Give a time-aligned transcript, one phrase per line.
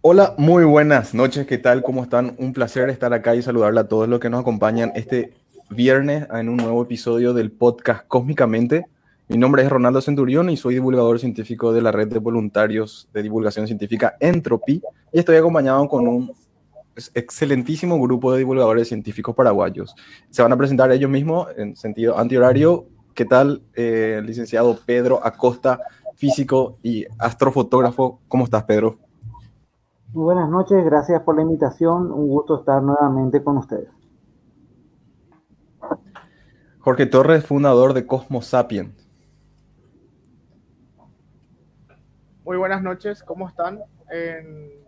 [0.00, 1.82] Hola, muy buenas noches, ¿qué tal?
[1.82, 2.34] ¿Cómo están?
[2.38, 5.34] Un placer estar acá y saludarle a todos los que nos acompañan este
[5.68, 8.86] viernes en un nuevo episodio del podcast Cósmicamente.
[9.28, 13.24] Mi nombre es Ronaldo Centurión y soy divulgador científico de la red de voluntarios de
[13.24, 14.80] divulgación científica Entropy
[15.12, 16.32] y estoy acompañado con un
[17.12, 19.96] excelentísimo grupo de divulgadores científicos paraguayos.
[20.30, 22.86] Se van a presentar ellos mismos en sentido antihorario.
[23.14, 25.80] ¿Qué tal, eh, licenciado Pedro Acosta,
[26.14, 28.20] físico y astrofotógrafo?
[28.28, 28.96] ¿Cómo estás, Pedro?
[30.12, 32.12] Muy buenas noches, gracias por la invitación.
[32.12, 33.88] Un gusto estar nuevamente con ustedes.
[36.78, 38.94] Jorge Torres, fundador de Cosmos Sapien.
[42.46, 43.80] Muy buenas noches, ¿cómo están?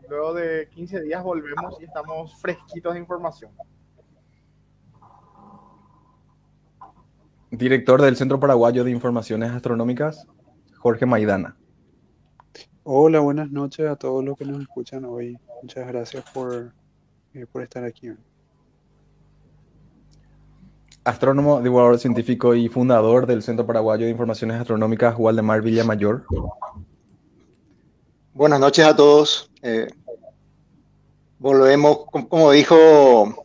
[0.08, 3.50] luego de 15 días volvemos y estamos fresquitos de información.
[7.50, 10.28] Director del Centro Paraguayo de Informaciones Astronómicas,
[10.76, 11.56] Jorge Maidana.
[12.84, 15.36] Hola, buenas noches a todos los que nos escuchan hoy.
[15.60, 16.72] Muchas gracias por,
[17.34, 18.12] eh, por estar aquí.
[21.02, 26.24] Astrónomo, divulgador científico y fundador del Centro Paraguayo de Informaciones Astronómicas, Waldemar Villamayor.
[28.38, 29.50] Buenas noches a todos.
[29.62, 29.88] Eh,
[31.40, 33.44] volvemos, como dijo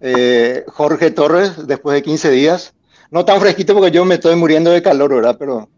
[0.00, 2.74] eh, Jorge Torres, después de 15 días.
[3.12, 5.36] No tan fresquito porque yo me estoy muriendo de calor, ¿verdad?
[5.38, 5.68] Pero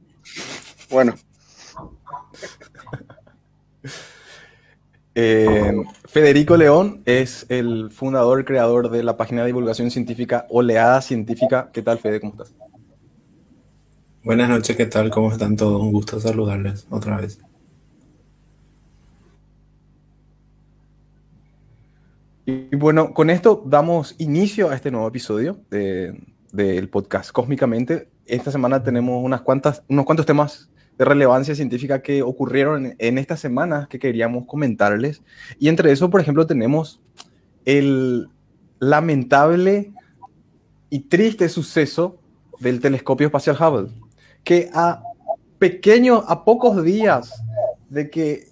[0.91, 1.15] bueno.
[5.21, 5.73] Eh,
[6.05, 11.71] Federico León es el fundador, creador de la página de divulgación científica Oleada Científica.
[11.73, 12.21] ¿Qué tal, Fede?
[12.21, 12.55] ¿Cómo estás?
[14.23, 15.11] Buenas noches, ¿qué tal?
[15.11, 15.83] ¿Cómo están todos?
[15.83, 17.41] Un gusto saludarles otra vez.
[22.51, 28.09] Y bueno, con esto damos inicio a este nuevo episodio del podcast Cósmicamente.
[28.25, 33.41] Esta semana tenemos unas cuantas, unos cuantos temas de relevancia científica que ocurrieron en, estas
[33.41, 35.21] semanas que queríamos comentarles.
[35.59, 37.03] Y entre eso, por ejemplo, tenemos
[37.67, 38.31] el
[38.79, 39.93] lamentable
[40.89, 42.19] y triste suceso
[42.61, 43.93] del telescopio espacial Hubble,
[44.43, 45.03] que a
[45.59, 47.31] pequeños, a pocos días
[47.91, 48.48] de que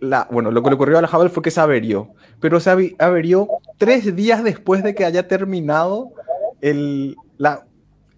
[0.00, 2.94] la, bueno, lo que le ocurrió a la Hubble fue que se averió, pero se
[2.98, 6.12] averió tres días después de que haya terminado
[6.60, 7.66] el, la,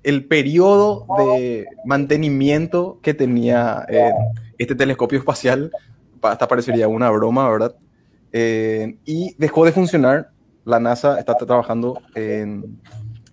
[0.02, 4.12] el periodo de mantenimiento que tenía eh,
[4.58, 5.70] este telescopio espacial.
[6.22, 7.76] Hasta parecería una broma, ¿verdad?
[8.32, 10.30] Eh, y dejó de funcionar.
[10.64, 12.00] La NASA está trabajando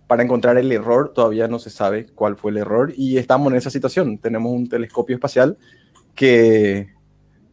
[0.08, 1.14] para encontrar el error.
[1.14, 4.18] Todavía no se sabe cuál fue el error y estamos en esa situación.
[4.18, 5.58] Tenemos un telescopio espacial
[6.14, 6.94] que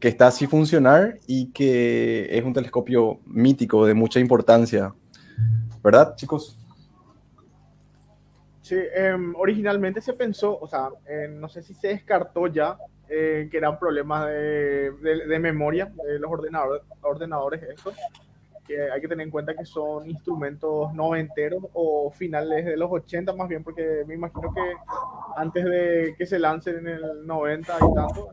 [0.00, 4.94] que está así funcionar y que es un telescopio mítico de mucha importancia.
[5.82, 6.56] ¿Verdad, chicos?
[8.62, 10.90] Sí, em, originalmente se pensó, o sea,
[11.30, 12.76] no sé si se descartó ya
[13.08, 17.96] eh, que eran problemas de, memoria de los ordenadores, ordenadores estos,
[18.66, 23.32] que hay que tener en cuenta que son instrumentos noventeros o finales de los 80
[23.32, 24.74] más bien, porque me imagino que
[25.36, 28.28] antes de que se lancen en el 90 y tanto,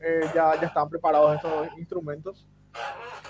[0.00, 2.46] eh, ya, ya estaban preparados estos instrumentos.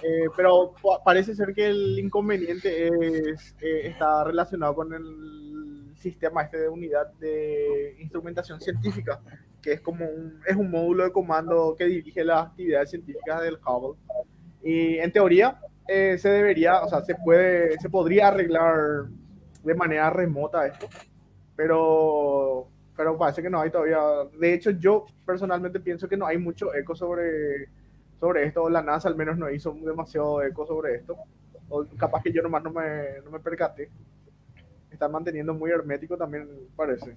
[0.03, 6.59] Eh, pero parece ser que el inconveniente es, eh, está relacionado con el sistema este
[6.59, 9.21] de unidad de instrumentación científica,
[9.61, 13.59] que es como un, es un módulo de comando que dirige las actividades científicas del
[13.65, 13.99] Hubble.
[14.63, 19.07] Y en teoría se debería, o sea, se puede, se podría arreglar
[19.65, 20.87] de manera remota esto,
[21.57, 24.01] pero pero parece que no hay todavía.
[24.41, 27.69] De hecho, yo personalmente pienso que no hay mucho eco sobre,
[28.19, 28.69] sobre esto.
[28.69, 31.17] La NASA al menos no hizo demasiado eco sobre esto.
[31.69, 33.89] O capaz que yo nomás no me, no me percaté.
[34.91, 37.15] Están manteniendo muy hermético también, parece.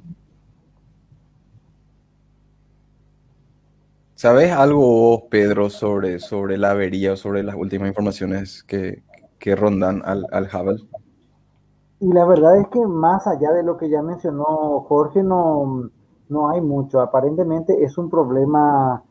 [4.14, 9.02] ¿Sabes algo Pedro, sobre, sobre la avería o sobre las últimas informaciones que,
[9.40, 10.91] que rondan al, al Hubble?
[12.02, 15.92] Y la verdad es que más allá de lo que ya mencionó Jorge, no,
[16.30, 17.00] no hay mucho.
[17.00, 19.04] Aparentemente es un problema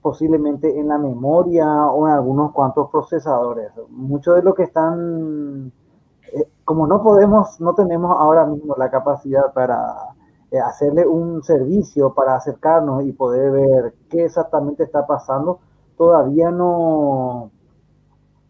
[0.00, 3.70] posiblemente en la memoria o en algunos cuantos procesadores.
[3.90, 5.70] Mucho de lo que están,
[6.32, 9.94] eh, como no podemos, no tenemos ahora mismo la capacidad para
[10.50, 15.60] eh, hacerle un servicio, para acercarnos y poder ver qué exactamente está pasando,
[15.98, 17.50] todavía no,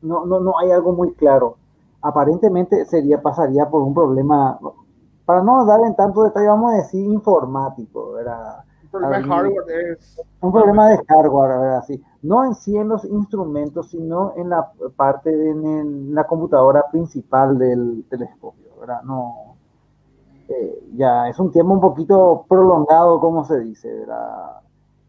[0.02, 1.56] no, no, no hay algo muy claro
[2.02, 4.58] aparentemente sería, pasaría por un problema,
[5.24, 8.64] para no dar en tanto detalle, vamos a decir informático, ¿verdad?
[8.90, 10.22] problema de Al- hardware es...
[10.40, 12.02] Un problema de hardware, a ver, así.
[12.22, 17.58] No en sí en los instrumentos, sino en la parte de en la computadora principal
[17.58, 19.02] del telescopio, ¿verdad?
[19.02, 19.54] No,
[20.48, 24.60] eh, ya es un tiempo un poquito prolongado, como se dice, ¿verdad?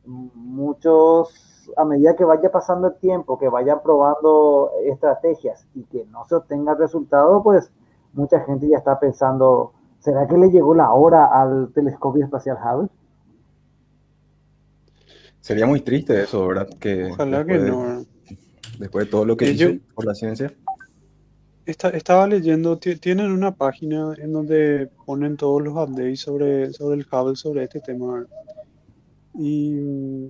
[0.05, 1.29] Muchos,
[1.77, 6.35] a medida que vaya pasando el tiempo, que vayan probando estrategias y que no se
[6.35, 7.71] obtenga el resultado, pues
[8.13, 12.89] mucha gente ya está pensando, ¿será que le llegó la hora al telescopio espacial Hubble?
[15.39, 16.67] Sería muy triste eso, ¿verdad?
[16.79, 17.79] Que Ojalá que después de- no.
[17.81, 18.03] ¿verdad?
[18.79, 20.53] Después de todo lo que Eh, hizo yo- por la ciencia.
[21.65, 26.99] Esta- estaba leyendo, ti- tienen una página en donde ponen todos los updates sobre, sobre
[26.99, 28.25] el Hubble, sobre este tema.
[29.35, 30.27] Y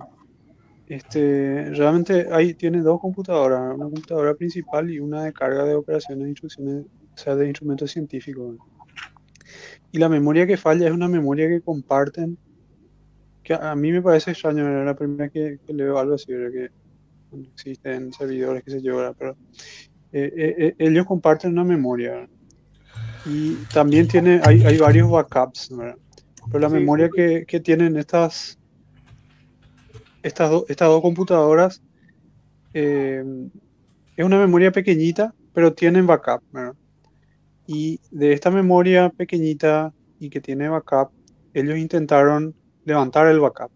[0.96, 6.24] este, realmente ahí tiene dos computadoras, una computadora principal y una de carga de operaciones
[6.24, 8.58] de instrucciones, o sea, de instrumentos científicos.
[9.92, 12.38] Y la memoria que falla es una memoria que comparten,
[13.42, 16.52] que a mí me parece extraño, era la primera que, que leo algo así, ¿verdad?
[16.52, 19.16] que existen servidores, que se ¿verdad?
[19.18, 19.38] pero
[20.12, 22.28] eh, eh, eh, ellos comparten una memoria
[23.24, 25.98] y también tiene, hay, hay varios backups, ¿verdad?
[26.50, 28.58] pero la Sí, memoria que, que tienen estas,
[30.22, 31.82] estas, do- estas dos computadoras
[32.74, 33.24] eh,
[34.16, 36.42] es una memoria pequeñita, pero tienen backup.
[37.66, 41.10] Y de esta memoria pequeñita y que tiene backup,
[41.52, 42.54] ellos intentaron
[42.84, 43.72] levantar el backup.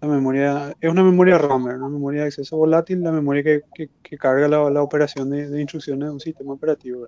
[0.00, 3.60] La memoria es una memoria RAM, una memoria de acceso volátil, la memoria que,
[4.02, 7.06] que- carga la, la operación de, de instrucciones de un sistema operativo.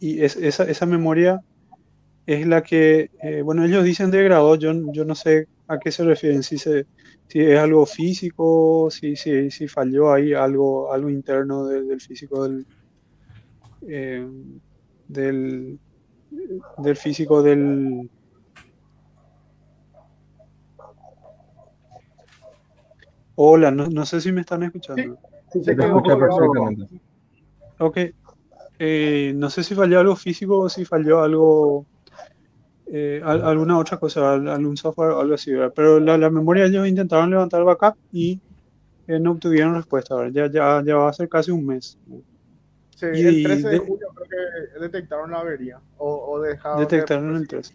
[0.00, 1.40] Y es, esa, esa memoria
[2.26, 6.04] es la que, eh, bueno, ellos dicen degradó, yo, yo no sé a qué se
[6.04, 6.86] refieren, si, se,
[7.28, 12.44] si es algo físico, si, si, si falló ahí algo, algo interno de- del físico
[12.44, 12.66] del,
[13.88, 14.26] eh,
[15.08, 15.78] del,
[16.78, 18.10] del físico del...
[23.38, 25.18] Hola, no, no sé si me están escuchando.
[25.52, 26.02] Sí, escucho, colgado.
[26.04, 27.00] pero- perfectamente.
[27.78, 27.98] Ok,
[28.78, 31.86] eh, no sé si falló algo físico o si falló algo,
[32.92, 35.72] eh, al- alguna otra cosa, al- algún software o algo así, ¿verdad?
[35.74, 38.40] Pero la, la memoria ellos intentaron levantar backup y
[39.08, 40.32] eh, no obtuvieron respuesta, ¿verdad?
[40.50, 41.98] Ya, ya, ya va a ser casi un mes.
[42.90, 44.28] Sí, Y- el 13 de de- julio creo
[44.74, 45.80] que detectaron la avería.
[45.98, 47.74] O, o dejaron de- Detectaron el 13.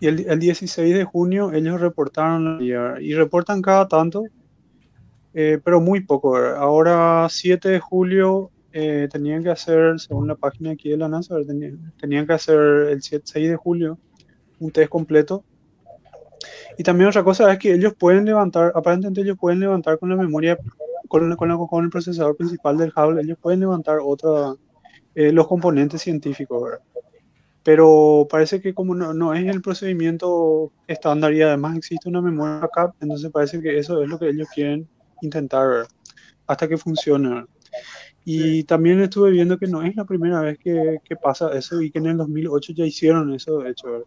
[0.00, 4.24] Y el, el 16 de junio ellos reportaron la avería, y reportan cada tanto,
[5.34, 6.32] eh, pero muy poco.
[6.32, 6.56] ¿verdad?
[6.56, 11.36] Ahora 7 de julio eh, tenían que hacer, según la página aquí de la NASA,
[11.46, 12.58] tenían, tenían que hacer
[12.90, 13.98] el 7 6 de julio
[14.60, 15.44] un test completo.
[16.78, 20.16] Y también otra cosa es que ellos pueden levantar, aparentemente ellos pueden levantar con la
[20.16, 20.56] memoria,
[21.08, 24.54] con, con, la- con el procesador principal del Hubble, ellos pueden levantar otra,
[25.14, 26.80] eh, los componentes científicos, ¿verdad?
[27.64, 32.60] Pero parece que como no, no es el procedimiento estándar y además existe una memoria
[32.60, 34.88] backup, entonces parece que eso es lo que ellos quieren
[35.22, 35.88] intentar, ¿verdad?
[36.46, 37.28] Hasta que funcione.
[37.30, 37.46] ¿verdad?
[38.24, 41.90] Y también estuve viendo que no es la primera vez que, que pasa eso y
[41.90, 44.04] que en el 2008 ya hicieron eso, de hecho.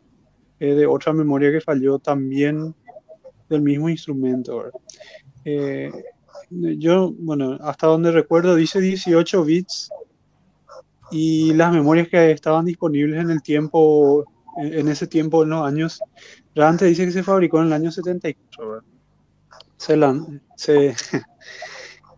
[0.60, 2.74] Eh, de otra memoria que falló también
[3.50, 4.72] del mismo instrumento.
[5.44, 5.92] Eh,
[6.50, 9.90] yo, bueno, hasta donde recuerdo dice 18 bits
[11.12, 14.26] y las memorias que estaban disponibles en el tiempo,
[14.58, 16.00] en ese tiempo, en los años,
[16.56, 18.70] realmente dice que se fabricó en el año 74.
[18.70, 18.84] ¿verdad?
[19.78, 20.96] Se lan- se-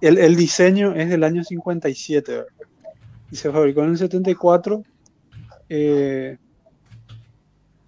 [0.02, 2.48] el, el diseño es del año 57 ¿verdad?
[3.32, 4.84] y se fabricó en el 74.
[5.70, 6.38] eh,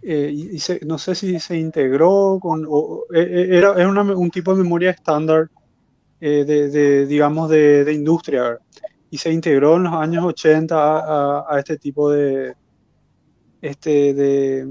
[0.02, 3.90] eh, y, y se- no sé si se integró con, o- eh, eh, era, era
[3.90, 5.50] una un tipo de memoria estándar
[6.22, 8.62] eh, de, de, digamos, de, de industria, ¿verdad?
[9.10, 12.54] y se integró en los años 80 a, a- a este tipo de,
[13.62, 14.66] este, de-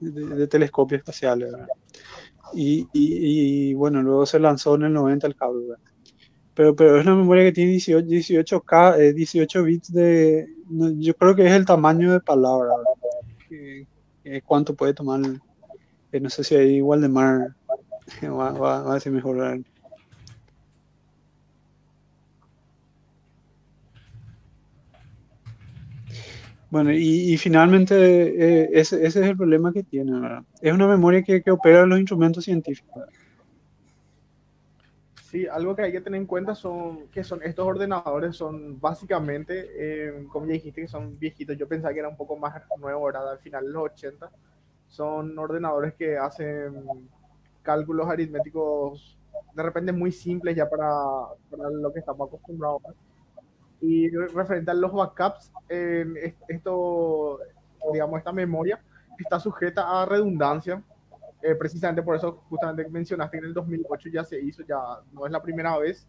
[0.00, 1.52] de telescopios espaciales.
[1.52, 1.68] ¿verdad?
[2.54, 5.66] Y, y- y, bueno, luego se lanzó en el 90 el cable.
[5.68, 5.91] ¿verdad?
[6.62, 10.46] Pero, pero es una memoria que tiene 18, 18K, eh, 18 bits de...
[10.70, 12.70] no, yo creo que es el tamaño de palabra.
[14.46, 15.22] ¿Cuánto puede tomar?
[16.12, 17.56] eh, no sé si ahí igual de mar
[18.22, 19.38] va, va, va a decir mejor.
[19.38, 19.58] ¿verdad?
[26.70, 30.44] Bueno, y, finalmente eh, ese, ese es el problema que tiene, ¿verdad?
[30.60, 33.02] Es una memoria que, que opera los instrumentos científicos.
[35.32, 39.70] Sí, algo que hay que tener en cuenta son que son estos ordenadores son básicamente,
[40.10, 41.56] eh, como ya dijiste, que son viejitos.
[41.56, 43.30] Yo pensaba que era un poco más nuevo, ¿verdad?
[43.32, 44.30] Al final de los 80.
[44.88, 46.84] Son ordenadores que hacen
[47.62, 49.18] cálculos aritméticos
[49.54, 50.88] de repente muy simples ya para,
[51.50, 52.82] para lo que estamos acostumbrados.
[53.80, 57.38] Y referente a los backups, eh, es- esto,
[57.92, 58.80] digamos, esta memoria
[59.18, 60.82] está sujeta a redundancia
[61.42, 64.78] Eh, precisamente por eso justamente mencionaste que en el 2008 ya se hizo, ya
[65.12, 66.06] no es la primera vez.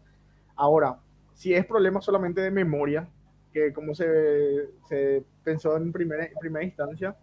[0.54, 0.98] Ahora,
[1.34, 3.08] si es problema solamente de memoria,
[3.52, 7.16] que como se, se pensó en primera, en primera instancia,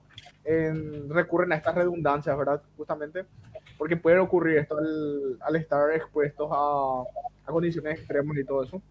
[0.44, 2.62] en, recurren a estas redundancias, ¿verdad?
[2.78, 3.26] Justamente
[3.78, 7.04] porque puede ocurrir esto al, al estar expuestos a,
[7.46, 8.82] a, condiciones extremas y todo eso.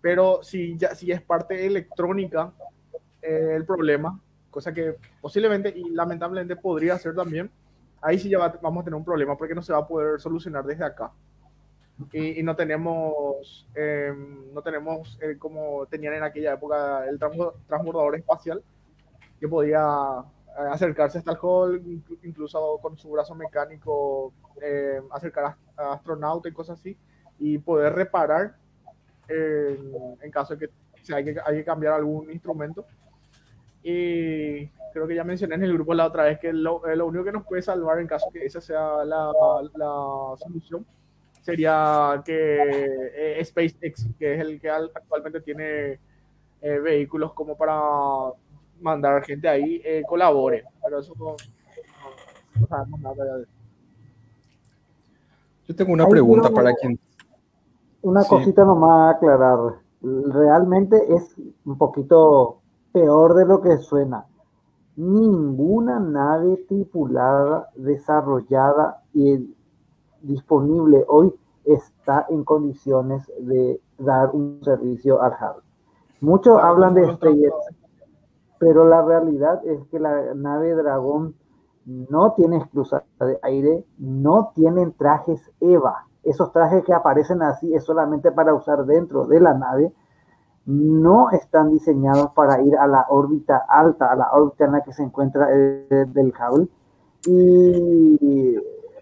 [0.00, 2.52] Pero si, ya, si es parte electrónica
[3.22, 7.50] eh, el problema, cosa que posiblemente y lamentablemente podría ser también,
[8.00, 10.20] ahí sí ya va, vamos a tener un problema porque no se va a poder
[10.20, 11.12] solucionar desde acá.
[12.12, 14.12] Y, y no tenemos, eh,
[14.54, 18.62] no tenemos eh, como tenían en aquella época el transbordador espacial
[19.38, 25.58] que podía eh, acercarse hasta el hall, incluso con su brazo mecánico, eh, acercar a,
[25.76, 26.96] a astronautas y cosas así,
[27.38, 28.56] y poder reparar
[29.28, 32.86] en, caso de que, si hay que hay que cambiar algún instrumento.
[33.82, 37.24] Y creo que ya mencioné en el grupo la otra vez que lo, lo único
[37.24, 39.32] que nos puede salvar en caso que esa sea la,
[39.74, 40.84] la solución
[41.42, 45.98] sería que eh, SpaceX, que es el que actualmente tiene
[46.60, 47.80] eh, vehículos como para
[48.80, 50.64] mandar gente ahí, eh, colabore.
[50.82, 51.36] Pero eso no,
[52.68, 53.52] sabemos nada de eso.
[55.68, 56.98] Yo tengo una pregunta para quien.
[58.02, 58.28] Una sí.
[58.28, 59.58] cosita nomás a aclarar.
[60.02, 62.59] Realmente es un poquito
[62.92, 64.26] peor de lo que suena.
[64.96, 69.54] Ninguna nave tripulada, desarrollada y
[70.22, 75.64] disponible hoy está en condiciones de dar un servicio al Hubble.
[76.20, 77.54] Muchos hablan de SpaceX,
[78.58, 81.34] pero la realidad es que la nave Dragón
[81.86, 86.06] no tiene esclusas de aire, no tienen trajes EVA.
[86.22, 89.94] Esos trajes que aparecen así es solamente para usar dentro de la nave.
[90.70, 94.92] No están diseñados para ir a la órbita alta, a la órbita en la que
[94.92, 96.68] se encuentra el, del Hubble.
[97.26, 98.56] Y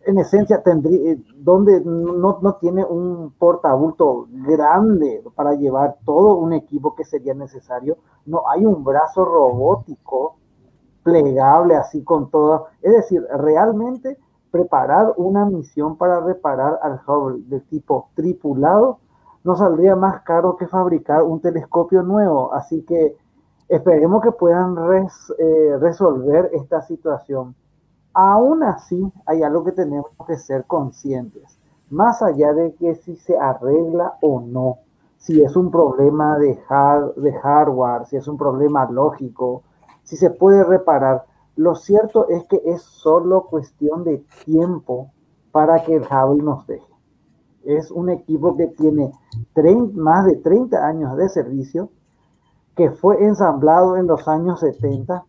[0.07, 6.95] en esencia tendría, donde no, no, tiene un portabulto grande para llevar todo un equipo
[6.95, 10.37] que sería necesario, no hay un brazo robótico
[11.03, 14.17] plegable así con todo, es decir, realmente
[14.51, 19.01] preparar una misión para reparar al Hubble de tipo tripulado
[19.49, 23.17] nos saldría más caro que fabricar un telescopio nuevo, así que
[23.67, 27.55] esperemos que puedan eh, resolver esta situación.
[28.13, 33.39] Aún así, hay algo que tenemos que ser conscientes, más allá de que si se
[33.39, 34.81] arregla o no,
[35.17, 36.61] si es un problema de,
[37.17, 39.63] de hardware, si es un problema lógico,
[40.03, 41.25] si se puede reparar.
[41.57, 45.11] Lo cierto es que es solo cuestión de tiempo
[45.53, 46.88] para que el Hubble nos deje.
[47.69, 49.13] Es un equipo que tiene
[49.53, 51.91] 30, más de 30 años de servicio,
[52.75, 55.25] que fue ensamblado en los años 70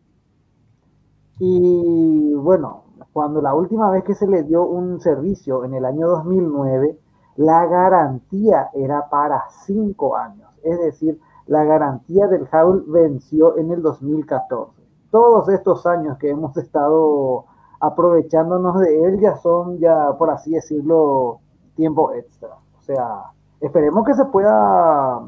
[1.40, 6.08] y bueno, cuando la última vez que se le dio un servicio en el año
[6.10, 7.00] 2009,
[7.38, 10.50] la garantía era para cinco años.
[10.64, 14.82] Es decir, la garantía del Hubble venció en el 2014.
[15.12, 17.46] Todos estos años que hemos estado
[17.80, 21.40] aprovechándonos de él ya son, ya por así decirlo,
[21.80, 22.50] tiempo extra.
[22.78, 23.32] O sea,
[23.62, 25.22] esperemos que se pueda,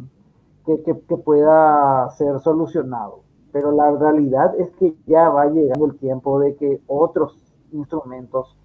[0.66, 5.98] que, que, que pueda ser solucionado pero la realidad es que ya va llegando el
[5.98, 7.36] tiempo de que otros
[7.72, 8.56] instrumentos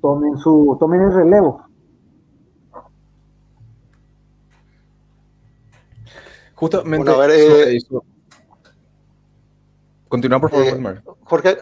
[0.00, 1.62] tomen su tomen el relevo.
[6.54, 8.04] Justamente bueno, ver, eh, eso.
[10.08, 11.56] Continúa por favor, eh, Jorge,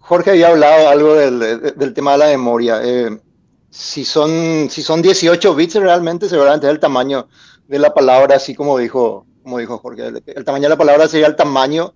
[0.00, 2.80] Jorge había hablado algo del, del tema de la memoria.
[2.82, 3.18] Eh,
[3.74, 7.26] si son si son 18 bits realmente seguramente es el tamaño
[7.66, 11.08] de la palabra, así como dijo como dijo Jorge, el, el, tamaño de la palabra
[11.08, 11.92] sería el tamaño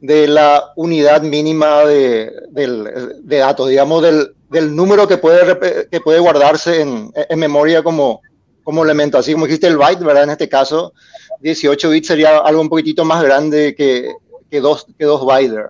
[0.00, 6.00] de la unidad mínima de, del, de datos, digamos, del, del, número que puede, que
[6.00, 8.20] puede guardarse en, en, memoria como,
[8.62, 9.18] como elemento.
[9.18, 10.24] Así como dijiste el byte, ¿verdad?
[10.24, 10.92] En este caso,
[11.40, 14.12] 18 bits sería algo un poquitito más grande que,
[14.48, 15.60] que, dos, que dos bytes.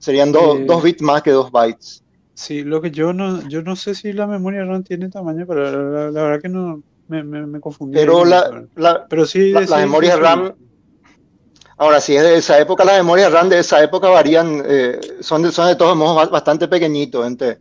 [0.00, 2.01] Serían do, eh, dos bits más que dos bytes.
[2.34, 5.90] Sí, lo que yo no, yo no sé si la memoria RAM tiene tamaño, pero
[5.90, 7.94] la, la verdad que no, me, me, me confundí.
[7.94, 10.54] Pero, la, la, pero sí, la, sí, la memoria sí, RAM,
[11.76, 15.42] ahora si es de esa época, las memorias RAM de esa época varían, eh, son,
[15.42, 17.58] de, son de todos modos bastante pequeñitos, entre,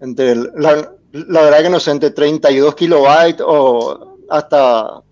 [0.00, 5.02] entre la, la verdad que no sé, entre 32 kilobytes o hasta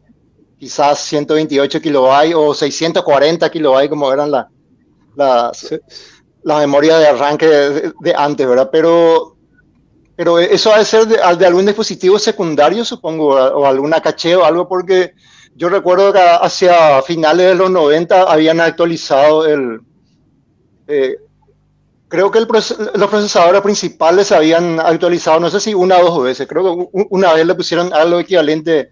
[0.59, 4.49] quizás 128 kilobytes o 640 kilobytes como eran la,
[5.15, 5.79] las, sí.
[6.43, 8.71] Las memorias de arranque de, antes, ¿verdad?
[8.73, 9.37] Pero
[10.17, 14.45] pero eso ha de ser de, de, algún dispositivo secundario, supongo, o alguna caché o
[14.45, 15.15] algo, porque
[15.55, 19.81] yo recuerdo que hacia finales de los 90 habían actualizado el,
[20.87, 21.17] eh,
[22.09, 26.49] creo que el los procesadores principales habían actualizado, no sé si una o dos veces,
[26.49, 28.91] creo que una vez le pusieron algo equivalente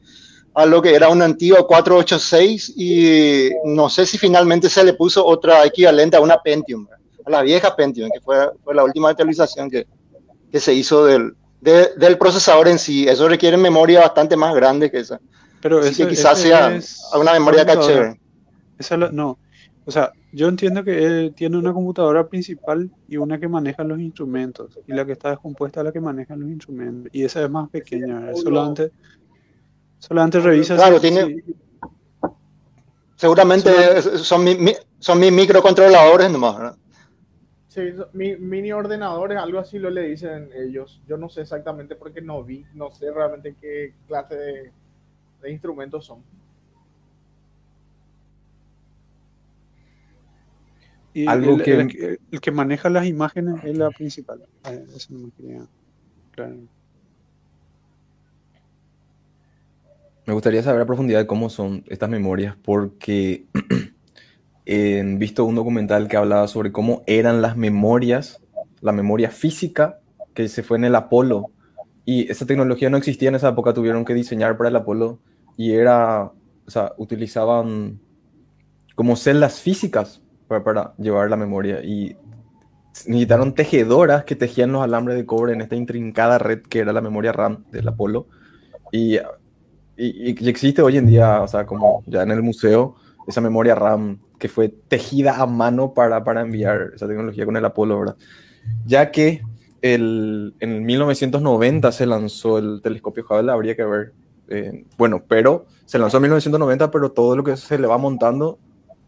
[0.54, 5.26] a lo que era un antiguo 486 y no sé si finalmente se le puso
[5.26, 6.86] otra equivalente a una Pentium,
[7.28, 9.86] a la vieja Pentium, que fue, fue la última actualización que,
[10.50, 13.06] que se hizo del, de- del procesador en sí.
[13.08, 15.20] Eso requiere memoria bastante más grande que esa.
[15.60, 18.18] Pero Así ese- que quizás sea es una memoria caché.
[18.78, 19.38] Esa es la- no,
[19.84, 23.98] o sea, yo entiendo que él tiene una computadora principal y una que maneja los
[23.98, 27.50] instrumentos, y la que está descompuesta es la que maneja los instrumentos, y esa es
[27.50, 28.92] más pequeña, solamente,
[29.98, 31.54] solamente revisa Claro, si- tiene- si-
[33.16, 36.56] Seguramente son, mi- mi- son mis microcontroladores nomás.
[36.56, 36.76] ¿verdad?
[37.68, 37.82] Sí,
[38.14, 41.02] mi- mini ordenadores, algo así lo le dicen ellos.
[41.06, 44.72] Yo no sé exactamente porque no vi, no sé realmente qué clase de,
[45.42, 46.22] de instrumentos son.
[51.12, 54.40] y Algo el, que- el que- el que maneja las imágenes es la principal.
[54.64, 55.66] Eh, Eso no me quería
[56.32, 56.56] claro.
[60.26, 63.46] Me gustaría saber a profundidad cómo son estas memorias, porque
[64.68, 68.40] he visto un documental que hablaba sobre cómo eran las memorias,
[68.80, 70.00] la memoria física
[70.34, 71.50] que se fue en el Apolo.
[72.04, 75.18] Y esa tecnología no existía en esa época, tuvieron que diseñar para el Apolo
[75.56, 76.32] y era,
[76.66, 77.98] o sea, utilizaban
[78.94, 82.16] como celdas físicas para, para llevar la memoria y
[83.06, 87.00] necesitaron tejedoras que tejían los alambres de cobre en esta intrincada red que era la
[87.00, 88.26] memoria RAM del Apolo.
[88.92, 89.18] Y
[89.98, 92.94] y, y existe hoy en día, o sea, como ya en el museo,
[93.26, 97.64] esa memoria RAM que fue tejida a mano para, para enviar esa tecnología con el
[97.64, 98.16] Apolo, ¿verdad?
[98.86, 99.42] Ya que
[99.82, 104.12] el, en 1990 se lanzó el telescopio Hubble, habría que ver,
[104.48, 108.58] eh, bueno, pero se lanzó en 1990, pero todo lo que se le va montando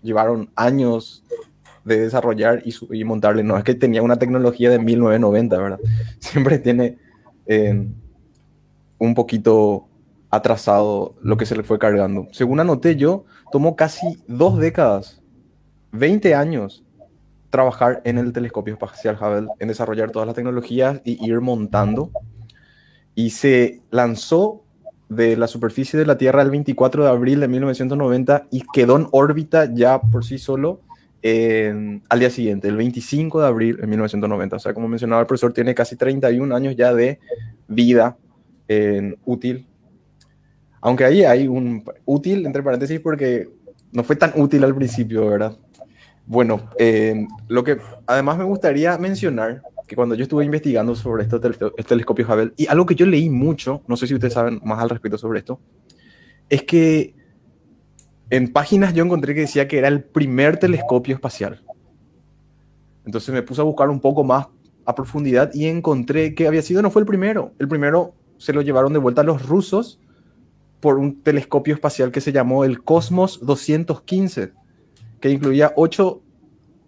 [0.02, 1.24] llevaron años
[1.84, 5.80] de desarrollar y, y montarle, no es que tenía una tecnología de 1990, ¿verdad?
[6.18, 6.98] Siempre tiene
[7.46, 7.88] eh,
[8.98, 9.88] un poquito
[10.30, 12.28] atrasado lo que se le fue cargando.
[12.32, 15.19] Según anoté yo, tomó casi dos décadas,
[15.92, 16.84] 20 años,
[17.50, 22.10] trabajar en el telescopio espacial Hubble, en desarrollar todas las tecnologías y ir montando.
[23.14, 24.62] Y se lanzó
[25.08, 29.08] de la superficie de la Tierra el 24 de abril de 1990 y quedó en
[29.10, 30.82] órbita ya por sí solo
[31.22, 34.56] al día siguiente, el 25 de abril de 1990.
[34.56, 37.18] O sea, como mencionaba el profesor, tiene casi 31 años ya de
[37.68, 38.16] vida
[39.24, 39.66] útil
[40.80, 43.48] aunque ahí hay un útil, entre paréntesis, porque
[43.92, 45.56] no fue tan útil al principio, ¿verdad?
[46.30, 51.56] Bueno, eh, lo que además me gustaría mencionar, que cuando yo estuve investigando sobre tel-
[51.76, 54.78] este telescopio Hubble, y algo que yo leí mucho, no sé si ustedes saben más
[54.78, 55.58] al respecto sobre esto,
[56.48, 57.16] es que
[58.30, 61.64] en páginas yo encontré que decía que era el primer telescopio espacial.
[63.04, 64.46] Entonces me puse a buscar un poco más
[64.84, 68.62] a profundidad y encontré que había sido, no fue el primero, el primero se lo
[68.62, 69.98] llevaron de vuelta los rusos
[70.78, 74.52] por un telescopio espacial que se llamó el Cosmos 215,
[75.20, 76.22] que incluía ocho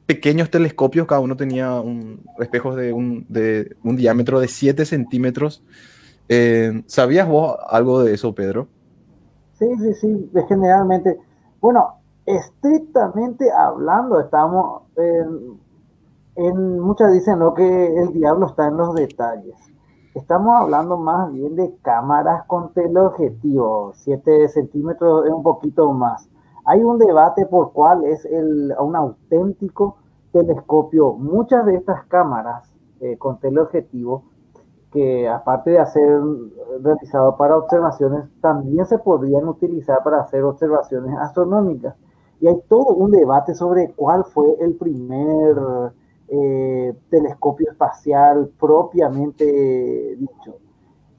[0.07, 5.62] pequeños telescopios, cada uno tenía un, espejos de un, de un diámetro de 7 centímetros.
[6.29, 8.68] Eh, ¿Sabías vos algo de eso, Pedro?
[9.59, 11.18] Sí, sí, sí, generalmente,
[11.61, 15.61] bueno, estrictamente hablando, estamos en,
[16.37, 17.55] en muchas dicen ¿no?
[17.55, 19.55] que el diablo está en los detalles.
[20.14, 26.29] Estamos hablando más bien de cámaras con teleobjetivo, 7 centímetros es un poquito más.
[26.64, 29.96] Hay un debate por cuál es el, un auténtico
[30.33, 31.12] telescopio.
[31.14, 34.25] Muchas de estas cámaras eh, con teleobjetivo,
[34.92, 36.20] que aparte de ser
[36.83, 41.96] realizado para observaciones, también se podrían utilizar para hacer observaciones astronómicas.
[42.40, 45.57] Y hay todo un debate sobre cuál fue el primer
[46.29, 50.57] eh, telescopio espacial propiamente dicho.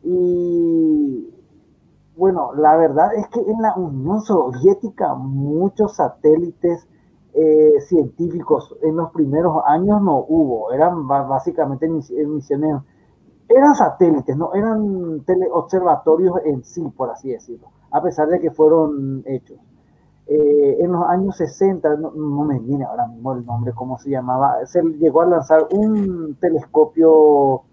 [0.04, 1.33] Y
[2.16, 6.88] bueno, la verdad es que en la Unión Soviética muchos satélites
[7.34, 12.82] eh, científicos en los primeros años no hubo, eran básicamente misiones,
[13.50, 19.24] eran satélites, no eran teleobservatorios en sí, por así decirlo, a pesar de que fueron
[19.26, 19.58] hechos.
[20.26, 24.10] Eh, en los años 60, no, no, me viene ahora mismo el nombre, cómo se
[24.12, 27.64] llamaba, se llegó a lanzar un telescopio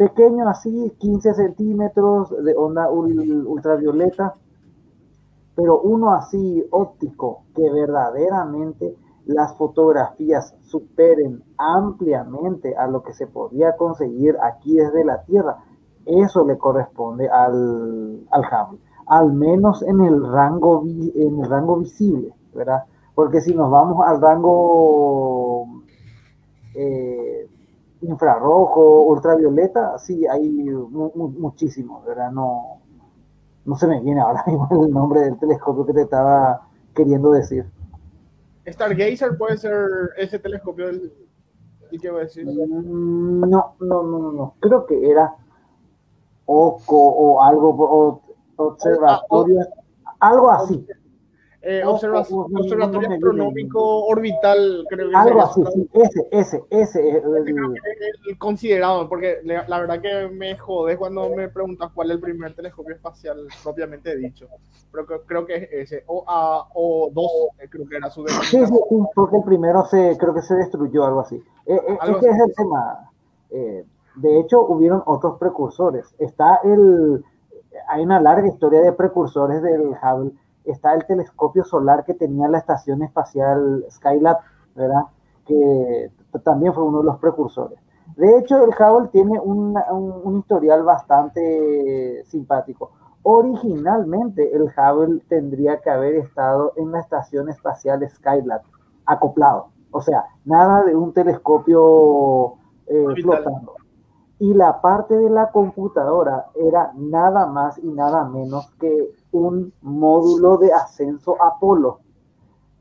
[0.00, 4.34] pequeño así, 15 centímetros de onda ultravioleta,
[5.54, 13.76] pero uno así óptico que verdaderamente las fotografías superen ampliamente a lo que se podía
[13.76, 15.58] conseguir aquí desde la Tierra.
[16.06, 22.32] Eso le corresponde al, al Hubble, al menos en el rango, en el rango visible,
[22.54, 22.84] ¿verdad?
[23.14, 25.66] Porque si nos vamos al rango
[26.74, 27.49] eh,
[28.02, 32.30] infrarrojo, ultravioleta, sí, hay muchísimos, ¿verdad?
[32.30, 32.80] No,
[33.64, 37.66] no se me viene ahora mismo el nombre del telescopio que te estaba queriendo decir.
[38.66, 39.74] Stargazer puede ser
[40.16, 41.12] ese telescopio del,
[41.90, 42.46] ¿Y qué va a decir?
[42.46, 45.34] Mm, no, no, no, no, Creo que era
[46.46, 48.22] OCO o algo, o
[48.56, 49.60] observatorio,
[50.20, 50.86] algo así.
[51.62, 59.06] Eh, observatorio astronómico orbital, creo que Algo así, sí, ese, ese, ese es el, considerado,
[59.10, 63.46] porque la verdad que me jode cuando me preguntas cuál es el primer telescopio espacial
[63.62, 64.48] propiamente dicho.
[64.90, 68.64] Pero creo, que es ese, o, a, o dos, eh, creo que era su Sí,
[68.64, 71.36] sí, sí, porque el primero se, creo que se destruyó, algo así.
[71.66, 73.10] Eh, eh es que es el tema.
[73.50, 73.84] Eh,
[74.16, 76.06] de hecho, hubieron otros precursores.
[76.18, 77.22] Está el,
[77.88, 80.32] hay una larga historia de precursores del Hubble
[80.64, 84.38] está el telescopio solar que tenía la estación espacial Skylab,
[84.74, 85.02] ¿verdad?
[85.46, 86.10] Que
[86.44, 87.78] también fue uno de los precursores.
[88.16, 92.90] De hecho, el Hubble tiene un, un, historial bastante simpático.
[93.22, 98.62] Originalmente, el Hubble tendría que haber estado en la estación espacial Skylab,
[99.06, 99.68] acoplado.
[99.92, 102.54] O sea, nada de un telescopio
[102.86, 103.74] eh, flotando.
[104.40, 110.56] Y la parte de la computadora era nada más y nada menos que un módulo
[110.56, 112.00] de ascenso Apolo.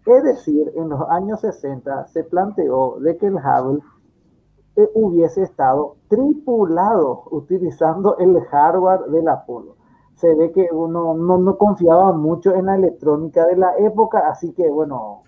[0.06, 3.82] Es decir, en los años 60 se planteó de que el Hubble
[4.78, 9.76] eh, hubiese estado tripulado utilizando el hardware del Apolo.
[10.15, 14.54] Se ve que uno no, no confiaba mucho en la electrónica de la época, así
[14.54, 15.24] que bueno,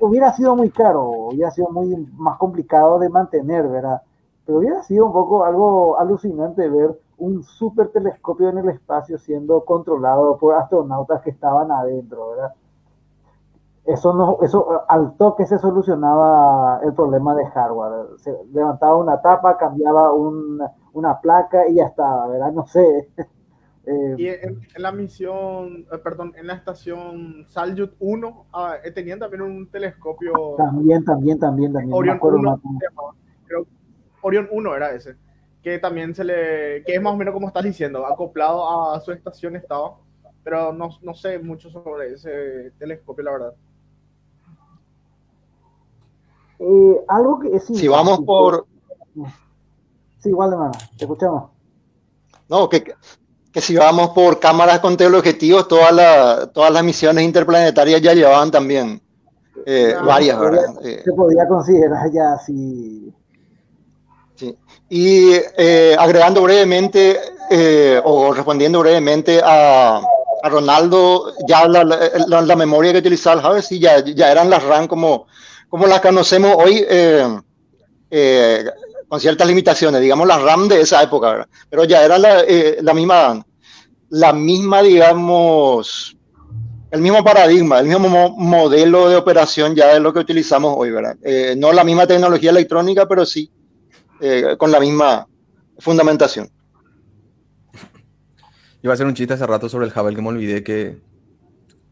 [0.00, 4.02] hubiera sido muy caro, hubiera sido muy más complicado de mantener, ¿verdad?
[4.44, 9.64] Pero hubiera sido un poco algo alucinante ver un super telescopio en el espacio siendo
[9.64, 12.52] controlado por astronautas que estaban adentro, ¿verdad?
[13.84, 18.18] Eso no, eso al toque se solucionaba el problema de hardware.
[18.18, 22.52] Se levantaba una tapa, cambiaba una placa y ya estaba, ¿verdad?
[22.52, 23.08] No sé.
[23.84, 29.18] Eh, y en, la misión, eh, perdón, en la estación Salyut 1, ah, eh, tenían
[29.18, 30.32] también un telescopio.
[30.56, 31.92] También, también, también, también.
[31.92, 32.60] Orion 1,
[33.44, 33.66] creo,
[34.22, 35.16] Orion 1 era ese
[35.62, 39.12] que también se le, que es más o menos como estás diciendo, acoplado a su
[39.12, 39.96] estación estaba,
[40.42, 43.54] pero no, no sé mucho sobre ese telescopio, la verdad.
[46.58, 48.66] Eh, algo que es Si vamos por...
[50.18, 51.50] Sí, igual de te escuchamos.
[52.48, 52.82] No, que,
[53.52, 58.50] que si vamos por cámaras con teleobjetivos, todas, las todas las misiones interplanetarias ya llevaban
[58.50, 59.00] también
[59.66, 60.74] eh, varias, ¿verdad?
[60.82, 63.12] Se podía considerar ya si
[64.88, 67.18] y eh, agregando brevemente
[67.50, 70.00] eh, o respondiendo brevemente a,
[70.44, 75.28] Ronaldo, ya la, memoria que utilizaba Hubble, sí, ya, ya eran las RAM como,
[75.68, 78.64] como las conocemos hoy, eh,
[79.06, 83.46] con ciertas limitaciones, digamos las RAM de esa época, pero ya era la, misma,
[84.08, 86.16] la misma, digamos,
[86.90, 91.16] el mismo paradigma, el mismo modelo de operación ya de lo que utilizamos hoy, ¿verdad?
[91.56, 93.48] no la misma tecnología electrónica, pero sí
[94.22, 95.26] eh, con la misma
[95.78, 96.48] fundamentación.
[98.80, 101.00] Iba a hacer un chiste hace rato sobre el Hubble que me olvidé que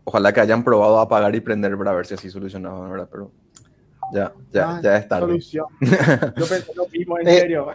[0.04, 3.08] ojalá que hayan probado a apagar y prender para ver si así solucionaba, ¿verdad?
[3.10, 3.32] Pero
[4.12, 5.18] ya, ya, ah, ya está.
[5.18, 5.66] Solución.
[5.80, 7.66] Yo pensé lo mismo, en eh, serio.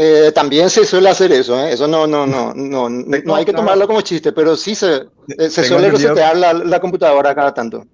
[0.00, 3.86] Eh, también se suele hacer eso, eso no, no, no, no, no, hay que tomarlo
[3.88, 5.06] como chiste, pero sí se,
[5.50, 7.84] se suele resetear la, la computadora cada tanto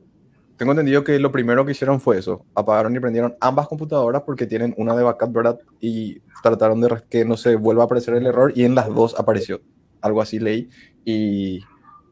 [0.56, 2.44] tengo entendido que lo primero que hicieron fue eso.
[2.54, 5.58] Apagaron y prendieron ambas computadoras porque tienen una de backup, ¿verdad?
[5.80, 9.18] Y trataron de que no se vuelva a aparecer el error y en las dos
[9.18, 9.60] apareció.
[10.00, 10.68] Algo así leí.
[11.04, 11.60] Y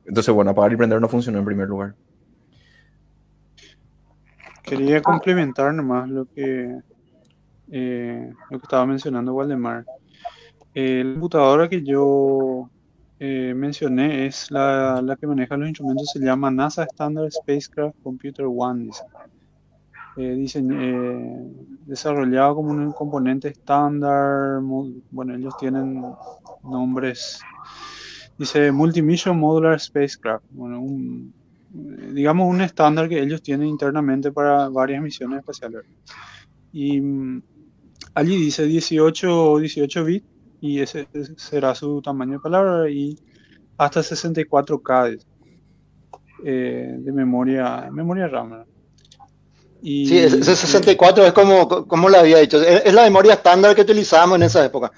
[0.06, 1.94] entonces, bueno, apagar y prender no funcionó en primer lugar.
[4.62, 6.80] Quería complementar nomás lo que,
[7.70, 9.84] eh, lo que estaba mencionando Waldemar.
[10.74, 12.70] La computadora que yo
[13.24, 18.46] eh, mencioné es la, la, que maneja los instrumentos, se llama NASA Standard Spacecraft Computer
[18.48, 18.86] One.
[20.16, 20.58] Dice.
[20.58, 21.46] Eh, eh,
[21.86, 26.02] desarrollado como un componente estándar, bueno, ellos tienen
[26.64, 27.38] nombres,
[28.36, 31.32] dice Multimission Modular Spacecraft, bueno, un,
[32.12, 35.84] digamos un estándar que ellos tienen internamente para varias misiones espaciales.
[36.72, 37.40] Y mm,
[38.14, 40.31] allí dice 18, 18 bits
[40.62, 43.18] y ese será su tamaño de palabra y
[43.76, 45.20] hasta 64K
[46.44, 48.64] eh, de, memoria, memoria RAM.
[49.82, 53.82] Y, sí, ese 64 es como, como lo había dicho, es, la memoria estándar que
[53.82, 54.92] utilizábamos en esa época.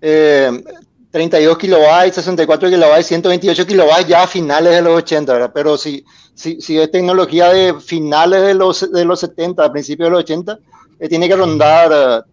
[0.00, 5.52] 32 eh, kilobytes, 64 kilobytes, 128 kilobytes ya a finales de los 80, ¿verdad?
[5.52, 10.06] Pero si, si, si es tecnología de finales de los, de los 70, a principios
[10.06, 10.58] de los 80,
[11.00, 12.24] eh, tiene que rondar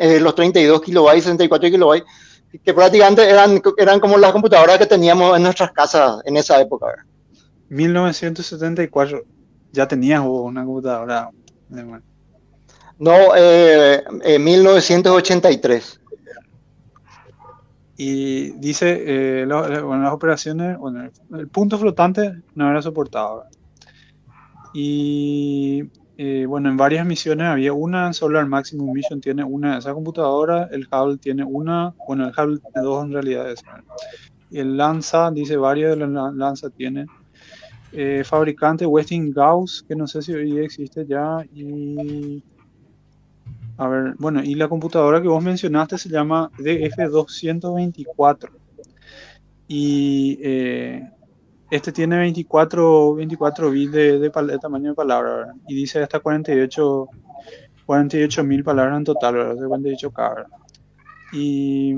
[0.00, 2.08] eh, los 32 kilobytes, 64 kilobytes,
[2.64, 6.86] que prácticamente eran, eran como las computadoras que teníamos en nuestras casas en esa época.
[7.68, 9.22] 1974,
[9.72, 11.30] ya tenías una computadora.
[12.98, 14.02] No, eh,
[14.40, 16.00] 1983.
[18.00, 23.46] Y dice, eh, bueno, las operaciones, bueno, el punto flotante no era soportado.
[24.72, 25.82] Y
[26.20, 29.94] eh, bueno, en varias misiones había una en Solar Maximum Mission, tiene una de esa
[29.94, 33.54] computadora, el Hubble tiene una, bueno, el Hubble tiene dos en realidad.
[34.50, 37.06] El Lanza, dice varias de las Lanza tiene.
[37.92, 41.38] Eh, fabricante Westinghouse, que no sé si hoy existe ya.
[41.54, 42.42] Y.
[43.76, 48.50] A ver, bueno, y la computadora que vos mencionaste se llama DF224.
[49.68, 51.08] Y eh,
[51.70, 57.08] este tiene 24, 24 bits de, tamaño de palabra y dice hasta 48
[58.44, 59.54] mil palabras en total, ¿verdad?
[59.54, 60.44] de 48K.
[61.32, 61.94] Y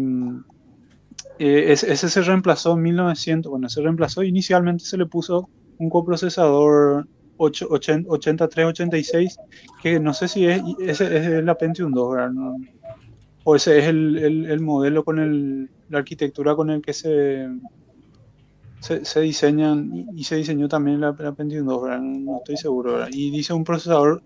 [1.38, 7.06] eh, ese, se reemplazó en 1900, bueno, se reemplazó inicialmente se le puso un coprocesador
[7.36, 9.38] 8386
[9.82, 12.32] que no sé si es, ese es el Pentium 2, ¿verdad?
[13.44, 17.48] o ese es el, el, modelo con el, la arquitectura con el que se
[18.80, 23.06] se, diseñan y, se diseñó también la, la Pentium 2, no estoy seguro.
[23.10, 24.22] Y dice un procesador,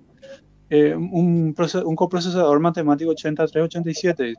[0.71, 4.35] eh, un, un, coprocesador matemático 8387.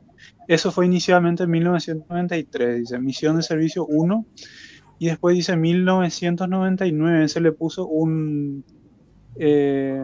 [0.48, 4.26] Eso fue inicialmente en 1993, dice misión de servicio 1.
[4.98, 8.64] Y después dice 1999 se le puso un
[9.38, 10.00] eh,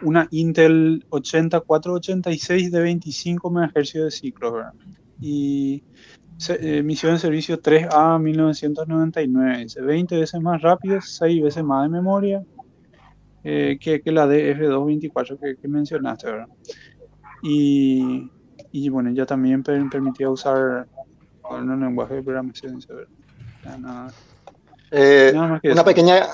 [0.00, 4.62] una Intel 8486 de 25 MHz de ciclo.
[5.20, 5.84] Y
[6.50, 12.42] eh, misión de servicio 3A 1999, 20 veces más rápido, 6 veces más de memoria
[13.44, 16.48] eh, que, que, la de F224 que, que mencionaste, ¿verdad?
[17.42, 18.30] Y,
[18.70, 20.86] y, bueno, ya también permitía usar
[21.50, 22.78] un lenguaje de programación,
[23.78, 24.12] Nada,
[24.90, 26.26] eh, una, pequeña,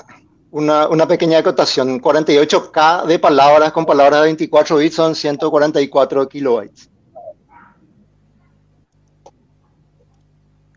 [0.51, 6.89] una, una, pequeña acotación, 48K de palabras con palabras de 24 bits son 144 kilobytes.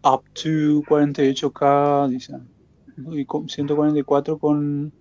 [0.05, 2.35] Up to 48K, dice.
[3.13, 4.93] Y 144 con...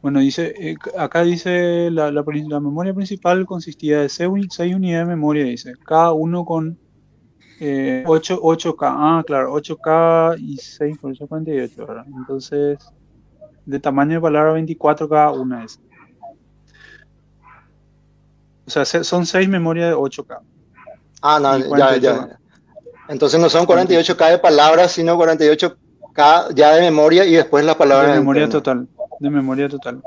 [0.00, 2.22] Bueno, dice, eh, acá dice la, la,
[2.60, 4.28] memoria principal consistía de 6,
[4.74, 5.74] unidades de memoria, dice.
[5.84, 6.78] Cada uno con
[7.60, 8.76] 8, eh, 8K.
[8.80, 11.86] Ah, claro, 8K y 6, por eso 48.
[11.86, 12.06] ¿verdad?
[12.16, 12.78] Entonces,
[13.66, 15.80] de tamaño de palabra 24 cada una es.
[18.66, 20.40] O sea, son 6 memorias de 8K.
[21.22, 22.37] Ah, no, ya, ya.
[23.08, 28.12] Entonces no son 48K de palabras, sino 48K ya de memoria y después las palabras.
[28.12, 28.86] De memoria total.
[29.18, 30.02] De memoria total.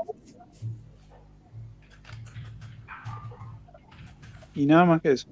[4.54, 5.28] Y nada más que eso.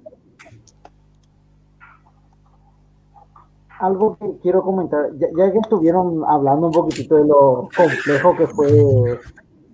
[3.79, 8.47] Algo que quiero comentar, ya, ya que estuvieron hablando un poquitito de lo complejo que
[8.47, 9.19] fue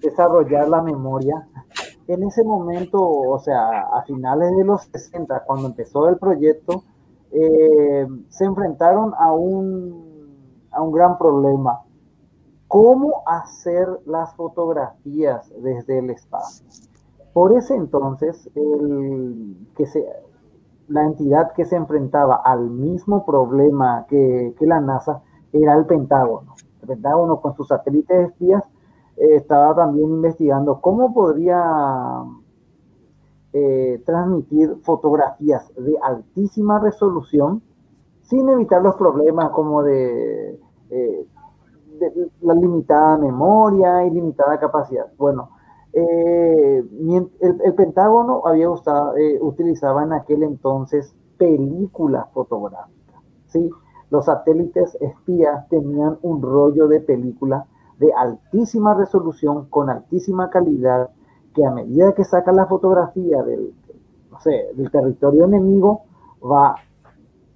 [0.01, 1.45] desarrollar la memoria,
[2.07, 6.83] en ese momento, o sea, a finales de los 60, cuando empezó el proyecto,
[7.31, 11.81] eh, se enfrentaron a un, a un gran problema.
[12.67, 16.65] ¿Cómo hacer las fotografías desde el espacio?
[17.33, 19.85] Por ese entonces, el, que
[20.87, 25.21] la entidad que se enfrentaba al mismo problema que, que la NASA
[25.53, 26.55] era el Pentágono.
[26.81, 28.63] El Pentágono con sus satélites espías
[29.17, 32.23] eh, estaba también investigando cómo podría
[33.53, 37.62] eh, transmitir fotografías de altísima resolución
[38.23, 41.25] sin evitar los problemas como de, eh,
[42.41, 45.07] la limitada memoria y limitada capacidad.
[45.17, 45.51] Bueno,
[45.93, 46.83] eh,
[47.39, 53.21] el, Pentágono había usado, utilizaba en aquel entonces películas fotográficas.
[53.47, 53.69] ¿sí?
[54.10, 57.65] Los satélites espías tenían un rollo de película
[57.97, 61.10] de altísima resolución, con altísima calidad,
[61.58, 63.74] que a medida que saca la fotografía del,
[64.76, 66.04] del territorio enemigo,
[66.39, 66.76] va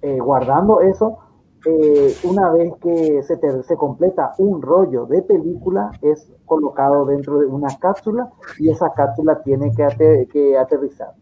[0.02, 1.18] eh, guardando eso.
[1.64, 7.46] Eh, una vez que se, se completa un rollo de película, es colocado dentro de
[7.46, 11.12] una cápsula y esa cápsula tiene que, que aterrizar.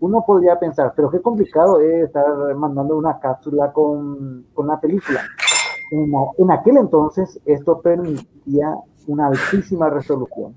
[0.00, 5.20] Uno podría pensar, pero qué complicado es estar mandando una cápsula con, con una película.
[5.92, 10.54] En, en aquel entonces esto permitía una altísima resolución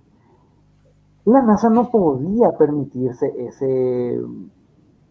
[1.25, 4.21] la NASA no podía permitirse ese,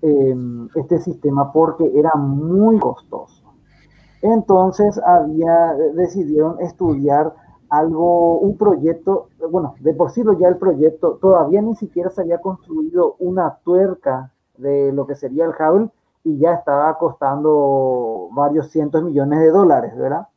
[0.02, 3.42] em, este sistema porque era muy costoso.
[4.20, 7.34] Entonces había, decidieron estudiar
[7.72, 12.38] algo, un proyecto, bueno, de por sí ya el proyecto, todavía ni siquiera se había
[12.38, 15.90] construido una tuerca de lo que sería el Hubble
[16.22, 20.28] y ya estaba costando varios cientos millones de dólares, ¿verdad?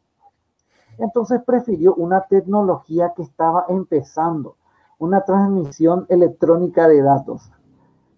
[0.98, 4.56] Entonces prefirió una tecnología que estaba empezando,
[5.00, 7.52] una transmisión electrónica de datos,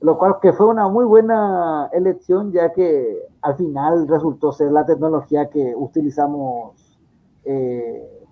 [0.02, 4.86] lo cual que fue una muy buena elección ya que al final resultó ser la
[4.86, 7.00] tecnología que utilizamos
[7.46, 8.28] eh,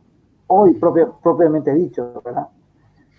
[0.47, 2.49] hoy propiamente dicho, ¿verdad?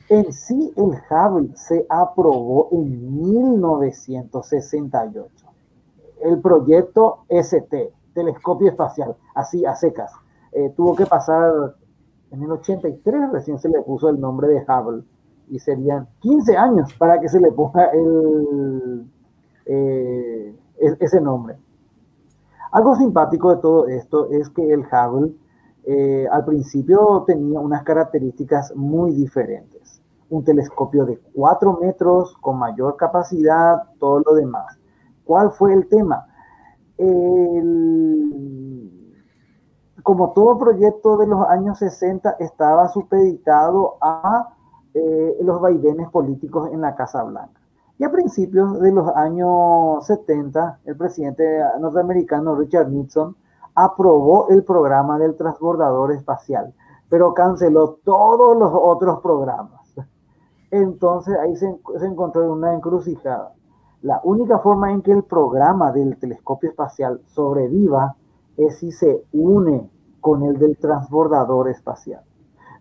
[0.09, 5.47] En sí el Hubble se aprobó en 1968.
[6.21, 10.13] El proyecto ST, Telescopio Espacial, así a secas
[10.57, 11.75] eh, tuvo que pasar
[12.31, 15.05] en el 83, recién se le puso el nombre de Hubble,
[15.49, 19.07] y serían 15 años para que se le ponga el,
[19.67, 21.57] eh, ese nombre.
[22.73, 25.35] Algo simpático de todo esto es que el Hubble
[25.85, 30.03] eh, al principio tenía unas características muy diferentes.
[30.29, 34.77] Un telescopio de 4 metros con mayor capacidad, todo lo demás.
[35.25, 36.27] ¿Cuál fue el tema?
[36.99, 38.27] El,
[40.03, 44.56] como todo proyecto de los años 60, estaba supeditado a
[44.99, 47.61] eh, los vaivenes políticos en la Casa Blanca.
[47.99, 51.45] Y a principios de los años 70, el presidente
[51.79, 53.37] norteamericano Richard Nixon
[53.75, 56.73] aprobó el programa del transbordador espacial,
[57.11, 59.83] pero canceló todos los otros programas.
[60.71, 63.53] Entonces ahí se, se encontró en una encrucijada.
[64.01, 68.17] La única forma en que el programa del telescopio espacial sobreviva
[68.57, 69.91] es si se une
[70.23, 72.23] con el del transbordador espacial.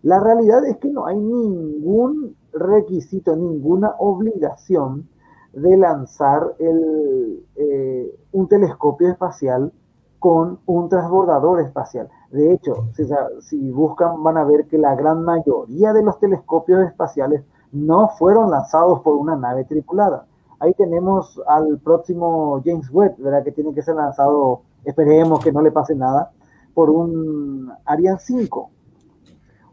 [0.02, 5.08] La realidad es que no hay ningún requisito, ninguna obligación
[5.52, 9.72] de lanzar eh, un telescopio espacial
[10.18, 12.08] con un transbordador espacial.
[12.30, 13.06] De hecho, si,
[13.40, 18.50] si, buscan van a ver que la gran mayoría de los telescopios espaciales no fueron
[18.50, 20.26] lanzados por una nave tripulada.
[20.58, 23.44] Ahí tenemos al próximo James Webb, ¿verdad?
[23.44, 26.32] Que tiene que ser lanzado, esperemos que no le pase nada,
[26.74, 28.70] por un Ariane 5.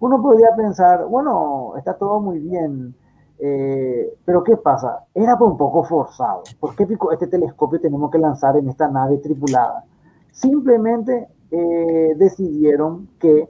[0.03, 2.93] Uno podría pensar, bueno, está todo muy bien,
[3.39, 5.05] eh, pero ¿qué pasa?
[5.13, 6.43] Era un poco forzado.
[6.59, 9.85] ¿Por qué este telescopio tenemos que lanzar en esta nave tripulada?
[10.29, 13.47] Simplemente eh, decidieron que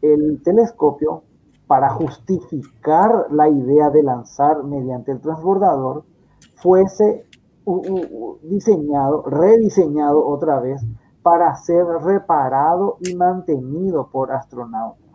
[0.00, 1.24] el telescopio,
[1.66, 6.04] para justificar la idea de lanzar mediante el transbordador,
[6.62, 7.26] fuese
[8.42, 10.80] diseñado, rediseñado otra vez
[11.24, 15.07] para ser reparado y mantenido por astronautas.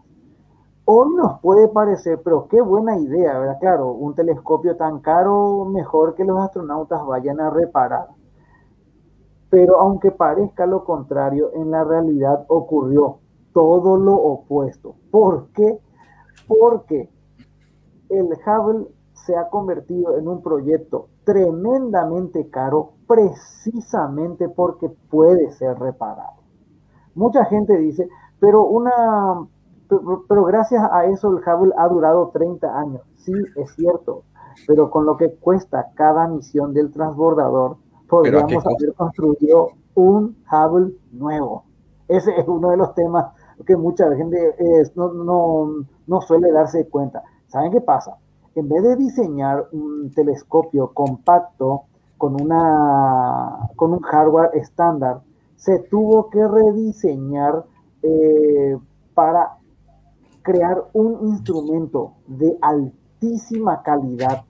[0.86, 3.58] Hoy nos puede parecer, pero qué buena idea, ¿verdad?
[3.62, 8.10] Claro, un telescopio tan caro, mejor que los astronautas vayan a reparar.
[9.50, 13.20] Pero aunque parezca lo contrario, en la realidad ocurrió
[13.54, 14.96] todo lo opuesto.
[15.10, 15.80] ¿Por qué?
[16.48, 17.10] Porque
[18.10, 26.44] el Hubble se ha convertido en un proyecto tremendamente caro precisamente porque puede ser reparado.
[27.16, 29.48] Mucha gente dice, pero una
[29.88, 33.02] pero, gracias a eso el Hubble ha durado 30 años.
[33.16, 34.24] Sí, es cierto,
[34.68, 41.64] pero con lo que cuesta cada misión del transbordador, podríamos haber construido un Hubble nuevo.
[42.08, 43.34] Ese es uno de los temas
[43.66, 44.56] que mucha gente
[44.96, 47.24] no, no, no suele darse cuenta.
[47.48, 48.18] ¿Saben qué pasa?
[48.56, 51.84] En vez de diseñar un telescopio compacto
[52.18, 55.22] con, una, con un hardware estándar,
[55.56, 57.66] se tuvo que rediseñar
[58.02, 58.78] eh,
[59.14, 59.58] para
[60.44, 64.44] crear un instrumento de altísima calidad,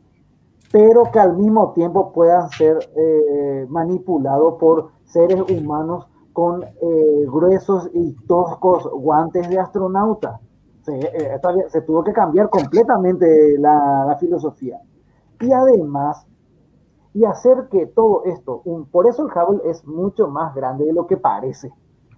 [0.72, 7.90] pero que al mismo tiempo pueda ser eh, manipulado por seres humanos con eh, gruesos
[7.94, 10.40] y toscos guantes de astronauta.
[10.82, 11.00] Se,
[11.70, 14.82] se, tuvo que cambiar completamente la, la filosofía.
[15.40, 16.26] Y además
[17.14, 20.94] y hacer que todo esto, un, por eso el Hubble es mucho más grande de
[20.94, 21.72] lo que parece.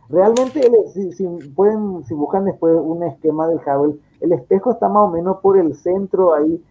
[0.09, 0.61] Realmente,
[0.93, 5.37] si, pueden, si buscan después un esquema del Hubble, el espejo está más o menos
[5.41, 6.63] por el centro ahí.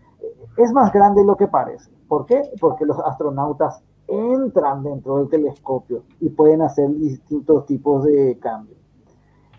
[0.56, 1.90] Es más grande de lo que parece.
[2.08, 2.42] ¿Por qué?
[2.60, 8.78] Porque los astronautas entran dentro del telescopio y pueden hacer distintos tipos de cambios.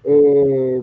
[0.03, 0.81] Eh,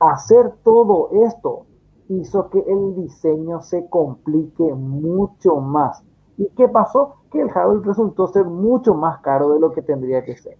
[0.00, 1.66] hacer todo esto
[2.08, 6.02] hizo que el diseño se complique mucho más
[6.40, 7.16] ¿Y qué pasó?
[7.30, 10.56] Que el Hubble resultó ser mucho más caro de lo que tendría que ser.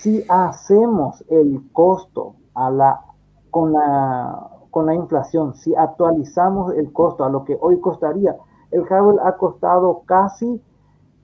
[0.00, 3.02] Si hacemos el costo a la,
[3.50, 8.34] con, la, con la inflación, si actualizamos el costo a lo que hoy costaría,
[8.70, 10.58] el Hubble ha costado casi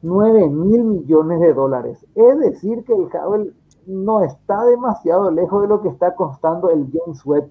[0.02, 2.04] 9 mil millones de dólares.
[2.14, 3.54] Es decir, que el Hubble
[3.86, 7.50] no está demasiado lejos de lo que está costando el James Webb.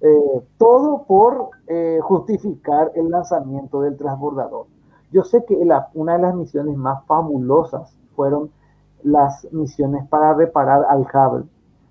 [0.00, 4.66] Eh, todo por eh, justificar el lanzamiento del transbordador.
[5.10, 8.52] Yo sé que la, una de las misiones más fabulosas fueron
[9.06, 11.46] las misiones para reparar al Hubble.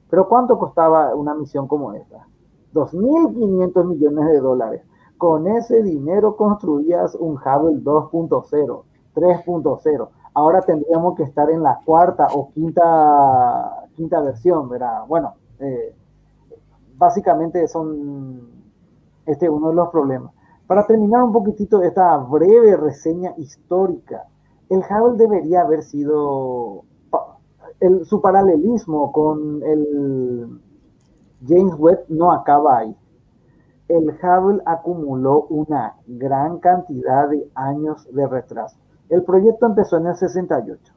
[0.09, 2.28] Pero ¿cuánto costaba una misión como esta?
[2.74, 4.82] 2.500 millones de dólares.
[5.18, 8.84] Con ese dinero construías un Hubble 2.0,
[9.16, 10.09] 3.0.
[10.34, 15.05] Ahora tendríamos que estar en la cuarta o quinta, quinta versión, ¿verdad?
[15.07, 15.95] Bueno, eh,
[16.97, 18.49] básicamente son
[19.26, 20.34] este uno de los problemas.
[20.68, 24.26] Para terminar un poquitito esta breve reseña histórica,
[24.70, 26.84] el Hubble debería haber sido
[27.80, 30.59] el, su paralelismo con el
[31.47, 32.95] James Webb no acaba ahí.
[33.88, 38.78] El Hubble acumuló una gran cantidad de años de retraso.
[39.09, 40.93] El proyecto empezó en el 68.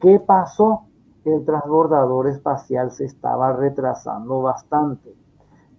[0.00, 0.86] ¿Qué pasó?
[1.24, 5.14] El transbordador espacial se estaba retrasando bastante.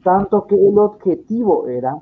[0.06, 2.02] Tanto que el objetivo era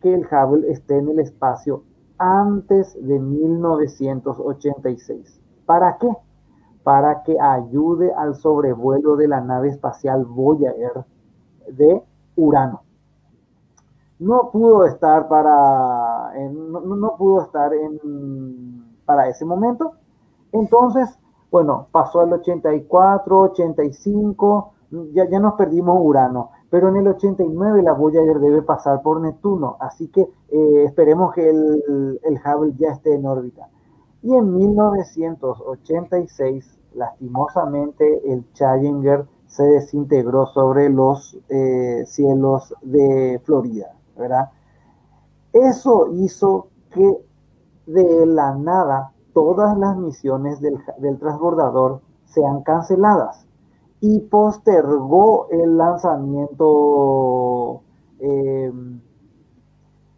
[0.00, 1.84] que el Hubble esté en el espacio
[2.18, 5.40] antes de 1986.
[5.64, 6.08] ¿Para qué?
[6.82, 11.04] Para que ayude al sobrevuelo de la nave espacial Voyager
[11.68, 12.02] de
[12.36, 12.82] Urano.
[14.18, 19.92] No pudo estar para, no, pudo estar en, para ese momento.
[20.52, 21.18] Entonces,
[21.50, 24.72] bueno, pasó el 84, 85,
[25.12, 29.76] ya, ya nos perdimos Urano, pero en el 89 la Voyager debe pasar por Neptuno,
[29.80, 33.68] así que eh, esperemos que el, el Hubble ya esté en órbita.
[34.22, 44.50] Y en 1986, lastimosamente, el Challenger se desintegró sobre los eh, cielos de Florida, ¿verdad?
[45.52, 47.18] Eso hizo que
[47.86, 50.78] de la nada todas las misiones del,
[51.18, 53.44] transbordador sean canceladas
[54.00, 57.82] y postergó el lanzamiento
[58.20, 58.72] eh,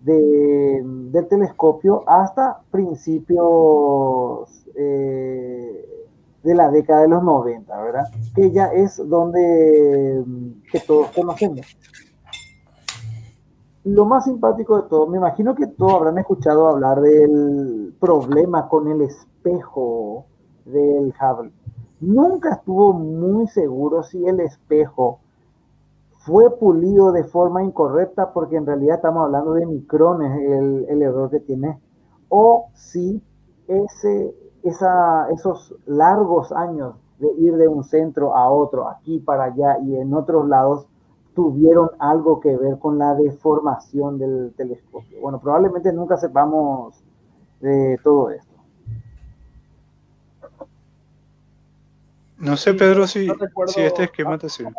[0.05, 6.09] del telescopio hasta principios eh,
[6.43, 8.05] de la década de los 90, ¿verdad?
[8.35, 10.23] Que ya es donde
[10.71, 11.67] que todos conocemos.
[13.85, 18.89] Lo más simpático de todo, me imagino que todos habrán escuchado hablar del problema con
[18.89, 20.27] el espejo
[20.65, 21.53] del Hubble.
[22.01, 25.21] Nunca estuvo muy seguro si el espejo
[26.25, 30.33] fue pulido de forma incorrecta porque en realidad estamos hablando de micrones
[30.89, 31.79] el, error que tiene,
[32.31, 33.23] o si
[33.69, 39.79] ese, esa, esos largos años de ir de un centro a otro, aquí para allá
[39.81, 40.87] y en otros lados,
[41.35, 45.21] tuvieron algo que ver con la deformación del telescopio.
[45.21, 47.03] Bueno, probablemente nunca sepamos
[47.61, 48.55] de todo esto.
[52.39, 53.29] No sé, Pedro, si,
[53.67, 54.73] si este esquema te sirve.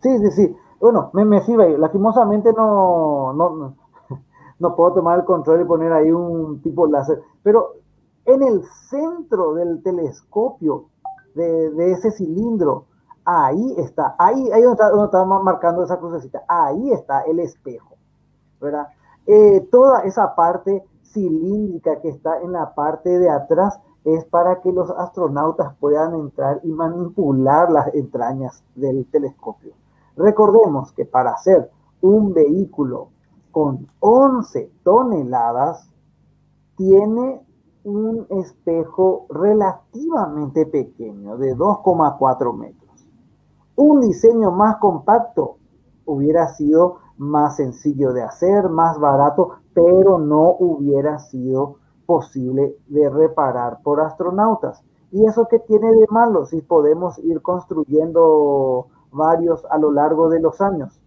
[0.00, 0.56] Sí, sí, sí.
[0.80, 1.76] Bueno, me, me sirve.
[1.78, 3.74] Lastimosamente no, no,
[4.58, 7.22] no, puedo tomar el control y poner ahí un tipo láser.
[7.42, 7.74] Pero
[8.24, 10.86] en el centro del telescopio,
[11.34, 12.86] de, ese cilindro,
[13.24, 17.96] ahí está, ahí, ahí donde, está, estamos marcando esa crucecita, ahí está el espejo,
[18.60, 18.88] ¿verdad?
[19.26, 24.72] Eh, toda esa parte cilíndrica que está en la parte de atrás es para que
[24.72, 29.74] los astronautas puedan entrar y manipular las entrañas del telescopio.
[30.16, 33.08] Recordemos que para hacer un vehículo
[33.50, 35.88] con 11 toneladas,
[36.76, 37.44] tiene
[37.84, 43.08] un espejo relativamente pequeño, de 2,4 metros.
[43.76, 45.56] Un diseño más compacto
[46.06, 53.80] hubiera sido más sencillo de hacer, más barato, pero no hubiera sido posible de reparar
[53.82, 54.82] por astronautas.
[55.10, 60.40] ¿Y eso qué tiene de malo si podemos ir construyendo varios a lo largo de
[60.40, 61.00] los años.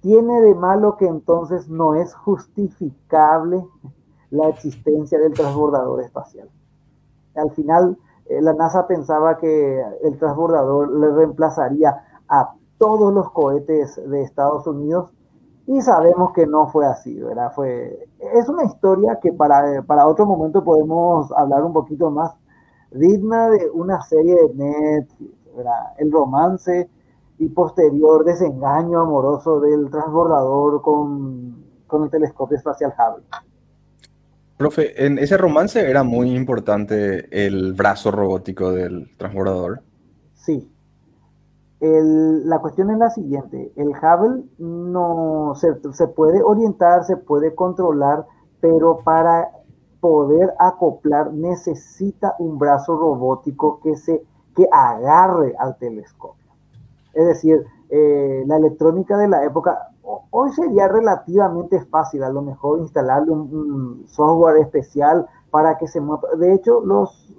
[0.00, 3.64] Tiene de malo que entonces no es justificable
[4.30, 6.50] la existencia del transbordador espacial.
[7.34, 7.96] Al final,
[8.26, 14.66] eh, la NASA pensaba que el transbordador le reemplazaría a todos los cohetes de Estados
[14.66, 15.10] Unidos
[15.66, 17.52] y sabemos que no fue así, ¿verdad?
[17.54, 22.32] Fue, es una historia que para, para otro momento podemos hablar un poquito más
[22.90, 25.94] digna de una serie de Netflix, ¿verdad?
[25.96, 26.90] El romance
[27.38, 33.24] y posterior desengaño amoroso del transbordador con, con el telescopio espacial Hubble.
[34.56, 39.82] Profe, en ese romance era muy importante el brazo robótico del transbordador.
[40.34, 40.70] Sí.
[41.80, 43.72] El- la cuestión es la siguiente.
[43.76, 48.26] El Hubble no se, se puede orientar, se puede controlar,
[48.60, 49.50] pero para
[50.00, 54.22] poder acoplar necesita un brazo robótico que se
[54.54, 56.43] que agarre al telescopio.
[57.14, 62.42] Es decir, eh, la electrónica de la época ho- hoy sería relativamente fácil, a lo
[62.42, 66.28] mejor instalarle un, un software especial para que se mueva.
[66.38, 67.34] De hecho, los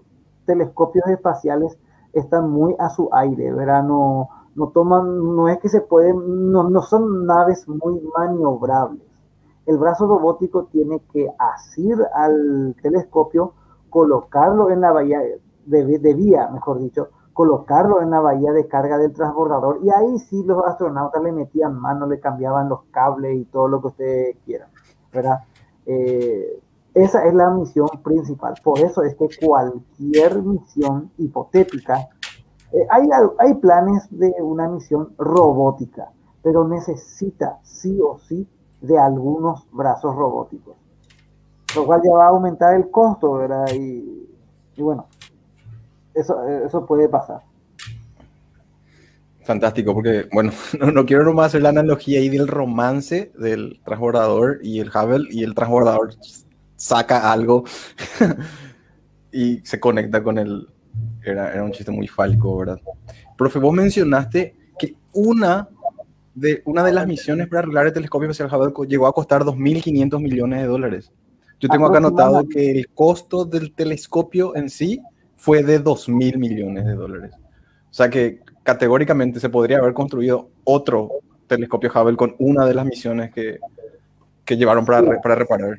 [0.46, 1.78] telescopios espaciales
[2.14, 3.84] están muy a su aire, ¿verdad?
[3.84, 9.02] No, no toman, no es que se pueden, no, no son naves muy maniobrables.
[9.66, 13.54] El brazo robótico tiene que asir al telescopio,
[13.90, 15.20] colocarlo en la bahía
[15.66, 20.20] de, de vía, mejor dicho, colocarlo en la bahía de carga del transbordador y ahí
[20.20, 24.38] sí los astronautas le metían mano, le cambiaban los cables y todo lo que ustedes
[24.46, 24.70] quieran,
[25.12, 25.40] ¿verdad?
[25.86, 26.62] Eh,
[26.94, 28.56] esa es la misión principal.
[28.64, 32.08] Por eso es que cualquier misión hipotética,
[32.72, 38.48] eh, hay, hay planes de una misión robótica, pero necesita sí o sí
[38.80, 40.78] de algunos brazos robóticos,
[41.76, 43.68] lo cual ya va a aumentar el costo, ¿verdad?
[43.74, 44.26] Y,
[44.78, 45.08] y bueno,
[46.16, 47.41] eso, eso puede pasar.
[49.43, 54.59] Fantástico, porque, bueno, no, no quiero nomás hacer la analogía ahí del romance del transbordador
[54.63, 56.16] y el Hubble, y el transbordador
[56.76, 57.63] saca algo
[59.32, 60.68] y se conecta con el...
[61.24, 62.80] Era, era un chiste muy falco, ¿verdad?
[63.38, 65.68] Profe, vos mencionaste que una
[66.34, 70.22] de, una de las misiones para arreglar el telescopio espacial Hubble llegó a costar 2.500
[70.22, 71.11] millones de dólares.
[71.59, 75.01] Yo tengo acá anotado que el costo del telescopio en sí
[75.36, 77.32] fue de 2.000 millones de dólares.
[77.36, 81.10] O sea que categóricamente se podría haber construido otro
[81.48, 83.60] telescopio Hubble con una de las misiones que,
[84.44, 85.78] que llevaron para, para reparar.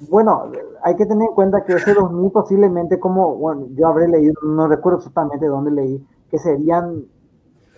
[0.00, 4.34] Bueno, hay que tener en cuenta que ese 2000 posiblemente como, bueno, yo habré leído,
[4.42, 7.04] no recuerdo exactamente dónde leí, que serían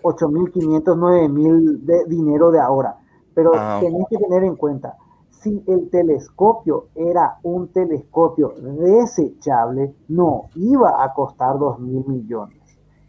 [0.02, 2.96] 8.500, 9.000 de dinero de ahora.
[3.34, 4.96] Pero ah, tenés que tener en cuenta,
[5.40, 12.58] si el telescopio era un telescopio desechable, no iba a costar 2.000 millones.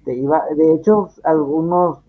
[0.06, 2.00] Te iba, de hecho, algunos,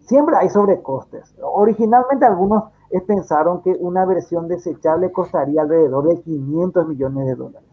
[0.00, 1.34] siempre hay sobrecostes.
[1.42, 2.64] Originalmente algunos
[3.00, 7.68] pensaron que una versión desechable costaría alrededor de 500 millones de dólares.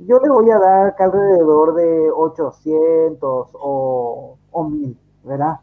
[0.00, 5.60] Yo le voy a dar alrededor de 800 o, o 1000, ¿verdad?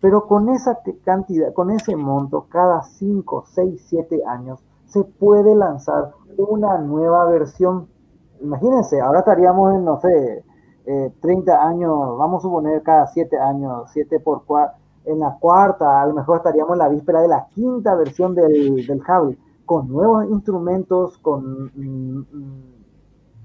[0.00, 6.12] Pero con esa cantidad, con ese monto, cada 5, 6, 7 años se puede lanzar
[6.36, 7.88] una nueva versión.
[8.40, 10.44] Imagínense, ahora estaríamos en, no sé,
[10.86, 16.02] eh, 30 años, vamos a suponer cada 7 años, 7 por 4, en la cuarta,
[16.02, 19.88] a lo mejor estaríamos en la víspera de la quinta versión del, del Hubble, con
[19.88, 22.26] nuevos instrumentos, con mm,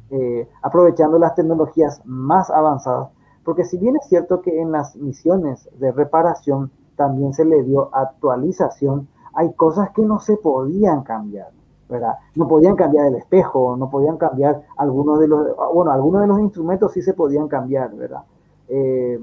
[0.09, 3.09] eh, aprovechando las tecnologías más avanzadas.
[3.43, 7.89] Porque si bien es cierto que en las misiones de reparación también se le dio
[7.93, 11.49] actualización, hay cosas que no se podían cambiar,
[11.89, 12.15] ¿verdad?
[12.35, 16.39] No podían cambiar el espejo, no podían cambiar algunos de los, bueno, algunos de los
[16.39, 18.21] instrumentos sí se podían cambiar, ¿verdad?
[18.67, 19.19] Eh,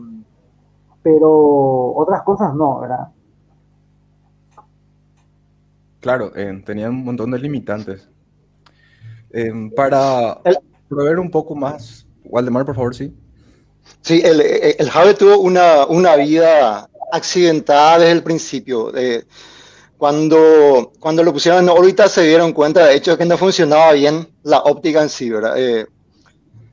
[1.02, 3.08] pero otras cosas no, ¿verdad?
[6.00, 8.08] Claro, eh, tenían un montón de limitantes.
[9.30, 10.58] Eh, para el,
[10.88, 13.16] proveer un poco más, Waldemar, por favor, sí.
[14.02, 18.94] Sí, el, el Jave tuvo una, una, vida accidentada desde el principio.
[18.96, 19.24] Eh,
[20.02, 24.28] cuando, cuando lo pusieron en órbita se dieron cuenta, de hecho, que no funcionaba bien
[24.42, 25.54] la óptica en sí, ¿verdad?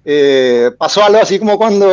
[0.04, 1.88] Eh, pasó algo así como cuando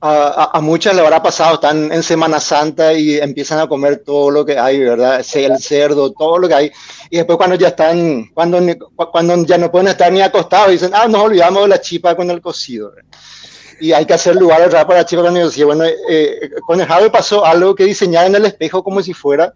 [0.00, 4.30] a, a, muchas le habrá pasado, están en Semana Santa y empiezan a comer todo
[4.30, 5.24] lo que hay, ¿verdad?
[5.34, 6.72] El cerdo, todo lo que hay.
[7.10, 8.60] Y después cuando ya están, cuando,
[9.10, 12.30] cuando ya no pueden estar ni acostados, dicen, ah, nos olvidamos de la chipa con
[12.30, 12.92] el cocido.
[13.80, 15.66] Y hay que hacer lugar atrás para la chipa con el cocido.
[15.68, 19.52] Bueno, eh, con el Jave pasó algo que diseñaron el espejo como si fuera,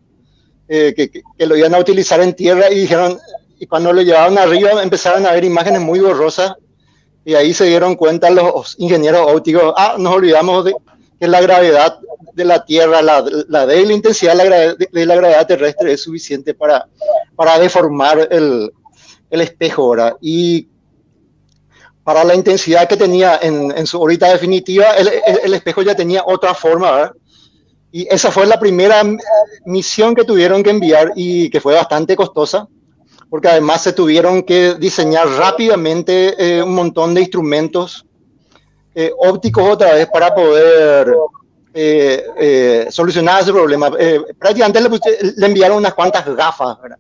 [0.69, 3.19] eh, que, que, que, lo iban a utilizar en tierra y dijeron,
[3.59, 6.55] y cuando lo llevaban arriba empezaron a ver imágenes muy borrosas
[7.25, 10.75] y ahí se dieron cuenta los ingenieros ópticos, ah, nos olvidamos de
[11.21, 11.99] que la gravedad
[12.33, 16.03] de la Tierra, la, la débil intensidad de la, gravedad, de la, gravedad, terrestre es
[16.03, 16.87] suficiente para,
[17.37, 18.73] para deformar el,
[19.29, 20.17] el espejo, ¿verdad?
[20.23, 20.69] Y
[22.05, 25.95] para la intensidad que tenía en, en su órbita definitiva, el, el, el, espejo ya
[25.95, 27.13] tenía otra forma, ¿verdad?
[27.93, 29.03] Y esa fue la primera
[29.65, 32.69] misión que tuvieron que enviar y que fue bastante costosa
[33.31, 38.05] porque además se tuvieron que diseñar rápidamente eh, un montón de instrumentos
[38.93, 41.15] eh, ópticos otra vez para poder
[41.73, 43.89] eh, solucionar ese problema.
[44.37, 44.89] prácticamente le,
[45.37, 46.99] le, enviaron unas cuantas gafas, ¿verdad?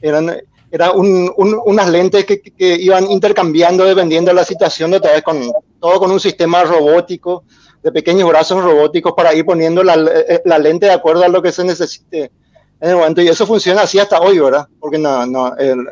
[0.00, 0.36] Eran,
[0.70, 5.22] era un, un, unas lentes que, que, iban intercambiando dependiendo de la situación, otra vez
[5.22, 5.50] con
[5.80, 7.44] todo con un sistema robótico,
[7.82, 9.96] de pequeños brazos robóticos para ir poniendo la,
[10.44, 12.32] la, lente de acuerdo a lo que se necesite
[12.80, 13.22] en el momento.
[13.22, 14.66] Y eso funciona así hasta hoy, ¿verdad?
[14.80, 15.86] Porque no, no, el,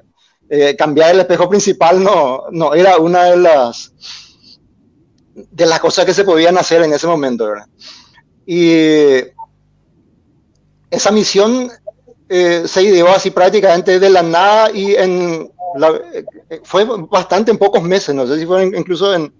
[0.49, 3.93] eh, cambiar el espejo principal no, no era una de las,
[5.35, 7.67] de las cosas que se podían hacer en ese momento, ¿verdad?
[8.45, 9.25] Y
[10.91, 11.71] esa misión
[12.29, 15.51] eh, se ideó así prácticamente de la nada y en
[16.11, 19.33] eh, fue bastante en pocos meses, no sé si fue incluso en,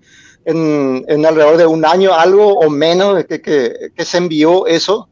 [0.45, 5.09] en, en alrededor de un año, algo o menos, que, que, que se envió eso.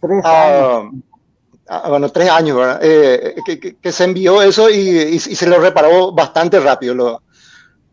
[0.00, 0.94] Tres años.
[1.68, 2.80] Ah, bueno, tres años, ¿verdad?
[2.80, 7.22] Eh, que, que, se envió eso y, y, y, se lo reparó bastante rápido, lo,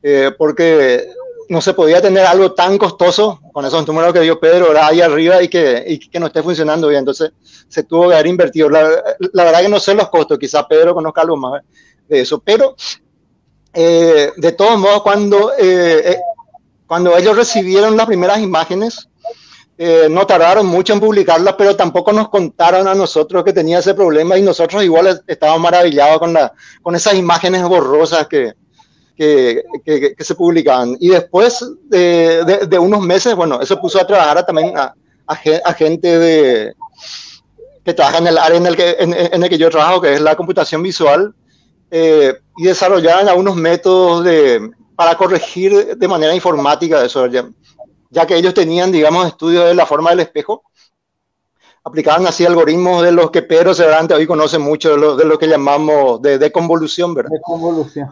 [0.04, 1.08] eh, porque
[1.50, 5.42] no se podía tener algo tan costoso con esos números que dio Pedro ahí arriba
[5.42, 7.00] y que, no esté funcionando bien.
[7.00, 7.32] Entonces
[7.68, 8.70] se tuvo que haber invertido.
[8.70, 8.84] La,
[9.34, 11.62] la, verdad que no sé los costos, quizás Pedro conozca algo más
[12.08, 12.76] de eso, pero
[13.74, 16.18] eh, de todos modos, cuando, eh, eh
[16.86, 19.10] cuando ellos recibieron las primeras imágenes,
[19.78, 23.96] eh, no tardaron mucho en publicarlas, pero tampoco nos contaron a nosotros que tenía ese
[23.96, 28.54] problema y nosotros igual estábamos maravillados con, la, con esas imágenes borrosas que,
[29.16, 30.98] que, que, que se publicaban.
[31.00, 34.94] Y después de, de, de, unos meses, bueno, eso puso a trabajar también a,
[35.28, 36.74] a, a, gente de,
[37.84, 40.14] que trabaja en el área en el que, en, en el que yo trabajo, que
[40.14, 41.34] es la computación visual,
[41.92, 47.28] eh, y desarrollaron algunos métodos de, para corregir de manera informática eso.
[47.28, 47.48] Ya,
[48.10, 50.64] ya que ellos tenían, digamos, estudios de la forma del espejo,
[51.84, 55.38] aplicaban así algoritmos de los que Pedro Cervantes hoy conoce mucho, de lo, de lo
[55.38, 57.32] que llamamos de, de, convolución, ¿verdad?
[57.32, 58.10] De convolución.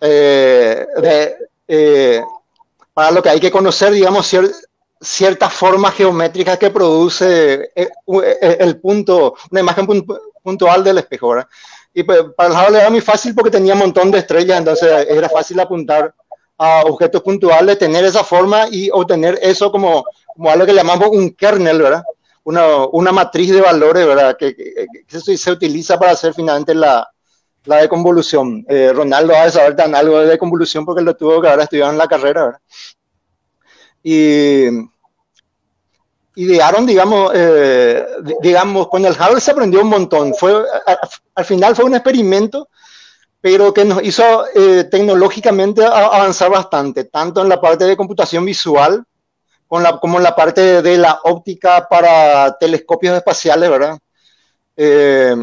[0.00, 1.36] Eh, de,
[1.68, 2.22] eh,
[2.92, 4.50] para lo que hay que conocer, digamos, cier,
[5.00, 7.88] ciertas formas geométricas que produce el,
[8.58, 9.86] el punto, una imagen
[10.42, 11.48] puntual del espejo, ¿verdad?
[11.94, 15.06] Y pues, para el Hubble era muy fácil porque tenía un montón de estrellas, entonces
[15.08, 16.14] era fácil apuntar
[16.58, 20.04] a objetos puntuales, tener esa forma y obtener eso como,
[20.34, 22.02] como algo que llamamos un kernel, ¿verdad?
[22.44, 24.36] Una, una matriz de valores, ¿verdad?
[24.36, 27.08] Que, que, que, se utiliza para hacer finalmente la,
[27.64, 28.64] la deconvolución.
[28.68, 31.92] Eh, Ronaldo va a saber tan algo de deconvolución porque lo tuvo que haber estudiado
[31.92, 32.60] en la carrera, ¿verdad?
[34.02, 34.66] Y
[36.36, 38.06] idearon, digamos, eh,
[38.40, 40.34] digamos, con el Hubble se aprendió un montón.
[40.34, 40.64] Fue,
[41.34, 42.68] al final fue un experimento
[43.40, 49.02] pero que nos hizo eh, tecnológicamente avanzar bastante, tanto en la parte de computación visual
[49.66, 53.98] con la, como en la parte de, de la óptica para telescopios espaciales, ¿verdad?
[54.76, 55.34] Eh,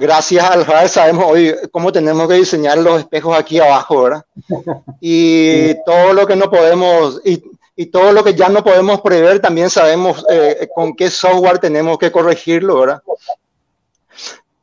[0.00, 4.24] gracias al Hubble sabemos hoy cómo tenemos que diseñar los espejos aquí abajo, ¿verdad?
[5.00, 7.42] Y todo lo que no podemos, y,
[7.76, 11.98] y todo lo que ya no podemos prever, también sabemos eh, con qué software tenemos
[11.98, 13.02] que corregirlo, ¿verdad?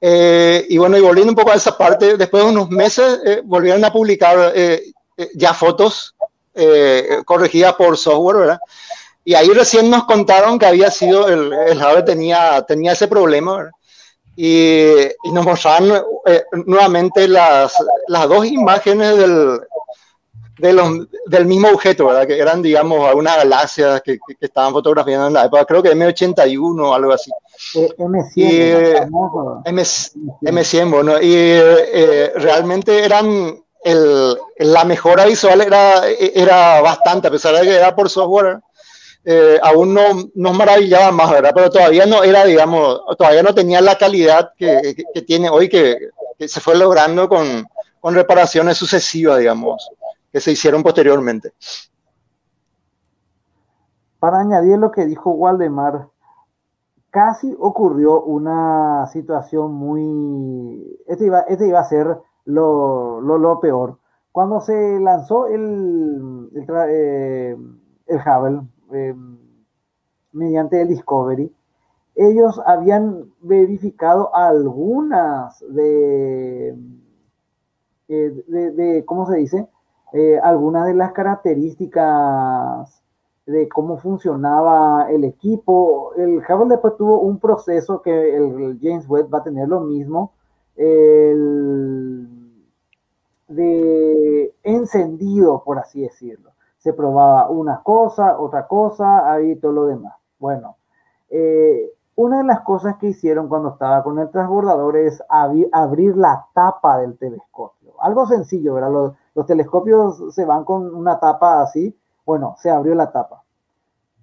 [0.02, 3.42] Eh, y bueno, y volviendo un poco a esa parte, después de unos meses eh,
[3.44, 4.84] volvieron a publicar eh,
[5.18, 6.16] eh ya fotos
[6.54, 8.60] eh, corregidas por software, ¿verdad?
[9.24, 13.58] Y ahí recién nos contaron que había sido, el, el Hubble tenía, tenía ese problema,
[13.58, 13.72] ¿verdad?
[14.40, 16.04] Y, y nos mostraron
[16.66, 17.76] nuevamente las,
[18.08, 19.60] las dos imágenes del,
[20.58, 22.28] de los, del mismo objeto, ¿verdad?
[22.28, 25.96] Que eran, digamos, algunas galaxias que, que, que, estaban fotografiando en la época, creo que
[25.96, 27.32] M81 o algo así.
[27.76, 28.32] Eh, M100.
[28.36, 37.28] Y, M, M100, bueno, y eh, realmente eran, el, la mejora visual era, era bastante,
[37.28, 38.60] a pesar de que era por software,
[39.30, 40.04] eh, aún no
[40.36, 41.52] nos maravillaba más, ¿verdad?
[41.54, 45.68] Pero todavía no era, digamos, todavía no tenía la calidad que, que, que tiene hoy,
[45.68, 45.98] que,
[46.48, 47.68] se fue logrando con,
[48.00, 49.90] con reparaciones sucesivas, digamos
[50.32, 51.52] que se hicieron posteriormente.
[54.20, 56.08] Para añadir lo que dijo Waldemar,
[57.10, 61.02] casi ocurrió una situación muy...
[61.06, 64.00] Este iba, este iba a ser lo, lo, lo, peor.
[64.32, 67.58] Cuando se lanzó el, el, eh,
[68.08, 68.62] el Hubble
[68.92, 69.16] eh,
[70.32, 71.52] mediante el Discovery,
[72.16, 76.76] ellos habían verificado algunas de,
[78.08, 79.68] eh, de ¿cómo se dice?
[80.14, 83.04] eh, algunas de las características
[83.46, 86.14] de cómo funcionaba el equipo.
[86.16, 90.34] El Hubble después tuvo un proceso que el James Webb va a tener lo mismo,
[90.76, 92.28] el
[93.48, 96.52] de encendido, por así decirlo.
[96.80, 100.14] Se probaba una cosa, otra cosa, ahí todo lo demás.
[100.40, 100.78] Bueno,
[101.30, 106.48] eh, una de las cosas que hicieron cuando estaba con el transbordador es abrir la
[106.52, 107.94] tapa del telescopio.
[108.02, 109.14] Algo sencillo, ¿verdad?
[109.36, 111.96] Los, telescopios se van con una tapa así.
[112.26, 113.44] Bueno, se abrió la tapa.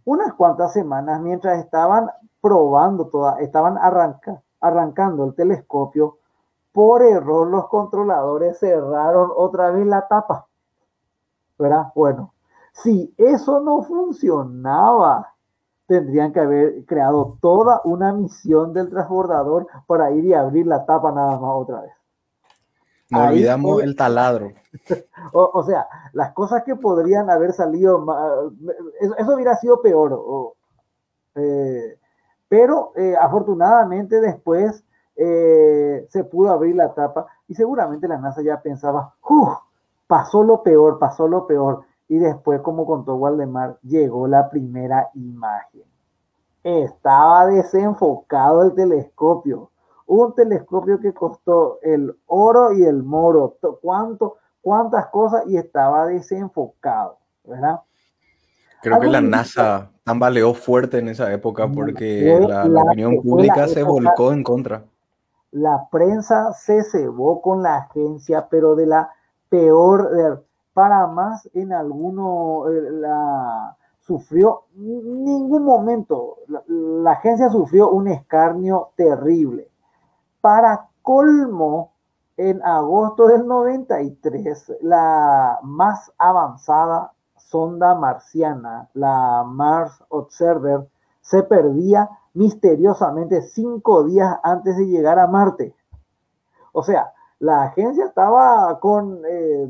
[0.04, 6.18] Unas cuantas semanas, mientras estaban probando toda, estaban arranca, arrancando el telescopio,
[6.72, 10.48] por error los controladores cerraron otra vez la tapa.
[11.56, 11.92] ¿Verdad?
[11.94, 12.33] Bueno,
[12.74, 15.32] si eso no funcionaba,
[15.86, 21.12] tendrían que haber creado toda una misión del transbordador para ir y abrir la tapa
[21.12, 21.92] nada más otra vez.
[23.10, 24.52] No Ahí olvidamos fue- el taladro.
[25.32, 28.28] O, o sea, las cosas que podrían haber salido, ma-
[29.00, 30.12] eso, eso hubiera sido peor.
[30.12, 30.54] o-
[31.36, 31.98] eh,
[32.48, 34.84] pero eh, afortunadamente después
[35.16, 39.56] eh, se pudo abrir la tapa y seguramente la NASA ya pensaba, "Uf,
[40.06, 41.84] pasó lo peor, pasó lo peor.
[42.08, 45.82] Y después, como contó Waldemar, llegó la primera imagen.
[46.62, 49.70] Estaba desenfocado el telescopio.
[50.06, 53.56] Un telescopio que costó el oro y el moro.
[53.60, 54.36] To- ¿Cuánto?
[54.62, 57.80] cuántas cosas y estaba desenfocado, ¿verdad?
[58.80, 63.82] Creo que la NASA tambaleó fuerte en esa época porque la, la opinión pública se
[63.82, 64.82] volcó en contra.
[65.50, 69.10] La prensa se cebó con la agencia, pero de la
[69.50, 70.38] peor, de-
[70.74, 79.70] para más en alguno, eh, la sufrió ningún momento, la, agencia sufrió un escarnio terrible.
[80.42, 81.92] Para colmo,
[82.36, 90.88] en agosto del 93, la más avanzada sonda marciana, la Mars Observer,
[91.20, 95.74] se perdía misteriosamente cinco días antes de llegar a Marte.
[96.72, 99.68] O sea, la agencia estaba con, eh,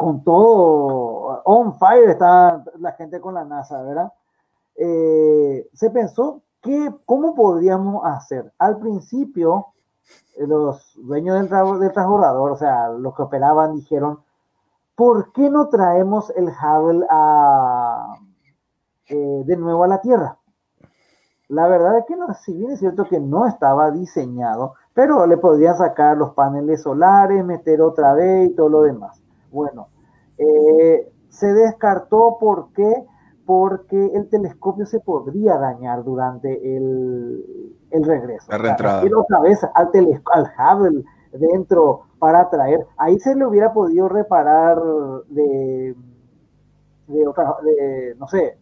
[0.00, 4.10] con todo on fire, estaba la gente con la NASA, ¿verdad?
[4.74, 8.50] Eh, se pensó que, ¿cómo podríamos hacer?
[8.56, 9.74] Al principio,
[10.38, 14.20] eh, los dueños del, del transbordador, o sea, los que operaban, dijeron,
[14.94, 18.14] ¿por qué no traemos el Hubble a,
[19.06, 20.38] eh, de nuevo a la Tierra?
[21.48, 25.36] La verdad es que no, si bien es cierto que no estaba diseñado, pero le
[25.36, 29.20] podrían sacar los paneles solares, meter otra vez y todo lo demás.
[29.50, 29.88] Bueno,
[30.38, 33.06] eh, se descartó ¿por qué?
[33.46, 38.50] Porque el telescopio se podría dañar durante el, el regreso.
[38.50, 39.04] La reentrada.
[39.04, 39.90] ir otra vez al,
[40.32, 42.86] al Hubble dentro para traer.
[42.96, 44.80] Ahí se le hubiera podido reparar
[45.28, 45.96] de,
[47.08, 48.58] de otra, de, no sé,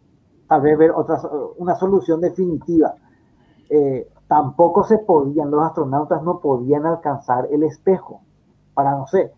[0.47, 1.19] tal vez ver otra,
[1.57, 2.95] una solución definitiva.
[3.69, 8.21] Eh, tampoco se podían, los astronautas no podían alcanzar el espejo
[8.73, 9.33] para, no sé,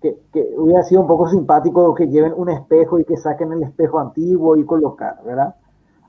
[0.00, 0.18] que,
[0.56, 4.56] hubiera sido un poco simpático que lleven un espejo y que saquen el espejo antiguo
[4.56, 5.54] y colocar, ¿verdad?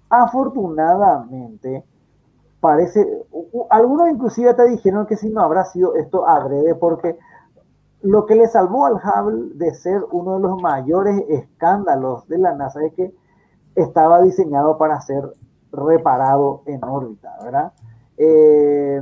[0.09, 1.83] Afortunadamente,
[2.59, 3.25] parece,
[3.69, 7.17] algunos inclusive te dijeron que si no habrá sido esto adrede, porque
[8.01, 12.53] lo que le salvó al Hubble de ser uno de los mayores escándalos de la
[12.53, 13.13] NASA es que
[13.75, 15.23] estaba diseñado para ser
[15.71, 17.73] reparado en órbita, ¿verdad?
[18.17, 19.01] Eh,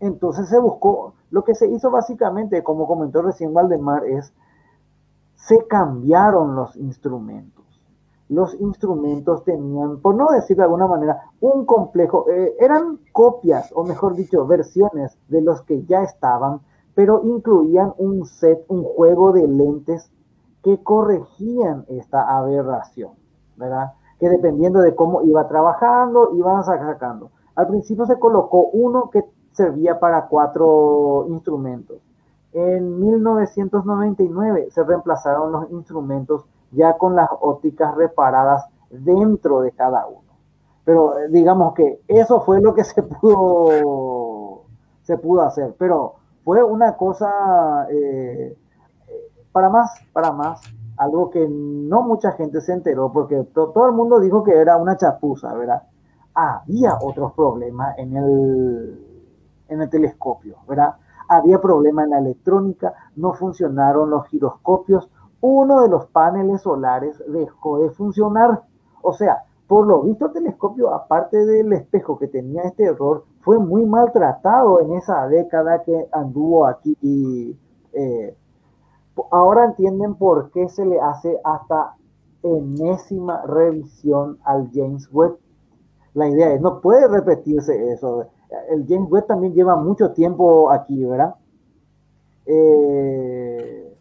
[0.00, 4.32] entonces se buscó, lo que se hizo básicamente, como comentó recién Valdemar, es
[5.34, 7.64] se cambiaron los instrumentos.
[8.28, 13.84] Los instrumentos tenían, por no decir de alguna manera, un complejo, eh, eran copias, o
[13.84, 16.60] mejor dicho, versiones de los que ya estaban,
[16.94, 20.10] pero incluían un set, un juego de lentes
[20.62, 23.12] que corregían esta aberración,
[23.56, 23.92] ¿verdad?
[24.18, 27.30] Que dependiendo de cómo iba trabajando, iban sacando.
[27.54, 29.24] Al principio se colocó uno que
[29.58, 31.98] servía para cuatro instrumentos.
[32.52, 40.22] En 1999 se reemplazaron los instrumentos ya con las ópticas reparadas dentro de cada uno.
[40.84, 44.62] Pero eh, digamos que eso fue lo que se pudo,
[45.02, 45.74] se pudo hacer.
[45.78, 48.56] Pero fue una cosa, eh,
[49.52, 50.60] para más, para más,
[50.96, 54.76] algo que no mucha gente se enteró porque to- todo el mundo dijo que era
[54.76, 55.82] una chapuza, ¿verdad?
[56.34, 59.07] Había otros problemas en el,
[59.68, 60.96] en el telescopio, ¿verdad?
[61.28, 65.10] Había problemas en la electrónica, no funcionaron los giroscopios,
[65.40, 68.62] uno de los paneles solares dejó de funcionar.
[69.02, 73.58] O sea, por lo visto el telescopio, aparte del espejo que tenía este error, fue
[73.58, 77.56] muy maltratado en esa década que anduvo aquí y
[77.92, 78.34] eh,
[79.30, 81.94] ahora entienden por qué se le hace hasta
[82.42, 85.38] enésima revisión al James Webb.
[86.14, 88.26] La idea es, no puede repetirse eso.
[88.70, 91.34] El James Webb también lleva mucho tiempo aquí, ¿verdad?
[92.46, 93.94] Eh,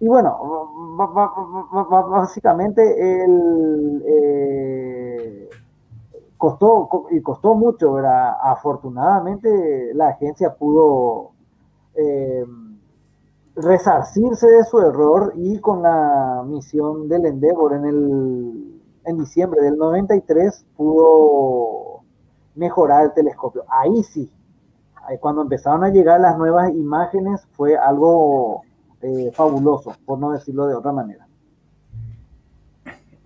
[0.00, 0.96] y bueno,
[2.10, 5.48] básicamente el, eh,
[6.38, 8.36] costó co- y costó mucho, ¿verdad?
[8.42, 11.32] Afortunadamente la agencia pudo
[11.94, 12.44] eh,
[13.56, 19.76] resarcirse de su error y con la misión del Endeavor en el en diciembre del
[19.76, 21.91] 93 pudo
[22.54, 23.64] mejorar el telescopio.
[23.68, 24.30] Ahí sí,
[25.20, 28.62] cuando empezaron a llegar las nuevas imágenes fue algo
[29.02, 31.26] eh, fabuloso, por no decirlo de otra manera.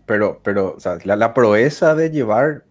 [0.07, 2.65] Pero, pero o sea, la, proeza de llevar,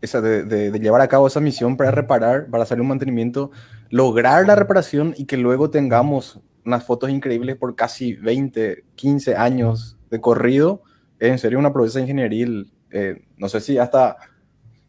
[0.00, 3.50] esa, de, llevar a cabo esa misión para reparar, para hacer un mantenimiento,
[3.90, 9.98] lograr la reparación y que luego tengamos unas fotos increíbles por casi 20, 15 años
[10.10, 10.82] de corrido,
[11.18, 14.16] es en serio una proeza ingenieril, eh, no sé si hasta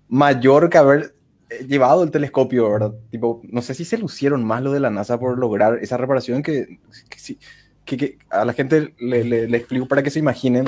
[0.10, 1.14] mayor que haber
[1.50, 2.94] eh, llevado el telescopio, ¿verdad?
[3.12, 6.44] Tipo, no sé si se lucieron más lo de la NASA por lograr esa reparación
[6.44, 6.80] que,
[7.86, 10.68] que, que, a la gente le, le, explico para que se imaginen.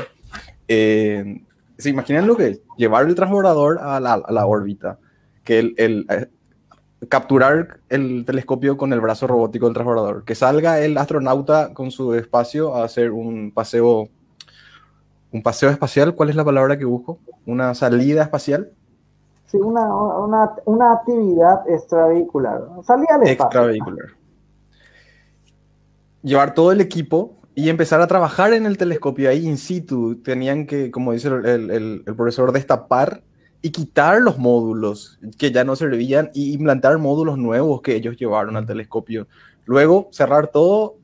[0.67, 1.41] Eh,
[1.77, 4.99] se imaginen lo que es llevar el transbordador a la, a la órbita,
[5.43, 6.27] que el, el eh,
[7.09, 12.13] capturar el telescopio con el brazo robótico del transbordador, que salga el astronauta con su
[12.13, 14.09] espacio a hacer un paseo,
[15.31, 17.19] un paseo espacial, ¿cuál es la palabra que busco?
[17.47, 18.71] Una salida espacial
[19.51, 22.61] Sí, una, una, una actividad extravehicular.
[22.83, 23.45] Salía al espacio.
[23.45, 24.05] Extravehicular.
[26.23, 30.21] Llevar todo el equipo y empezar a trabajar en el telescopio ahí in situ.
[30.21, 33.23] Tenían que, como dice el, el, el profesor, destapar
[33.61, 38.55] y quitar los módulos que ya no servían y implantar módulos nuevos que ellos llevaron
[38.55, 39.27] al telescopio.
[39.65, 40.95] Luego cerrar todo,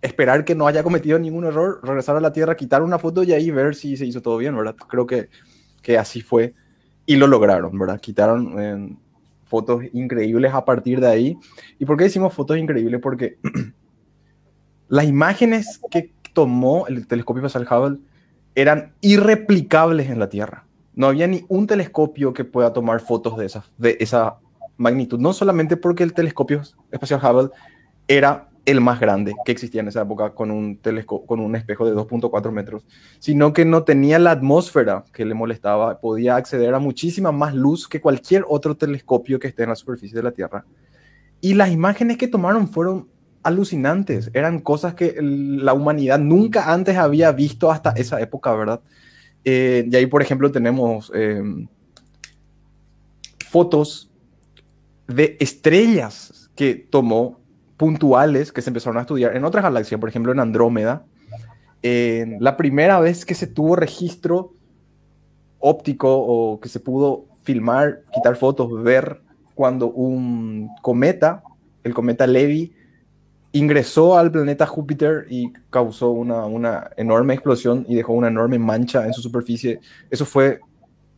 [0.00, 3.32] esperar que no haya cometido ningún error, regresar a la Tierra, quitar una foto y
[3.32, 4.76] ahí ver si se hizo todo bien, ¿verdad?
[4.76, 5.28] Creo que,
[5.82, 6.54] que así fue
[7.06, 8.00] y lo lograron, ¿verdad?
[8.00, 8.96] Quitaron eh,
[9.44, 11.38] fotos increíbles a partir de ahí.
[11.78, 13.00] ¿Y por qué decimos fotos increíbles?
[13.00, 13.38] Porque
[14.88, 17.98] las imágenes que tomó el telescopio espacial Hubble
[18.54, 20.66] eran irreplicables en la Tierra.
[20.94, 24.38] No había ni un telescopio que pueda tomar fotos de esa, de esa
[24.76, 25.18] magnitud.
[25.18, 27.50] No solamente porque el telescopio espacial Hubble
[28.06, 30.80] era el más grande que existía en esa época con un,
[31.26, 32.84] con un espejo de 2.4 metros,
[33.18, 37.86] sino que no tenía la atmósfera que le molestaba, podía acceder a muchísima más luz
[37.88, 40.64] que cualquier otro telescopio que esté en la superficie de la Tierra.
[41.40, 43.08] Y las imágenes que tomaron fueron
[43.42, 48.80] alucinantes, eran cosas que la humanidad nunca antes había visto hasta esa época, ¿verdad?
[49.44, 51.68] Eh, y ahí, por ejemplo, tenemos em,
[53.50, 54.10] fotos
[55.06, 57.43] de estrellas que tomó
[57.76, 61.04] puntuales que se empezaron a estudiar en otras galaxias, por ejemplo en Andrómeda.
[61.82, 64.54] la primera vez que se tuvo registro
[65.58, 69.20] óptico o que se pudo filmar, quitar fotos, ver
[69.54, 71.42] cuando un cometa,
[71.82, 72.74] el cometa Levy,
[73.52, 79.06] ingresó al planeta Júpiter y causó una, una enorme explosión y dejó una enorme mancha
[79.06, 79.80] en su superficie.
[80.10, 80.60] Eso fue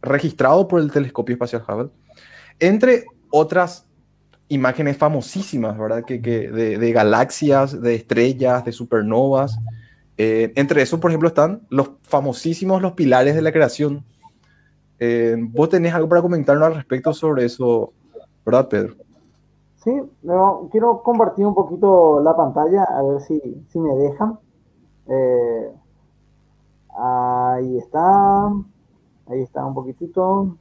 [0.03, 1.91] registrado por el telescopio espacial Hubble.
[2.61, 3.86] Entre otras
[4.49, 6.05] imágenes famosísimas, ¿verdad?
[6.05, 9.59] Que, de, galaxias, de estrellas, de supernovas.
[10.19, 14.05] Eh, entre esos, por ejemplo, están los famosísimos los pilares de la creación.
[14.99, 17.93] Eh, ¿Vos tenés algo para comentarnos al respecto sobre eso,
[18.45, 18.95] verdad, Pedro?
[19.85, 19.93] Sí,
[20.71, 24.39] quiero compartir un poquito la pantalla, a ver si, si me dejan.
[25.09, 25.71] Eh,
[26.99, 28.47] ahí está,
[29.29, 30.57] ahí está un poquitito.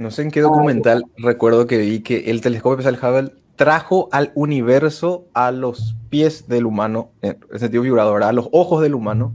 [0.00, 4.32] No sé en qué documental recuerdo que vi que el telescopio espacial Hubble trajo al
[4.34, 9.34] universo a los pies del humano, en sentido figurado, a los ojos del humano,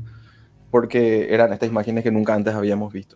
[0.71, 3.15] porque eran estas imágenes que nunca antes habíamos visto.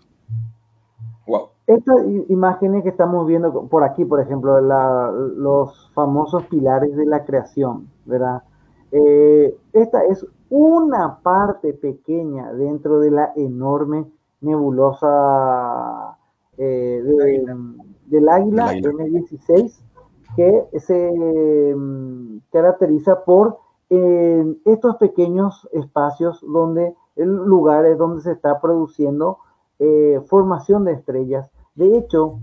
[1.25, 1.47] Wow.
[1.65, 1.97] Estas
[2.27, 8.43] imágenes que estamos viendo por aquí, por ejemplo, los famosos pilares de la creación, ¿verdad?
[8.91, 14.05] Eh, esta es una parte pequeña dentro de la enorme
[14.39, 16.18] nebulosa
[16.59, 17.01] eh,
[18.07, 19.79] del águila, M16,
[20.35, 28.59] que se mm, caracteriza por eh, estos pequeños espacios donde el lugares donde se está
[28.61, 29.39] produciendo
[29.79, 31.49] eh, formación de estrellas.
[31.75, 32.39] De hecho,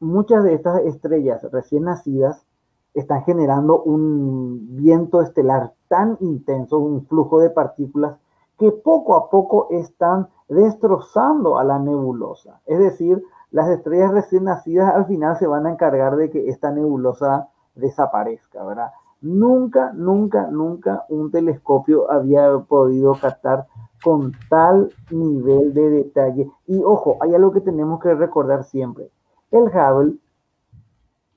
[0.00, 2.46] muchas de estas estrellas recién nacidas
[2.94, 8.16] están generando un viento estelar tan intenso, un flujo de partículas,
[8.58, 12.60] que poco a poco están destrozando a la nebulosa.
[12.66, 13.22] Es decir,
[13.54, 18.64] las estrellas recién nacidas al final se van a encargar de que esta nebulosa desaparezca,
[18.64, 18.90] ¿verdad?
[19.20, 23.68] Nunca, nunca, nunca un telescopio había podido captar
[24.02, 26.50] con tal nivel de detalle.
[26.66, 29.08] Y ojo, hay algo que tenemos que recordar siempre.
[29.52, 30.16] El Hubble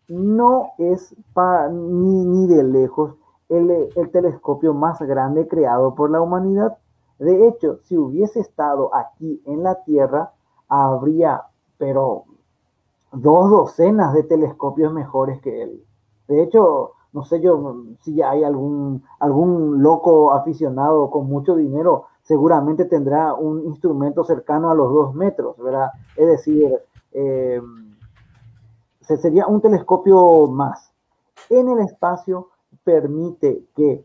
[0.07, 1.15] no es
[1.69, 3.13] ni, ni, de lejos
[3.47, 6.79] el telescopio más grande creado por la humanidad.
[7.19, 10.31] De hecho, si hubiese estado aquí en la Tierra,
[10.67, 11.43] habría
[11.77, 12.25] pero
[13.11, 15.83] dos docenas de telescopios mejores que él.
[16.27, 22.85] De hecho, no sé yo si hay algún, algún loco aficionado con mucho dinero, seguramente
[22.85, 25.91] tendrá un instrumento cercano a los dos metros, ¿verdad?
[26.15, 26.77] Es decir,
[27.13, 27.61] eh,
[29.01, 30.91] sería un telescopio más.
[31.49, 32.49] En el espacio
[32.83, 34.03] permite que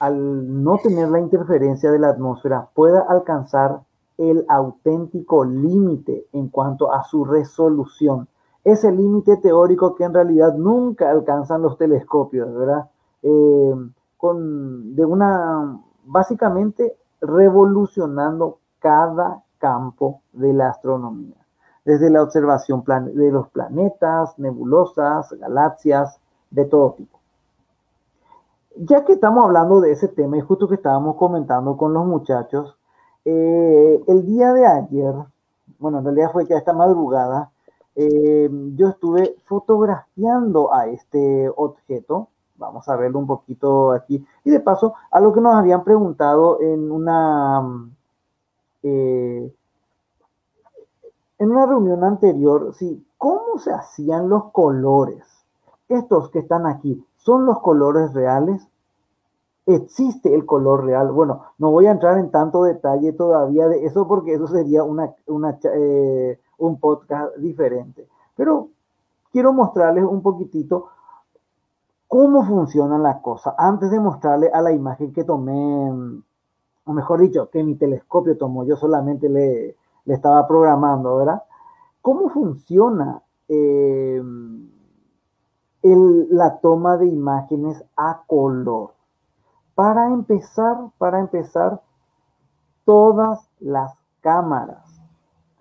[0.00, 3.82] al no tener la interferencia de la atmósfera pueda alcanzar
[4.18, 8.28] el auténtico límite en cuanto a su resolución.
[8.62, 12.88] Ese límite teórico que en realidad nunca alcanzan los telescopios, ¿verdad?
[13.22, 13.74] Eh,
[14.16, 21.36] con, de una, básicamente revolucionando cada campo de la astronomía,
[21.84, 22.84] desde la observación
[23.14, 27.18] de los planetas, nebulosas, galaxias, de todo tipo.
[28.76, 32.76] Ya que estamos hablando de ese tema y justo que estábamos comentando con los muchachos,
[33.24, 35.14] eh, el día de ayer,
[35.78, 37.50] bueno, en realidad fue ya esta madrugada,
[37.96, 42.28] eh, yo estuve fotografiando a este objeto.
[42.56, 44.24] Vamos a verlo un poquito aquí.
[44.44, 47.90] Y de paso, a lo que nos habían preguntado en una,
[48.82, 49.52] eh,
[51.38, 55.24] en una reunión anterior, sí, ¿cómo se hacían los colores?
[55.88, 58.66] Estos que están aquí, ¿son los colores reales?
[59.66, 61.10] Existe el color real.
[61.12, 65.14] Bueno, no voy a entrar en tanto detalle todavía de eso porque eso sería una,
[65.74, 68.06] eh, un podcast diferente.
[68.36, 68.68] Pero
[69.32, 70.88] quiero mostrarles un poquitito
[72.08, 75.90] cómo funcionan las cosas antes de mostrarles a la imagen que tomé,
[76.84, 81.42] o mejor dicho, que mi telescopio tomó, yo solamente le, le estaba programando, ¿verdad?
[82.02, 84.22] ¿Cómo funciona eh,
[85.82, 88.93] la toma de imágenes a color?
[89.74, 91.82] Para empezar, para empezar,
[92.84, 94.84] todas las cámaras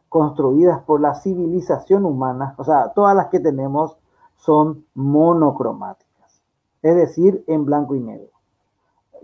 [0.09, 3.97] construidas por la civilización humana, o sea, todas las que tenemos
[4.36, 6.43] son monocromáticas,
[6.82, 8.30] es decir, en blanco y negro.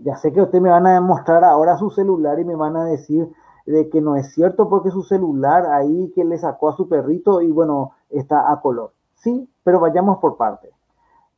[0.00, 2.84] Ya sé que ustedes me van a mostrar ahora su celular y me van a
[2.84, 3.30] decir
[3.66, 7.42] de que no es cierto porque su celular ahí que le sacó a su perrito
[7.42, 8.92] y bueno, está a color.
[9.14, 10.70] Sí, pero vayamos por parte.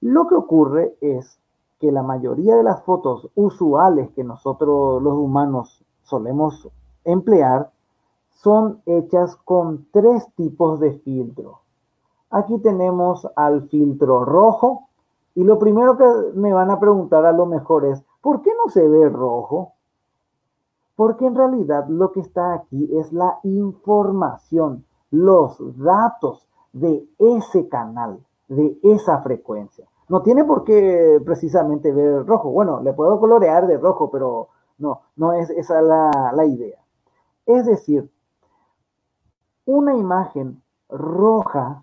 [0.00, 1.41] Lo que ocurre es
[1.82, 6.68] que la mayoría de las fotos usuales que nosotros los humanos solemos
[7.02, 7.72] emplear
[8.30, 11.58] son hechas con tres tipos de filtro.
[12.30, 14.90] Aquí tenemos al filtro rojo
[15.34, 16.04] y lo primero que
[16.36, 19.72] me van a preguntar a lo mejor es, ¿por qué no se ve rojo?
[20.94, 28.24] Porque en realidad lo que está aquí es la información, los datos de ese canal,
[28.46, 29.88] de esa frecuencia.
[30.12, 32.50] No tiene por qué precisamente ver rojo.
[32.50, 36.76] Bueno, le puedo colorear de rojo, pero no, no es esa la, la idea.
[37.46, 38.10] Es decir,
[39.64, 40.60] una imagen
[40.90, 41.82] roja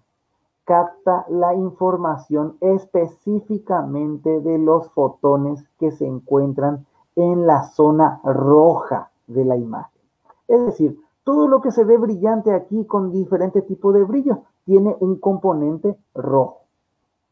[0.64, 9.44] capta la información específicamente de los fotones que se encuentran en la zona roja de
[9.44, 10.02] la imagen.
[10.48, 14.96] Es decir, todo lo que se ve brillante aquí con diferentes tipos de brillo tiene
[15.00, 16.60] un componente rojo,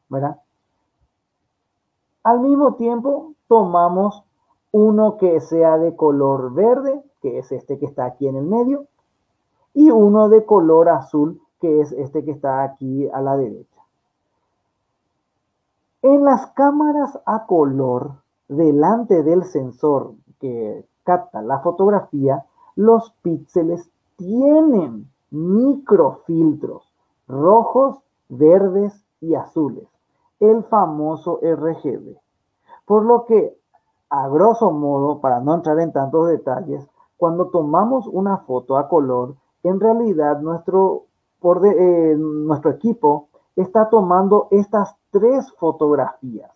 [0.10, 0.42] ¿verdad?
[2.28, 4.22] Al mismo tiempo, tomamos
[4.74, 8.88] uno que sea de color verde, que es este que está aquí en el medio,
[9.74, 13.82] y uno de color azul, que es este que está aquí a la derecha.
[16.02, 18.16] En las cámaras a color,
[18.50, 20.12] delante del sensor
[20.42, 22.44] que capta la fotografía,
[22.76, 26.94] los píxeles tienen microfiltros
[27.26, 29.88] rojos, verdes y azules
[30.40, 32.18] el famoso RGB.
[32.86, 33.58] Por lo que,
[34.10, 39.36] a grosso modo, para no entrar en tantos detalles, cuando tomamos una foto a color,
[39.64, 41.06] en realidad nuestro,
[41.40, 46.52] por eh, nuestro equipo está tomando estas tres fotografías.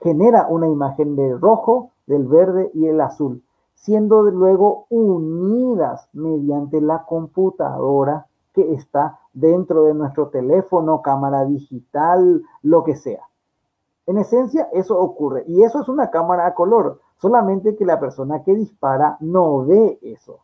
[0.00, 3.42] Genera una imagen del rojo, del verde y el azul,
[3.74, 12.84] siendo luego unidas mediante la computadora que está dentro de nuestro teléfono, cámara digital, lo
[12.84, 13.28] que sea.
[14.06, 15.44] En esencia, eso ocurre.
[15.48, 17.00] Y eso es una cámara a color.
[17.16, 20.40] Solamente que la persona que dispara no ve eso.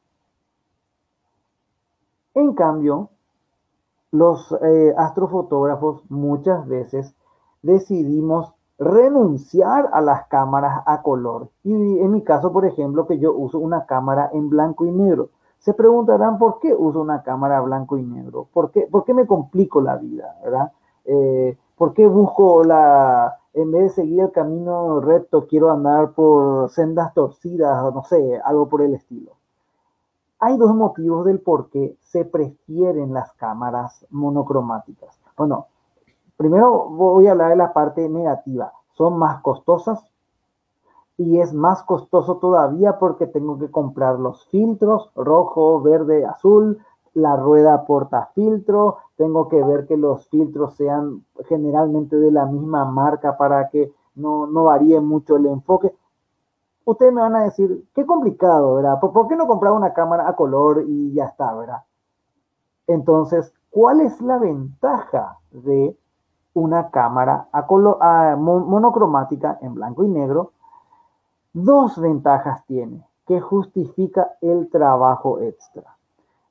[2.34, 3.10] En cambio,
[4.12, 7.14] los eh, astrofotógrafos muchas veces
[7.62, 11.50] decidimos renunciar a las cámaras a color.
[11.62, 15.28] Y en mi caso, por ejemplo, que yo uso una cámara en blanco y negro.
[15.60, 19.26] Se preguntarán por qué uso una cámara blanco y negro, por qué, por qué me
[19.26, 20.72] complico la vida, ¿verdad?
[21.04, 26.70] Eh, ¿Por qué busco la, en vez de seguir el camino recto, quiero andar por
[26.70, 29.32] sendas torcidas no sé, algo por el estilo?
[30.38, 35.20] Hay dos motivos del por qué se prefieren las cámaras monocromáticas.
[35.36, 35.66] Bueno,
[36.38, 38.72] primero voy a hablar de la parte negativa.
[38.92, 40.10] Son más costosas,
[41.20, 46.78] y es más costoso todavía porque tengo que comprar los filtros rojo, verde, azul,
[47.12, 53.36] la rueda portafiltro, tengo que ver que los filtros sean generalmente de la misma marca
[53.36, 55.94] para que no, no varíe mucho el enfoque.
[56.86, 58.98] Ustedes me van a decir, qué complicado, ¿verdad?
[58.98, 61.82] ¿Por, qué no comprar una cámara a color y ya está, ¿verdad?
[62.86, 65.94] Entonces, ¿cuál es la ventaja de
[66.54, 67.98] una cámara a color,
[68.38, 70.52] monocromática en blanco y negro?
[71.52, 75.96] Dos ventajas tiene que justifica el trabajo extra.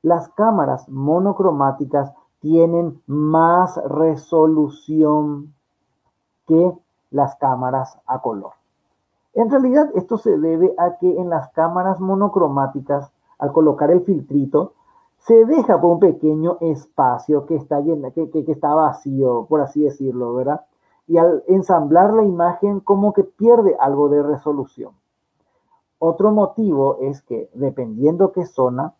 [0.02, 5.54] Las cámaras monocromáticas tienen más resolución
[6.48, 6.74] que
[7.12, 8.54] las cámaras a color.
[9.34, 14.74] En realidad, esto se debe a que en las cámaras monocromáticas, al colocar el filtrito,
[15.20, 19.84] se deja por un pequeño espacio que está, lleno, que, que, está vacío, por así
[19.84, 20.66] decirlo, ¿verdad?
[21.10, 24.94] Y al ensamblar la imagen, como que pierde algo de resolución.
[25.98, 28.94] Otro motivo es que, dependiendo qué zona,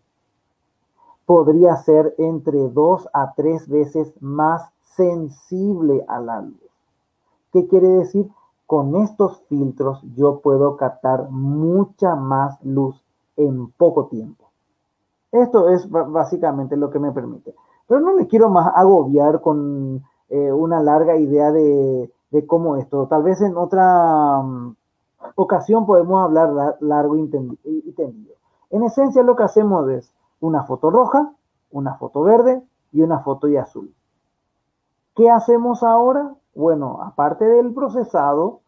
[1.26, 6.58] podría ser entre dos a tres veces más sensible a la luz.
[7.54, 8.30] ¿Qué quiere decir?
[8.66, 13.04] Con estos filtros yo puedo captar mucha más luz
[13.38, 14.50] en poco tiempo.
[15.32, 17.54] Esto es básicamente lo que me permite.
[17.88, 22.12] Pero no me quiero más agobiar con eh, una larga idea de,
[22.48, 23.08] cómo esto.
[23.08, 24.76] Tal vez en otra mm,
[25.36, 28.36] ocasión podemos hablar largo y tendido.
[28.70, 31.34] En esencia lo que hacemos es una foto roja,
[31.72, 32.62] una foto verde
[32.92, 33.94] y una foto y azul.
[35.16, 36.34] ¿Qué hacemos ahora?
[36.56, 38.62] Bueno, aparte del procesado,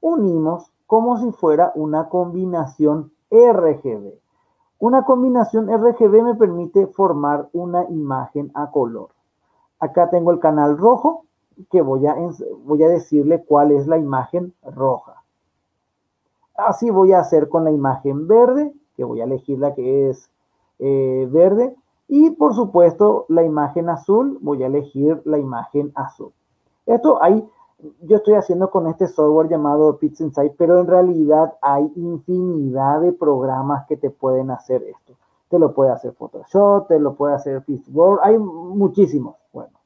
[0.00, 4.14] unimos como si fuera una combinación RGB.
[4.78, 9.08] Una combinación RGB me permite formar una imagen a color.
[9.78, 11.24] Acá tengo el canal rojo,
[11.70, 12.16] que voy a,
[12.64, 15.22] voy a decirle cuál es la imagen roja.
[16.56, 20.30] Así voy a hacer con la imagen verde, que voy a elegir la que es
[20.78, 21.74] eh, verde.
[22.06, 26.32] Y por supuesto, la imagen azul, voy a elegir la imagen azul.
[26.86, 27.48] Esto hay,
[28.02, 33.86] yo estoy haciendo con este software llamado PixInsight, pero en realidad hay infinidad de programas
[33.86, 35.14] que te pueden hacer esto.
[35.48, 39.36] Te lo puede hacer Photoshop, te lo puede hacer Pixworld, hay muchísimos.
[39.52, 39.78] Bueno,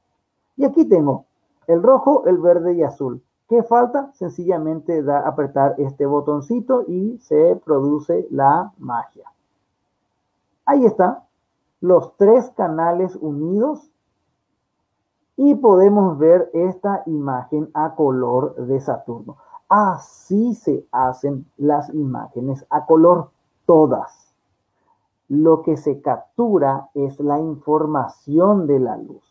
[0.57, 1.25] y aquí tengo
[1.67, 3.23] el rojo, el verde y azul.
[3.49, 4.11] ¿Qué falta?
[4.13, 9.25] Sencillamente da apretar este botoncito y se produce la magia.
[10.67, 11.25] Ahí está,
[11.81, 13.91] los tres canales unidos
[15.37, 19.37] y podemos ver esta imagen a color de Saturno.
[19.69, 23.31] Así se hacen las imágenes a color,
[23.65, 24.28] todas.
[25.29, 29.29] Lo que se captura es la información de la luz.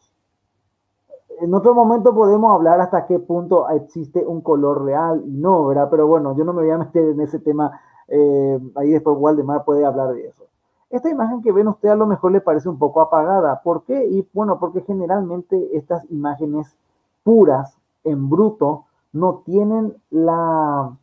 [1.40, 5.88] En otro momento podemos hablar hasta qué punto existe un color real y no, ¿verdad?
[5.90, 7.80] Pero bueno, yo no me voy a meter en ese tema.
[8.08, 10.46] Eh, ahí después Waldemar puede hablar de eso.
[10.90, 13.62] Esta imagen que ven usted a lo mejor le parece un poco apagada.
[13.62, 14.06] ¿Por qué?
[14.06, 16.78] Y bueno, porque generalmente estas imágenes
[17.24, 20.96] puras, en bruto, no tienen la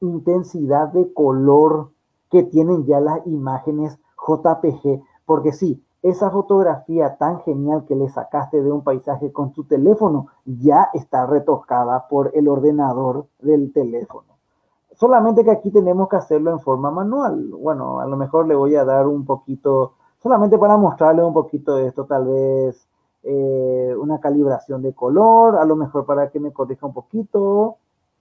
[0.00, 1.88] intensidad de color
[2.30, 5.02] que tienen ya las imágenes JPG.
[5.24, 10.28] Porque sí, esa fotografía tan genial que le sacaste de un paisaje con tu teléfono
[10.44, 14.36] ya está retocada por el ordenador del teléfono.
[14.92, 17.48] Solamente que aquí tenemos que hacerlo en forma manual.
[17.48, 21.76] Bueno, a lo mejor le voy a dar un poquito, solamente para mostrarle un poquito
[21.76, 22.88] de esto, tal vez
[23.22, 27.78] eh, una calibración de color, a lo mejor para que me corrija un poquito.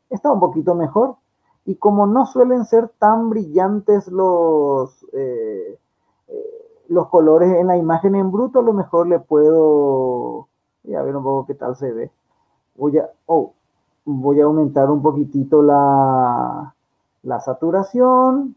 [0.09, 1.17] Está un poquito mejor.
[1.65, 5.79] Y como no suelen ser tan brillantes los, eh,
[6.87, 10.47] los colores en la imagen en bruto, a lo mejor le puedo,
[10.83, 12.11] voy a ver un poco qué tal se ve.
[12.75, 13.53] Voy a, oh,
[14.05, 16.73] voy a aumentar un poquitito la,
[17.23, 18.55] la saturación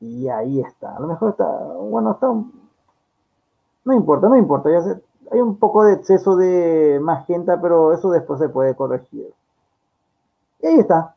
[0.00, 0.96] y ahí está.
[0.96, 2.28] A lo mejor está, bueno, está,
[3.84, 5.00] no importa, no importa, ya
[5.30, 9.32] hay un poco de exceso de magenta, pero eso después se puede corregir.
[10.60, 11.16] Y ahí está,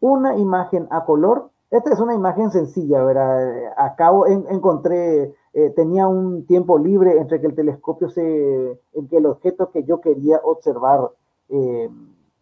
[0.00, 1.50] una imagen a color.
[1.70, 3.72] Esta es una imagen sencilla, ¿verdad?
[3.76, 9.24] Acabo, encontré, eh, tenía un tiempo libre entre que el telescopio se, en que el
[9.24, 11.10] objeto que yo quería observar
[11.48, 11.88] eh,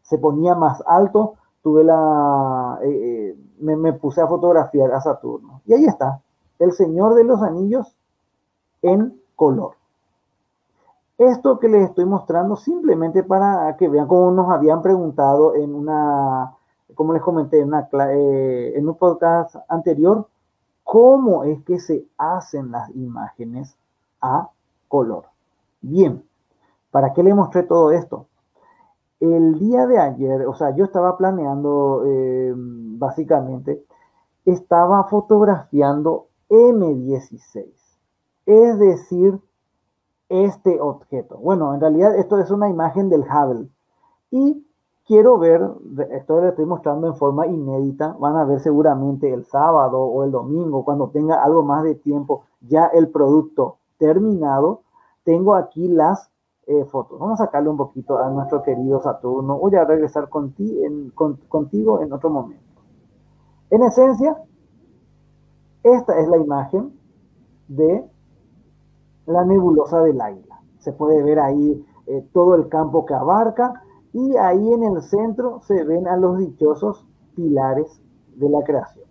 [0.02, 5.62] se ponía más alto, tuve la, eh, eh, me, puse a fotografiar a Saturno.
[5.64, 6.22] Y ahí está,
[6.58, 7.96] el Señor de los Anillos
[8.82, 9.74] en color.
[11.16, 16.56] Esto que les estoy mostrando simplemente para que vean cómo nos habían preguntado en una,
[16.96, 20.26] como les comenté en un podcast anterior,
[20.84, 23.76] cómo es que se hacen las imágenes
[24.20, 24.50] a
[24.88, 25.24] color.
[25.80, 26.22] Bien,
[26.90, 28.28] ¿para qué le mostré todo esto?
[29.18, 33.84] El día de ayer, o sea, yo estaba planeando, eh, básicamente,
[34.44, 37.72] estaba fotografiando M16,
[38.46, 39.40] es decir,
[40.28, 41.38] este objeto.
[41.38, 43.68] Bueno, en realidad esto es una imagen del Hubble.
[44.30, 44.66] Y
[45.06, 45.62] quiero ver,
[46.10, 50.30] esto lo estoy mostrando en forma inédita, van a ver seguramente el sábado o el
[50.30, 54.82] domingo, cuando tenga algo más de tiempo, ya el producto terminado.
[55.22, 56.30] Tengo aquí las
[56.66, 57.18] eh, fotos.
[57.18, 59.58] Vamos a sacarle un poquito a nuestro querido Saturno.
[59.58, 62.62] Voy a regresar contigo en otro momento.
[63.70, 64.36] En esencia,
[65.82, 66.98] esta es la imagen
[67.68, 68.04] de
[69.26, 70.60] la nebulosa del águila.
[70.78, 73.83] Se puede ver ahí eh, todo el campo que abarca
[74.14, 77.04] y ahí en el centro se ven a los dichosos
[77.34, 78.00] pilares
[78.36, 79.06] de la creación.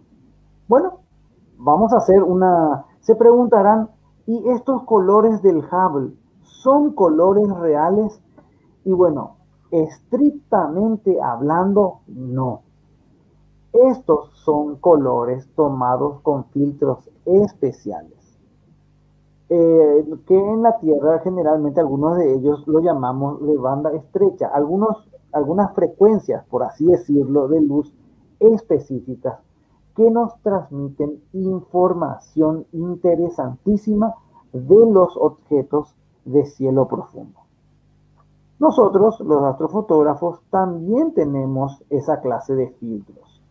[0.67, 1.01] Bueno,
[1.57, 2.85] vamos a hacer una...
[3.01, 3.89] Se preguntarán,
[4.25, 8.21] ¿y estos colores del Hubble son colores reales?
[8.85, 9.35] Y bueno,
[9.71, 12.61] estrictamente hablando, no.
[13.73, 18.22] Estos son colores tomados con filtros especiales.
[19.49, 25.09] Eh, que en la Tierra generalmente algunos de ellos lo llamamos de banda estrecha, algunos,
[25.31, 27.93] algunas frecuencias, por así decirlo, de luz
[28.39, 29.39] específicas
[29.95, 34.15] que nos transmiten información interesantísima
[34.51, 35.95] de los objetos
[36.25, 37.39] de cielo profundo.
[38.59, 43.41] Nosotros, los astrofotógrafos, también tenemos esa clase de filtros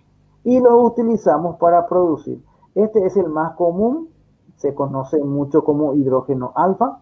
[0.43, 2.43] y los utilizamos para producir.
[2.75, 4.09] Este es el más común
[4.57, 7.01] se conoce mucho como hidrógeno alfa.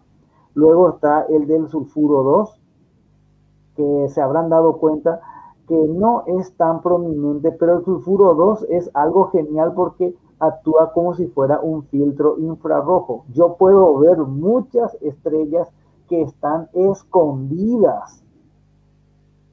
[0.53, 2.61] Luego está el del sulfuro 2,
[3.75, 5.21] que se habrán dado cuenta
[5.67, 11.13] que no es tan prominente, pero el sulfuro 2 es algo genial porque actúa como
[11.13, 13.25] si fuera un filtro infrarrojo.
[13.31, 15.71] Yo puedo ver muchas estrellas
[16.09, 18.23] que están escondidas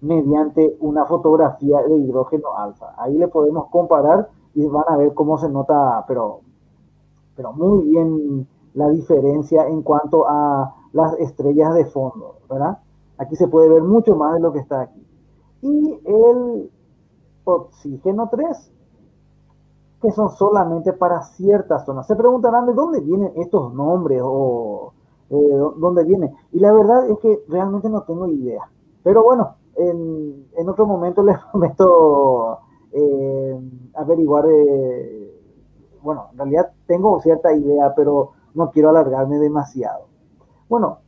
[0.00, 2.94] mediante una fotografía de hidrógeno alfa.
[2.96, 6.40] Ahí le podemos comparar y van a ver cómo se nota, pero
[7.39, 12.78] pero muy bien la diferencia en cuanto a las estrellas de fondo, ¿verdad?
[13.16, 15.06] Aquí se puede ver mucho más de lo que está aquí.
[15.62, 16.69] Y el
[17.44, 18.73] oxígeno 3,
[20.02, 22.09] que son solamente para ciertas zonas.
[22.09, 24.93] Se preguntarán de dónde vienen estos nombres o
[25.31, 26.35] eh, dónde vienen.
[26.51, 28.69] Y la verdad es que realmente no tengo idea.
[29.05, 32.59] Pero bueno, en, otro momento les prometo
[32.90, 33.60] eh,
[33.94, 35.17] averiguar eh,
[36.09, 40.06] bueno, en realidad tengo cierta idea, pero no quiero alargarme demasiado.
[40.66, 41.01] Bueno,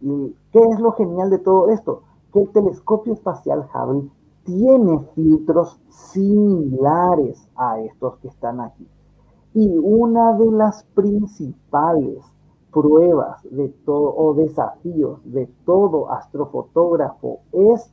[0.00, 2.02] ¿qué es lo genial de todo esto?
[2.32, 4.10] Que el telescopio espacial Hubble
[4.42, 8.84] tiene filtros similares a estos que están aquí.
[9.52, 12.24] Y una de las principales
[12.72, 17.92] pruebas de todo o desafíos de todo astrofotógrafo es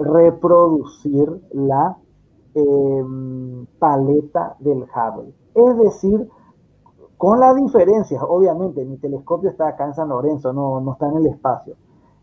[0.00, 1.98] reproducir la
[3.78, 5.34] Paleta del Hubble.
[5.54, 6.28] Es decir,
[7.16, 11.16] con la diferencia, obviamente, mi telescopio está acá en San Lorenzo, no, no está en
[11.16, 11.74] el espacio.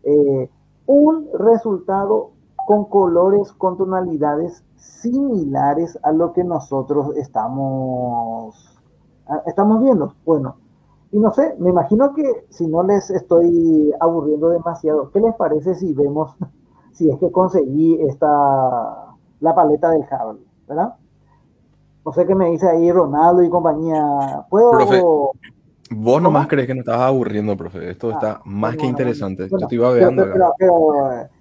[0.02, 0.50] Eh,
[0.86, 2.30] un resultado
[2.66, 8.80] con colores, con tonalidades similares a lo que nosotros estamos,
[9.46, 10.14] estamos viendo.
[10.24, 10.56] Bueno,
[11.12, 15.74] y no sé, me imagino que si no les estoy aburriendo demasiado, ¿qué les parece
[15.74, 16.34] si vemos
[16.92, 19.05] si es que conseguí esta
[19.40, 20.94] la paleta del Hubble, ¿verdad?
[22.04, 24.46] No sé qué me dice ahí Ronaldo y compañía.
[24.48, 24.70] ¿Puedo...?
[24.70, 25.02] Profe,
[25.90, 27.90] vos nomás crees que no estabas aburriendo, profe.
[27.90, 29.48] Esto está ah, más que interesante.
[29.48, 30.24] Yo te iba viendo.
[30.56, 30.92] Pero,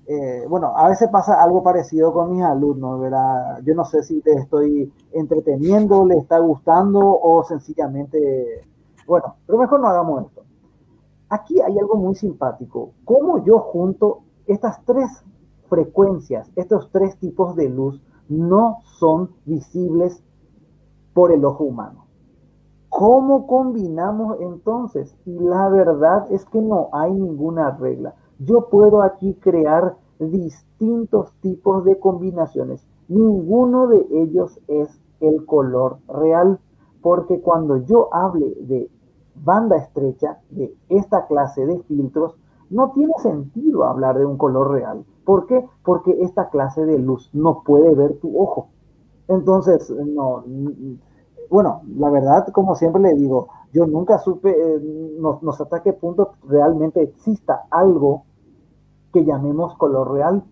[0.07, 3.61] eh, bueno, a veces pasa algo parecido con mis alumnos, ¿verdad?
[3.63, 8.61] Yo no sé si te estoy entreteniendo, le está gustando o sencillamente...
[9.05, 10.41] Bueno, pero mejor no hagamos esto.
[11.30, 12.91] Aquí hay algo muy simpático.
[13.03, 15.23] ¿Cómo yo junto estas tres
[15.70, 20.24] frecuencias, estos tres tipos de luz, no son visibles
[21.14, 22.06] por el ojo humano.
[22.90, 25.16] ¿Cómo combinamos entonces?
[25.26, 28.16] Y la verdad es que no hay ninguna regla.
[28.40, 32.88] Yo puedo aquí crear distintos tipos de combinaciones.
[33.08, 36.60] Ninguno de ellos es el color real,
[37.02, 38.90] porque cuando yo hable de
[39.36, 42.36] banda estrecha, de esta clase de filtros,
[42.70, 45.06] no tiene sentido hablar de un color real.
[45.24, 45.66] ¿Por qué?
[45.84, 48.70] Porque esta clase de luz no puede ver tu ojo.
[49.28, 50.44] Entonces, no,
[51.50, 54.80] bueno, la verdad, como siempre le digo, yo nunca supe, eh,
[55.20, 58.24] no, hasta qué punto realmente exista algo
[59.12, 60.44] que llamemos color real.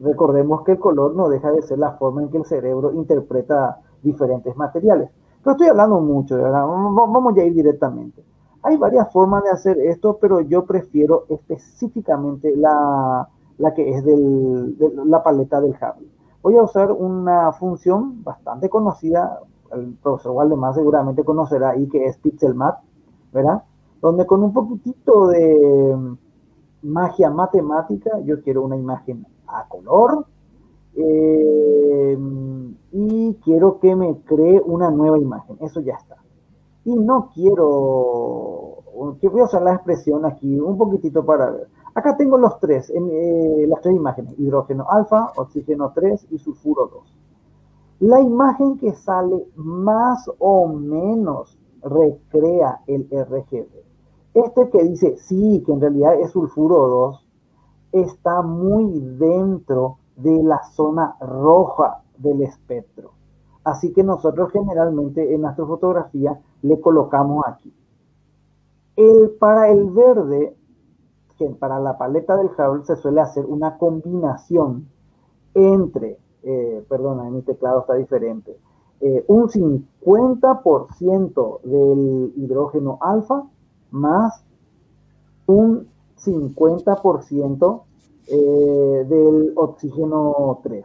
[0.00, 3.80] Recordemos que el color no deja de ser la forma en que el cerebro interpreta
[4.02, 5.10] diferentes materiales.
[5.42, 6.66] Pero estoy hablando mucho, ¿verdad?
[6.66, 8.24] vamos a ir directamente.
[8.64, 13.28] Hay varias formas de hacer esto, pero yo prefiero específicamente la,
[13.76, 16.08] que es de la paleta del Hubble.
[16.42, 19.40] Voy a usar una función bastante conocida,
[19.72, 22.80] el profesor Waldemar seguramente conocerá y que es Pixelmap,
[23.32, 23.62] ¿verdad?
[24.04, 26.16] donde con un poquitito de
[26.82, 30.26] magia matemática, yo quiero una imagen a color
[30.94, 32.18] eh,
[32.92, 35.56] y quiero que me cree una nueva imagen.
[35.60, 36.16] Eso ya está.
[36.84, 38.84] Y no quiero,
[39.20, 41.68] que voy a usar la expresión aquí un poquitito para ver.
[41.94, 47.16] Acá tengo los tres, eh, las tres imágenes, hidrógeno alfa, oxígeno 3 y sulfuro 2.
[48.00, 53.68] La imagen que sale más o menos recrea el RGB.
[54.34, 57.26] Este que dice sí, que en realidad es sulfuro 2,
[57.92, 63.12] está muy dentro de la zona roja del espectro.
[63.62, 67.72] Así que nosotros generalmente en nuestra fotografía le colocamos aquí.
[68.96, 70.56] El, para el verde,
[71.58, 74.88] para la paleta del Hubble se suele hacer una combinación
[75.52, 78.56] entre, eh, perdona, mi teclado está diferente,
[79.00, 83.44] eh, un 50% del hidrógeno alfa
[83.90, 84.44] más
[85.46, 87.82] un 50%
[88.28, 90.84] eh, del oxígeno 3.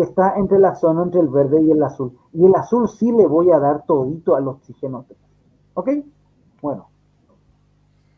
[0.00, 2.16] Está entre la zona entre el verde y el azul.
[2.32, 5.18] Y el azul sí le voy a dar todito al oxígeno 3.
[5.74, 5.90] ¿Ok?
[6.62, 6.86] Bueno.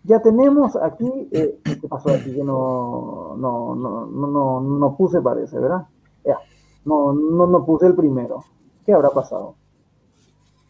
[0.04, 2.34] Ya tenemos aquí, eh, ¿qué pasó aquí?
[2.34, 5.86] Que no, no, no, no, no, puse, parece, ¿verdad?
[6.24, 6.38] Ya,
[6.84, 8.42] no, no, no puse el primero.
[8.84, 9.54] ¿Qué habrá pasado?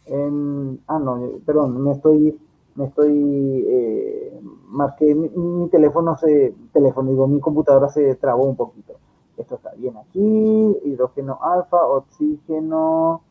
[0.08, 2.38] ah, no, perdón, me estoy,
[2.74, 8.94] me estoy, eh, marqué, mi, teléfono se, teléfono, digo, mi computadora se trabó un poquito.
[9.36, 13.22] Esto está bien aquí, hidrógeno alfa, oxígeno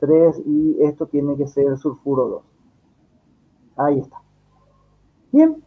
[0.00, 2.42] 3 y esto tiene que ser sulfuro 2.
[3.76, 4.20] Ahí está.
[5.32, 5.62] Bien,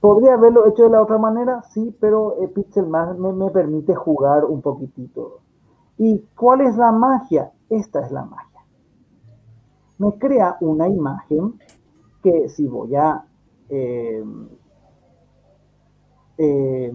[0.00, 3.94] podría haberlo hecho de la otra manera, sí, pero el Pixel más me, me permite
[3.94, 5.40] jugar un poquitito.
[5.98, 7.52] ¿Y cuál es la magia?
[7.68, 8.60] Esta es la magia.
[9.98, 11.58] Me crea una imagen
[12.22, 13.24] que si voy a
[13.68, 14.24] eh,
[16.38, 16.92] eh,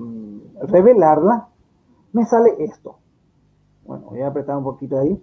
[0.64, 1.48] revelarla,
[2.18, 2.98] me sale esto.
[3.86, 5.22] Bueno, voy a apretar un poquito ahí.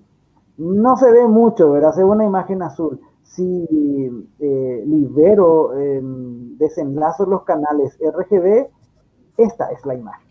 [0.57, 1.93] No se ve mucho, ¿verdad?
[1.93, 3.01] Se ve una imagen azul.
[3.23, 3.67] Si
[4.39, 5.73] eh, libero,
[6.57, 8.69] desenlazo los canales RGB,
[9.37, 10.29] esta es la imagen.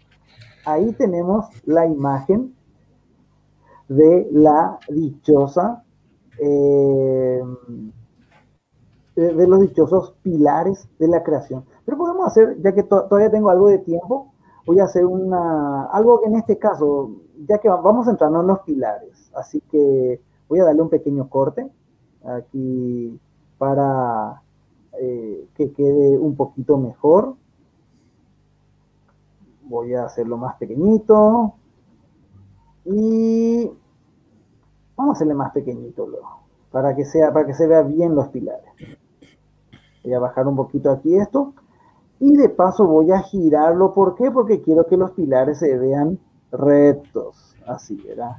[0.65, 2.55] Ahí tenemos la imagen
[3.89, 5.83] de la dichosa,
[6.39, 7.41] eh,
[9.15, 11.65] de los dichosos pilares de la creación.
[11.85, 14.32] Pero podemos hacer, ya que todavía tengo algo de tiempo,
[14.65, 17.11] voy a hacer una, algo en este caso,
[17.47, 21.29] ya que vamos a entrarnos en los pilares, así que voy a darle un pequeño
[21.29, 21.69] corte
[22.23, 23.19] aquí
[23.57, 24.41] para
[24.99, 27.35] eh, que quede un poquito mejor.
[29.63, 31.53] Voy a hacerlo más pequeñito.
[32.85, 33.71] Y
[34.95, 36.41] vamos a hacerle más pequeñito luego,
[36.71, 38.69] para que, sea, para que se vea bien los pilares.
[40.03, 41.53] Voy a bajar un poquito aquí esto.
[42.19, 43.93] Y de paso voy a girarlo.
[43.93, 44.31] ¿Por qué?
[44.31, 46.19] Porque quiero que los pilares se vean
[46.51, 47.55] rectos.
[47.67, 48.35] Así, ¿verdad?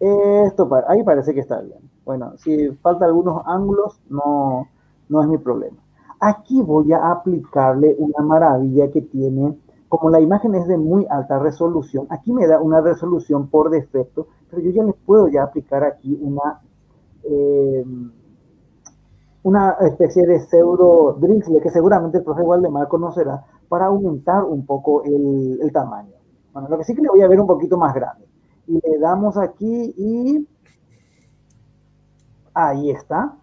[0.00, 1.78] Esto, ahí parece que está bien.
[2.04, 4.68] Bueno, si falta algunos ángulos, no,
[5.08, 5.78] no es mi problema.
[6.20, 11.38] Aquí voy a aplicarle una maravilla que tiene, como la imagen es de muy alta
[11.38, 15.84] resolución, aquí me da una resolución por defecto, pero yo ya les puedo ya aplicar
[15.84, 16.60] aquí una,
[17.24, 17.84] eh,
[19.44, 25.04] una especie de pseudo drizzle que seguramente el profe Waldemar conocerá para aumentar un poco
[25.04, 26.14] el, tamaño.
[26.52, 28.26] Bueno, lo que sí que le voy a ver un poquito más grande.
[28.66, 30.48] Y le damos aquí y
[32.54, 33.36] ahí está.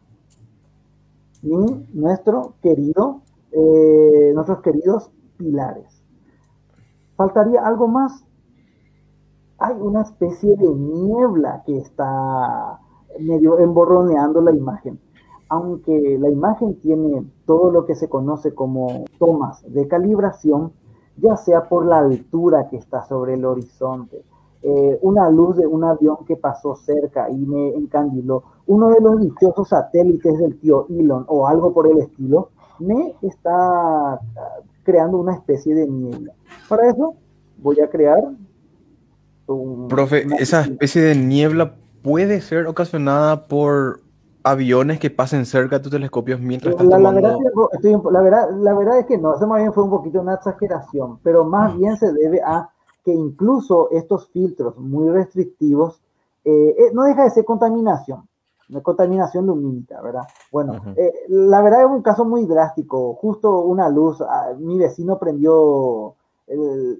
[1.43, 1.55] Y
[1.93, 3.21] nuestro querido,
[3.51, 6.01] eh, nuestros queridos pilares.
[7.15, 8.25] ¿Faltaría algo más?
[9.59, 12.79] Hay una especie de niebla que está
[13.19, 14.99] medio emborroneando la imagen
[15.51, 20.71] aunque la imagen tiene todo lo que se conoce como tomas de calibración,
[21.17, 24.23] ya sea por la altura que está sobre el horizonte,
[24.63, 29.19] eh, una luz de un avión que pasó cerca y me encandiló, uno de los
[29.19, 34.19] dichosos satélites del tío Elon o algo por el estilo, me está ah,
[34.83, 36.31] creando una especie de niebla.
[36.69, 37.15] Para eso
[37.57, 38.23] voy a crear
[39.47, 39.89] un...
[39.89, 43.99] Profe, esa especie de niebla puede ser ocasionada por
[44.43, 47.21] aviones que pasen cerca de tus telescopios mientras estás la, tomando...
[47.21, 51.19] la, verdad, la, verdad, es que no, eso más bien fue un poquito una exageración,
[51.23, 52.69] pero más bien se debe a
[53.03, 56.01] que incluso estos filtros muy restrictivos
[56.43, 58.27] eh, eh, no deja de ser contaminación,
[58.69, 60.27] no contaminación lumínica, ¿verdad?
[60.51, 65.17] Bueno, eh, la verdad es un caso muy drástico, justo una luz, ah, mi vecino
[65.19, 66.15] prendió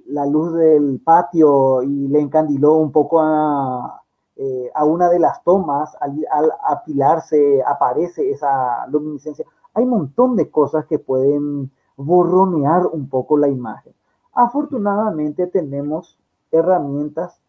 [0.06, 4.01] la luz del patio y le encandiló un poco a,
[4.36, 9.44] eh, a una de las tomas, al, apilarse, aparece esa luminiscencia.
[9.74, 13.94] Hay un montón de cosas que pueden borronear un poco la imagen.
[14.32, 16.18] Afortunadamente tenemos
[16.50, 17.40] herramientas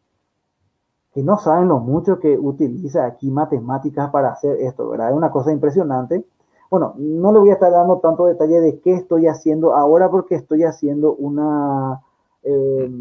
[1.14, 5.12] que no saben lo mucho que utiliza aquí matemáticas para hacer esto, ¿verdad?
[5.12, 6.26] Es una cosa impresionante.
[6.70, 10.36] Bueno, no le voy a estar dando tanto detalle de qué estoy haciendo ahora porque
[10.36, 12.02] estoy haciendo una...
[12.44, 12.92] Eh,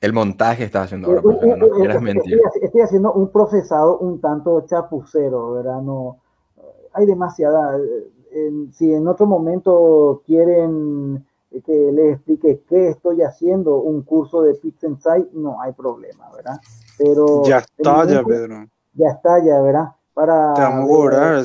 [0.00, 5.52] el montaje está haciendo ahora, porque no, estoy, estoy, haciendo un procesado un tanto chapucero,
[5.52, 5.80] ¿verdad?
[5.80, 6.18] No,
[6.92, 7.78] hay demasiada...
[8.72, 11.24] si en otro momento quieren
[11.60, 16.58] que les explique qué estoy haciendo, un curso de PixInsight, no hay problema, ¿verdad?
[16.98, 18.66] Pero ya está, ya, Pedro.
[18.94, 19.88] Ya está, ya, ¿verdad?
[20.14, 21.44] Para Te vamos a cobrar.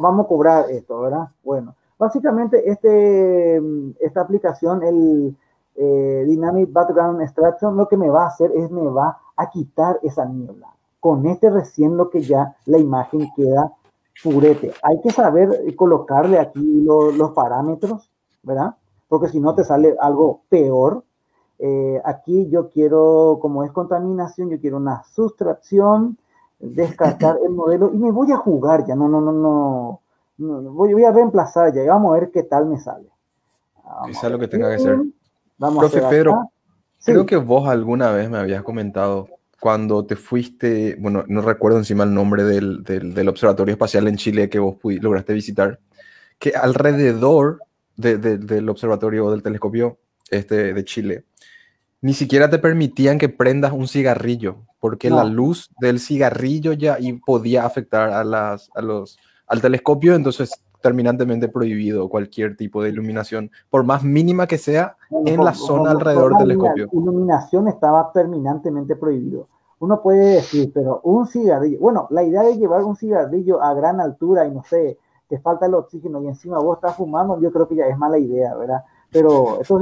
[0.00, 1.28] vamos a cobrar esto, ¿verdad?
[1.42, 3.60] Bueno, básicamente este,
[4.00, 5.36] esta aplicación, el
[5.78, 10.00] eh, Dynamic Background Extraction, lo que me va a hacer es me va a quitar
[10.02, 10.68] esa niebla.
[11.00, 13.72] Con este recién lo que ya la imagen queda
[14.22, 14.72] purete.
[14.82, 18.10] Hay que saber colocarle aquí los parámetros
[18.42, 18.74] ¿verdad?
[19.08, 21.04] Porque si no te sale algo peor.
[21.60, 26.16] Eh, aquí yo quiero, como es contaminación, yo quiero una sustracción,
[26.60, 29.32] descartar el modelo y me voy a jugar ya, no, no, no,
[30.38, 33.08] no, voy, voy, a reemplazar ya y vamos a ver qué tal me sale.
[34.06, 35.00] Quizá lo que tenga que ser.
[35.58, 36.52] Vamos Profe Pedro,
[37.04, 39.28] creo que vos alguna vez me habías comentado
[39.60, 44.16] cuando te fuiste, bueno, no recuerdo encima el nombre del, del, del Observatorio Espacial en
[44.16, 45.80] Chile que vos lograste visitar,
[46.38, 47.60] que alrededor
[47.96, 49.98] del observatorio del telescopio
[50.30, 51.24] este, de Chile,
[52.00, 57.14] ni siquiera te permitían que prendas un cigarrillo, porque la luz del cigarrillo ya y
[57.14, 59.18] podía afectar a las, a los,
[59.48, 65.44] al telescopio, entonces terminantemente prohibido cualquier tipo de iluminación, por más mínima que sea, en
[65.44, 66.88] la zona alrededor del telescopio.
[66.92, 69.48] La iluminación estaba terminantemente prohibido.
[69.80, 74.00] Uno puede decir, pero un cigarrillo, bueno, la idea de llevar un cigarrillo a gran
[74.00, 74.98] altura y no sé,
[75.28, 78.18] te falta el oxígeno y encima vos estás fumando, yo creo que ya es mala
[78.18, 78.82] idea, ¿verdad?
[79.10, 79.80] Pero eso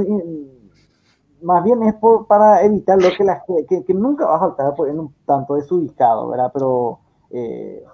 [1.42, 4.74] más bien es por, para evitar lo que, la, que, que nunca va a faltar
[4.74, 6.50] pues, en un tanto desubicado, ¿verdad?
[6.52, 6.98] Pero
[7.30, 7.84] eh,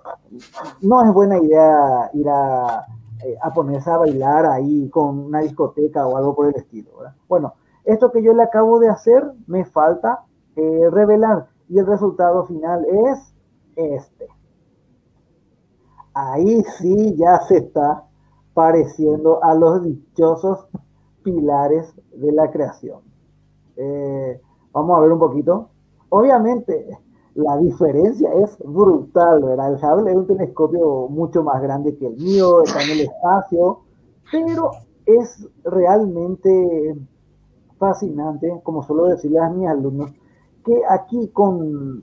[0.83, 2.87] no es buena idea ir a,
[3.25, 7.15] eh, a, ponerse a bailar ahí con una discoteca o algo por el estilo, ¿verdad?
[7.29, 7.55] Bueno,
[7.85, 10.25] esto que yo le acabo de hacer me falta
[10.57, 13.35] eh, revelar y el resultado final es
[13.75, 14.29] este
[16.15, 18.05] ahí sí ya se está
[18.53, 20.69] pareciendo a los dichosos
[21.23, 23.01] pilares de la creación.
[24.73, 25.69] Vamos a ver un poquito.
[26.09, 26.99] Obviamente,
[27.35, 29.73] la diferencia es brutal, ¿verdad?
[29.73, 33.81] El Hubble es un telescopio mucho más grande que el mío, está en el espacio,
[34.31, 34.71] pero
[35.07, 36.97] es realmente
[37.79, 40.13] fascinante, como suelo decirle a mis alumnos,
[40.65, 42.03] que aquí con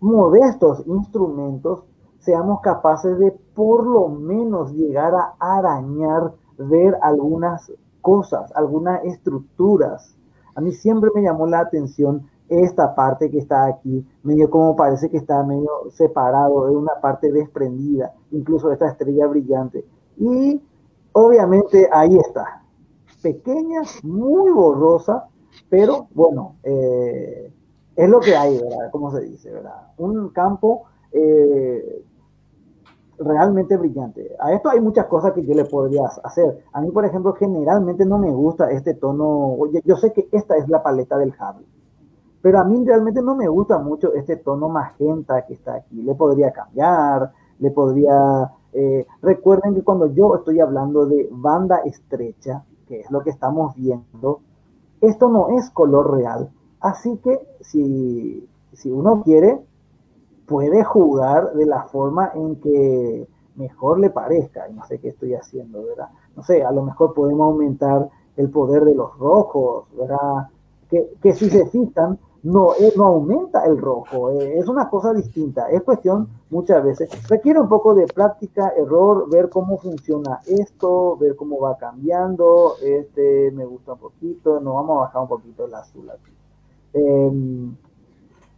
[0.00, 1.84] modestos instrumentos
[2.18, 10.16] seamos capaces de por lo menos llegar a arañar, ver algunas cosas, algunas estructuras.
[10.54, 15.08] A mí siempre me llamó la atención esta parte que está aquí, medio como parece
[15.08, 19.86] que está medio separado, de una parte desprendida, incluso esta estrella brillante.
[20.18, 20.60] Y
[21.12, 22.62] obviamente ahí está,
[23.22, 25.28] pequeña, muy borrosa,
[25.68, 27.52] pero bueno, eh,
[27.94, 28.90] es lo que hay, ¿verdad?
[28.90, 29.92] Como se dice, ¿verdad?
[29.98, 32.04] Un campo eh,
[33.20, 34.34] realmente brillante.
[34.40, 36.64] A esto hay muchas cosas que yo le podría hacer.
[36.72, 39.56] A mí, por ejemplo, generalmente no me gusta este tono.
[39.84, 41.66] Yo sé que esta es la paleta del Hubble,
[42.42, 46.02] pero a mí realmente no me gusta mucho este tono magenta que está aquí.
[46.02, 48.50] Le podría cambiar, le podría...
[48.72, 53.74] Eh, recuerden que cuando yo estoy hablando de banda estrecha, que es lo que estamos
[53.74, 54.40] viendo,
[55.00, 56.50] esto no es color real.
[56.80, 59.60] Así que si, si uno quiere,
[60.46, 64.66] puede jugar de la forma en que mejor le parezca.
[64.68, 66.08] No sé qué estoy haciendo, ¿verdad?
[66.34, 70.48] No sé, a lo mejor podemos aumentar el poder de los rojos, ¿verdad?
[70.88, 75.12] Que, que si se fijan, no, eh, no aumenta el rojo, eh, es una cosa
[75.12, 75.68] distinta.
[75.70, 81.36] Es cuestión muchas veces, requiere un poco de práctica, error, ver cómo funciona esto, ver
[81.36, 82.76] cómo va cambiando.
[82.82, 86.32] Este me gusta un poquito, nos vamos a bajar un poquito el azul aquí.
[86.94, 87.76] Em,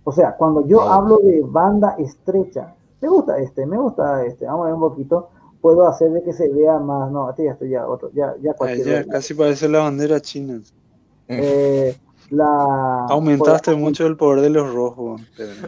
[0.04, 4.62] o sea, cuando yo hablo de banda estrecha, me gusta este, me gusta este, vamos
[4.62, 5.28] a ver un poquito,
[5.60, 8.54] puedo hacer de que se vea más, no, este ya estoy ya otro, ya, ya
[8.54, 9.08] cualquier.
[9.08, 10.60] casi parece la bandera china.
[11.28, 11.96] Eh,
[12.32, 15.20] la, Aumentaste mucho el poder de los rojos.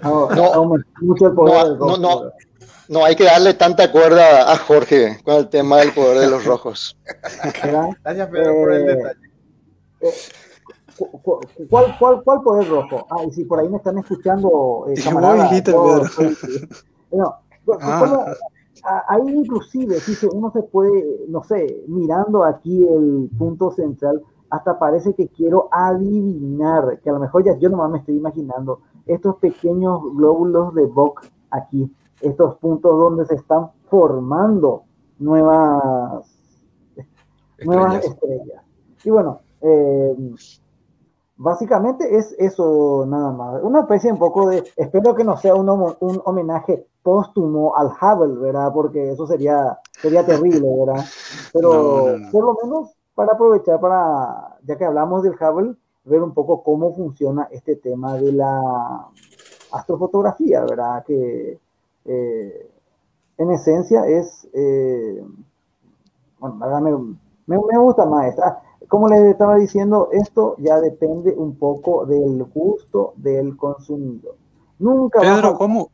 [0.03, 2.23] No, no, mucho el poder no, no, no,
[2.89, 6.45] no, hay que darle tanta cuerda a Jorge con el tema del poder de los
[6.45, 6.97] rojos.
[7.62, 9.20] Gracias, Pedro, por el eh, detalle.
[10.01, 10.11] Eh,
[11.69, 13.07] ¿Cuál, cuál, cuál poder rojo?
[13.11, 16.03] Ah, y si por ahí me están escuchando, eh, camarada, dijiste, no,
[17.11, 17.39] no,
[17.81, 18.35] ah.
[19.09, 24.23] ahí inclusive, si uno se puede, no sé, mirando aquí el punto central,
[24.55, 28.81] hasta parece que quiero adivinar, que a lo mejor ya yo nomás me estoy imaginando,
[29.05, 34.85] estos pequeños glóbulos de Bock aquí, estos puntos donde se están formando
[35.18, 36.24] nuevas,
[36.97, 37.66] estrellas.
[37.66, 38.62] nuevas estrellas.
[39.02, 40.16] Y bueno, eh,
[41.36, 43.60] básicamente es eso nada más.
[43.62, 48.40] Una especie un poco de, espero que no sea un, un homenaje póstumo al Hubble,
[48.40, 48.72] ¿verdad?
[48.72, 51.05] Porque eso sería, sería terrible, ¿verdad?
[51.52, 56.62] Pero por lo menos para aprovechar para, ya que hablamos del Hubble, ver un poco
[56.62, 59.09] cómo funciona este tema de la
[59.73, 61.05] astrofotografía, ¿verdad?
[61.05, 61.59] Que
[62.05, 62.70] eh,
[63.39, 65.24] en esencia es, eh,
[66.39, 67.16] bueno,
[67.47, 68.35] me, me, gusta más.
[68.89, 74.36] Como les estaba diciendo, esto ya depende un poco del gusto del consumidor.
[74.78, 75.91] Nunca Pedro, ¿cómo,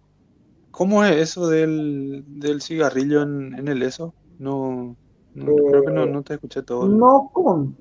[0.71, 4.13] ¿cómo es eso del, del cigarrillo en, en, el ESO?
[4.39, 4.97] No,
[5.35, 6.87] creo que no, no, te escuché todo.
[6.89, 7.77] No, con,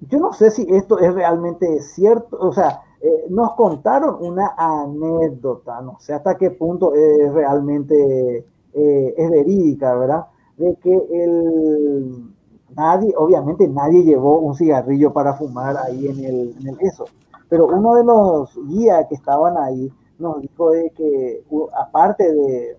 [0.00, 5.80] yo no sé si esto es realmente cierto, o sea, eh, nos contaron una anécdota,
[5.80, 10.26] no sé hasta qué punto es realmente eh, es verídica, ¿verdad?
[10.56, 12.32] De que el
[12.74, 17.04] nadie, obviamente nadie llevó un cigarrillo para fumar ahí en el, en el eso,
[17.48, 21.44] pero uno de los guías que estaban ahí nos dijo de que
[21.78, 22.76] aparte de,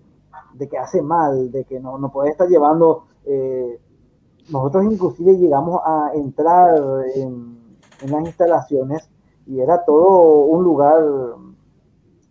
[0.54, 3.78] de que hace mal, de que no, no puede estar llevando eh,
[4.50, 6.80] nosotros inclusive llegamos a entrar
[7.14, 7.58] en,
[8.06, 9.10] las instalaciones
[9.46, 11.02] y era todo un lugar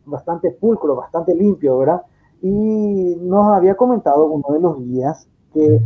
[0.05, 2.03] bastante pulcro, bastante limpio, ¿verdad?
[2.41, 5.81] Y nos había comentado uno de los guías que,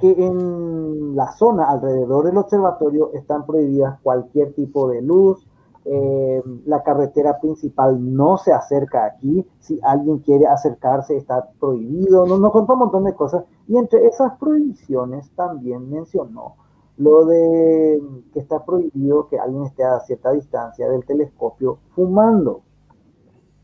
[0.00, 5.46] en la zona alrededor del observatorio están prohibidas cualquier tipo de luz,
[5.84, 12.38] eh, la carretera principal no se acerca aquí, si alguien quiere acercarse está prohibido, no,
[12.38, 13.44] nos contó un montón de cosas.
[13.66, 16.54] Y entre esas prohibiciones también mencionó
[16.98, 18.00] lo de
[18.32, 22.62] que está prohibido que alguien esté a cierta distancia del telescopio fumando.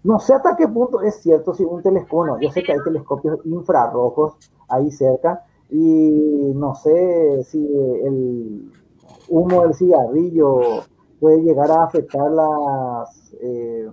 [0.02, 3.44] No sé hasta qué punto es cierto si un telescopio, yo sé que hay telescopios
[3.44, 4.36] infrarrojos
[4.68, 8.72] ahí cerca y no sé si el
[9.28, 10.60] humo del cigarrillo
[11.20, 13.90] puede llegar a afectar las, eh,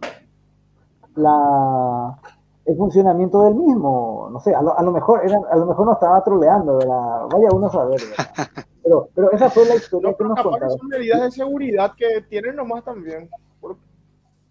[1.15, 2.17] la,
[2.65, 4.29] el funcionamiento del mismo.
[4.31, 6.77] No sé, a lo, a lo mejor a lo mejor no estaba troleando,
[7.31, 8.01] vaya uno a saber.
[8.83, 10.77] Pero, pero esa fue la historia que nos contaron.
[10.77, 13.29] Son medidas de seguridad que tienen nomás también.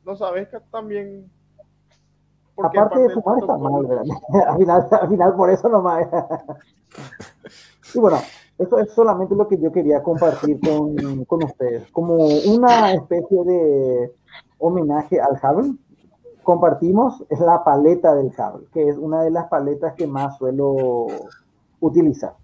[0.05, 1.31] no sabes que también.
[2.57, 4.05] Aparte de fumar está mal, ¿verdad?
[4.49, 6.07] al, final, al final por eso nomás.
[7.95, 8.19] y bueno,
[8.59, 14.13] eso es solamente lo que yo quería compartir con, con ustedes, como una especie de
[14.59, 15.75] homenaje al Hubble.
[16.43, 21.07] Compartimos es la paleta del Hubble, que es una de las paletas que más suelo
[21.81, 22.37] utilizar.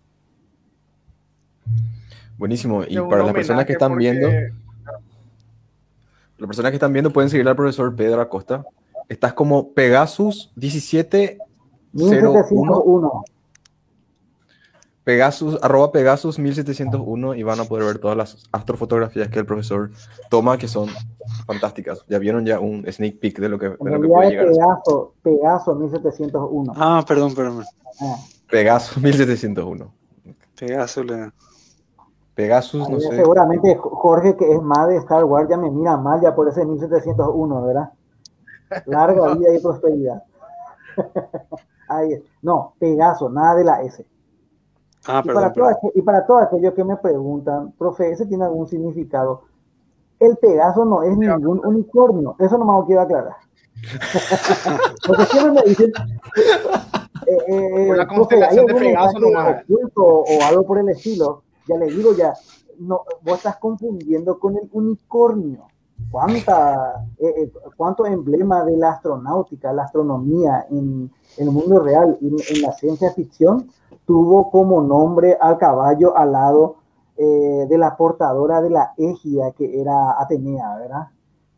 [2.39, 2.83] Buenísimo.
[2.89, 4.29] Y para las personas que están viendo,
[6.39, 8.65] las personas que están viendo pueden seguir al profesor Pedro Acosta.
[9.09, 13.25] Estás como Pegasus 1701.
[15.11, 19.91] Pegasus, arroba Pegasus 1701 y van a poder ver todas las astrofotografías que el profesor
[20.31, 20.89] toma, que son
[21.49, 22.05] fantásticas.
[22.09, 24.47] Ya vieron ya un sneak peek de lo que, de lo que puede llegar.
[24.47, 26.73] Pegaso, Pegaso 1701.
[26.77, 27.65] Ah, perdón, perdón.
[28.01, 28.19] Ah.
[28.49, 29.93] Pegasus 1701.
[30.57, 31.33] Pegasus, le...
[32.37, 33.17] Pegasus, no sé.
[33.17, 36.65] Seguramente Jorge, que es más de Star Wars, ya me mira mal ya por ese
[36.65, 37.91] 1701, ¿verdad?
[38.87, 40.23] Larga vida y prosperidad.
[41.89, 44.07] Ahí No, Pegaso, nada de la S.
[45.07, 45.53] Ah, y, para
[45.95, 49.43] y, para todos aquellos que me preguntan, profe, ¿ese tiene algún significado?
[50.19, 53.37] El Pegaso no es ningún unicornio, eso no me quiero aclarar.
[55.07, 55.91] Porque siempre me dicen,
[57.27, 62.15] eh, eh, la constelación de Pegaso oculto o algo por el estilo, ya le digo
[62.15, 62.35] ya,
[62.79, 65.67] no, vos estás confundiendo con el unicornio.
[66.11, 72.19] ¿Cuánta, eh, eh ¿Cuánto emblema de la astronáutica, la astronomía en, en el mundo real
[72.21, 73.71] y en la ciencia ficción
[74.11, 76.79] tuvo como nombre al caballo al lado
[77.17, 81.07] eh, de la portadora de la égida que era Atenea, ¿verdad?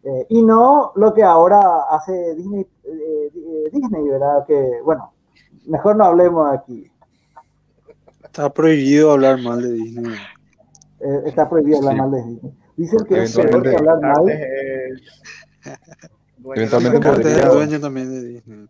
[0.04, 4.44] Eh, y no lo que ahora hace Disney, eh, Disney, ¿verdad?
[4.46, 5.14] Que, bueno,
[5.64, 6.90] mejor no hablemos aquí.
[8.22, 10.14] Está prohibido hablar mal de Disney.
[11.24, 12.54] está prohibido hablar mal de Disney.
[12.76, 14.30] Dicen que es peor que hablar mal.
[16.54, 18.68] Eventualmente es dueño también de Disney.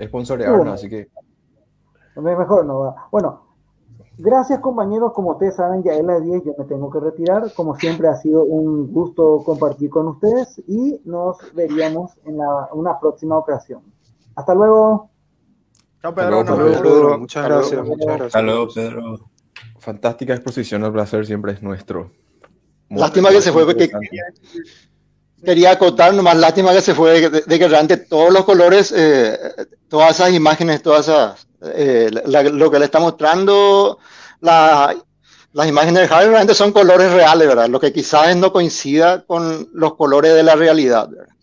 [0.00, 1.08] Sponsorearlo, así que
[2.16, 3.08] Mejor no va.
[3.10, 3.42] Bueno,
[4.18, 5.12] gracias compañeros.
[5.12, 7.52] Como ustedes saben, ya es las 10, yo me tengo que retirar.
[7.54, 12.38] Como siempre, ha sido un gusto compartir con ustedes y nos veríamos en
[12.72, 13.82] una próxima ocasión.
[14.36, 15.10] Hasta luego.
[16.02, 16.30] Chao, Hasta Pedro.
[16.42, 17.18] luego, nos Pedro.
[17.18, 17.88] muchas Hasta gracias, luego.
[17.88, 18.26] muchas gracias.
[18.26, 19.18] Hasta luego, Pedro.
[19.78, 22.08] Fantástica exposición, el placer siempre es nuestro.
[22.88, 24.40] Muy- Lástima que se fue, porque- interesante.
[25.44, 29.38] Quería acotar nomás, lástima que se fue, de, que realmente todos los colores, eh,
[29.88, 33.98] todas esas imágenes, todas esas, eh, la- lo que le está mostrando,
[34.40, 34.94] la-
[35.52, 37.68] las imágenes de Harry realmente son colores reales, ¿verdad?
[37.68, 41.34] Lo que quizás no coincida con los colores de la realidad, ¿verdad?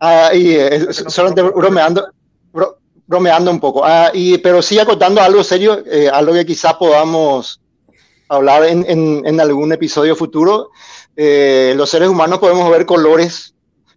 [0.00, 2.06] Ah, y eh, solamente bromeando,
[2.52, 2.76] bro-
[3.06, 7.60] bromeando un poco, Ah, y, pero sí acotando algo serio, eh, algo que quizás podamos
[8.28, 10.70] hablar en, algún episodio futuro.
[11.16, 13.54] Eh, los seres humanos podemos ver colores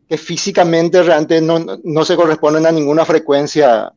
[0.07, 3.91] que físicamente realmente no, se corresponden a ninguna frecuencia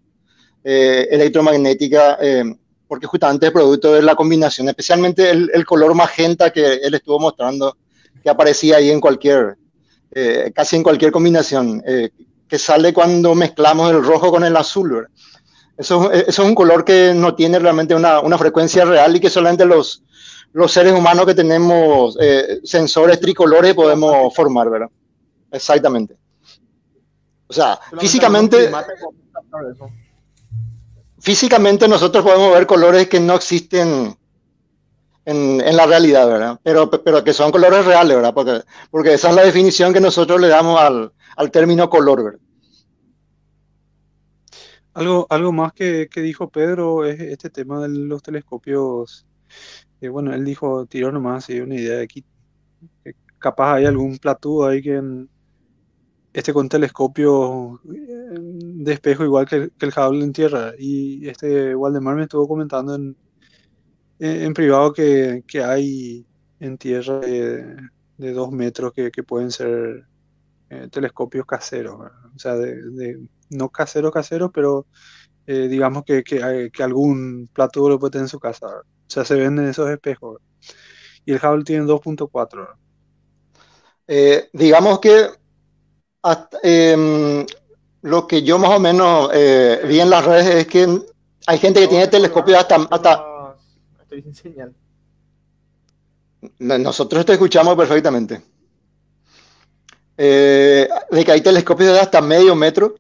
[0.65, 2.45] eh, electromagnética, eh,
[2.87, 7.77] porque justamente es producto de la combinación, especialmente el, color magenta que él estuvo mostrando,
[8.23, 9.57] que aparecía ahí en cualquier,
[10.55, 11.83] casi en cualquier combinación,
[12.47, 15.09] que sale cuando mezclamos el rojo con el azul.
[15.83, 19.29] Eso, eso es un color que no tiene realmente una, una frecuencia real y que
[19.29, 20.05] solamente los,
[20.53, 24.89] los seres humanos que tenemos eh, sensores tricolores podemos formar, ¿verdad?
[25.51, 26.17] Exactamente.
[27.49, 28.71] O sea, físicamente,
[31.19, 34.17] físicamente nosotros podemos ver colores que no existen
[35.25, 36.61] en, en la realidad, ¿verdad?
[36.63, 38.33] Pero, pero que son colores reales, ¿verdad?
[38.33, 42.41] Porque, porque esa es la definición que nosotros le damos al, al término color, ¿verdad?
[44.95, 49.27] Algo, algo más que, que dijo Pedro es este tema de los telescopios.
[50.01, 52.25] Eh, bueno, él dijo, tiró nomás y una idea de que
[53.39, 55.29] capaz hay algún platú ahí que en-
[56.33, 60.73] este con telescopio eh, de espejo igual que, el- Hubble en tierra.
[60.79, 63.17] Y este Waldemar me estuvo comentando en,
[64.19, 66.27] en, privado que, que hay
[66.61, 67.77] en tierra de,
[68.17, 70.07] de dos metros que, que pueden ser
[70.73, 72.19] eh, telescopios caseros, ¿verdad?
[72.35, 74.87] O sea, de, de- no caseros caseros, pero
[75.47, 78.67] eh, digamos que, que, hay- que algún plato lo puede tener en su casa.
[78.67, 78.83] ¿verdad?
[78.83, 80.35] O sea, se venden esos espejos.
[80.35, 80.47] ¿verdad?
[81.27, 82.63] Y el Hubble tiene 2.4.
[82.63, 82.77] ¿verdad?
[84.09, 85.27] Eh, digamos que
[86.23, 87.47] hasta, em,
[88.03, 90.89] lo que yo más o menos eh, vi en las redes es que
[91.47, 93.25] hay gente que tiene telescopios hasta, hasta
[94.03, 94.75] Estoy sin señal.
[96.59, 98.41] nosotros te escuchamos perfectamente.
[100.19, 102.95] Eh, de que hay telescopios de hasta medio metro,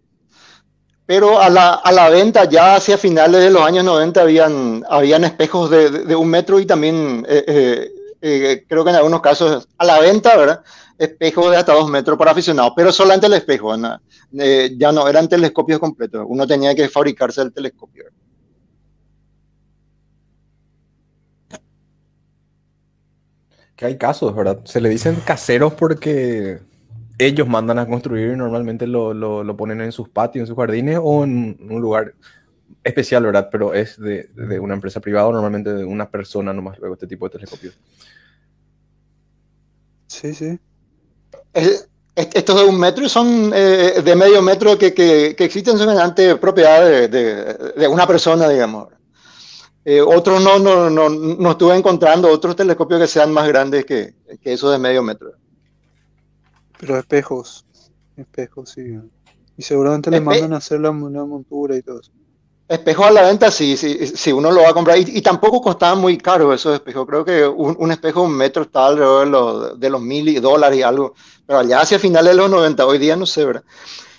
[1.04, 5.24] pero a la, a la venta ya hacia finales de los años 90 habían, habían
[5.24, 7.90] espejos de, de- un metro y también eh, eh,
[8.22, 10.62] eh, creo que en algunos casos a la venta, ¿verdad?
[10.96, 14.00] Espejos de hasta dos metros para aficionados, pero solamente el espejo, ¿no?
[14.32, 18.04] Ya no eran telescopios completos, uno tenía que fabricarse el telescopio.
[23.76, 24.60] Que hay casos, ¿verdad?
[24.64, 26.60] Se le dicen caseros porque
[27.26, 30.98] ellos mandan a construir y normalmente lo, lo- ponen en sus patios, en sus jardines
[31.02, 32.14] o en un lugar
[32.84, 33.48] especial, ¿verdad?
[33.50, 37.06] Pero es de, de una empresa privada, o normalmente de una persona nomás, luego este
[37.06, 37.78] tipo de telescopios.
[40.06, 40.58] Sí, sí.
[41.54, 46.36] Est- estos de un metro son eh, de medio metro que, que, que existen semejante
[46.36, 48.88] propiedad de, de, de una persona, digamos.
[49.84, 54.14] Eh, otros no, no, no, no estuve encontrando otros telescopios que sean más grandes que,
[54.40, 55.32] que esos de medio metro.
[56.82, 57.64] Pero espejos.
[58.16, 58.82] Espejos, sí.
[59.56, 62.10] Y seguramente le mandan a hacer la, la montura y todo eso.
[62.68, 64.98] Espejos a la venta, sí, sí, sí, uno lo va a comprar.
[64.98, 67.06] Y, y tampoco costaban muy caros esos espejos.
[67.06, 70.78] Creo que un, un espejo un metro está alrededor de los, de los mil dólares
[70.78, 71.14] y algo.
[71.46, 73.64] Pero allá hacia finales de los 90, hoy día no sé, ¿verdad?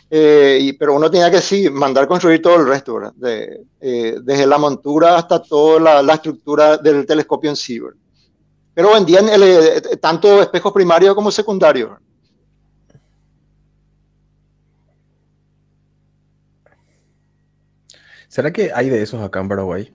[0.09, 3.13] Eh, y- pero uno tenía que sí, mandar construir todo el resto, ¿verdad?
[3.15, 7.99] De, eh, desde la montura hasta toda la, la estructura del telescopio en sí, ¿verdad?
[8.73, 11.89] Pero vendían el, eh, tanto espejos primarios como secundarios.
[11.91, 12.03] ¿verdad?
[18.33, 19.93] ¿Será que hay de esos acá en Paraguay?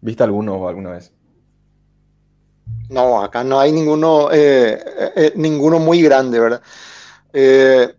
[0.00, 1.12] ¿Viste alguno alguna vez?
[2.88, 4.82] No, acá no hay ninguno, eh,
[5.16, 6.62] eh, ninguno muy grande, ¿verdad?
[7.34, 7.94] Eh,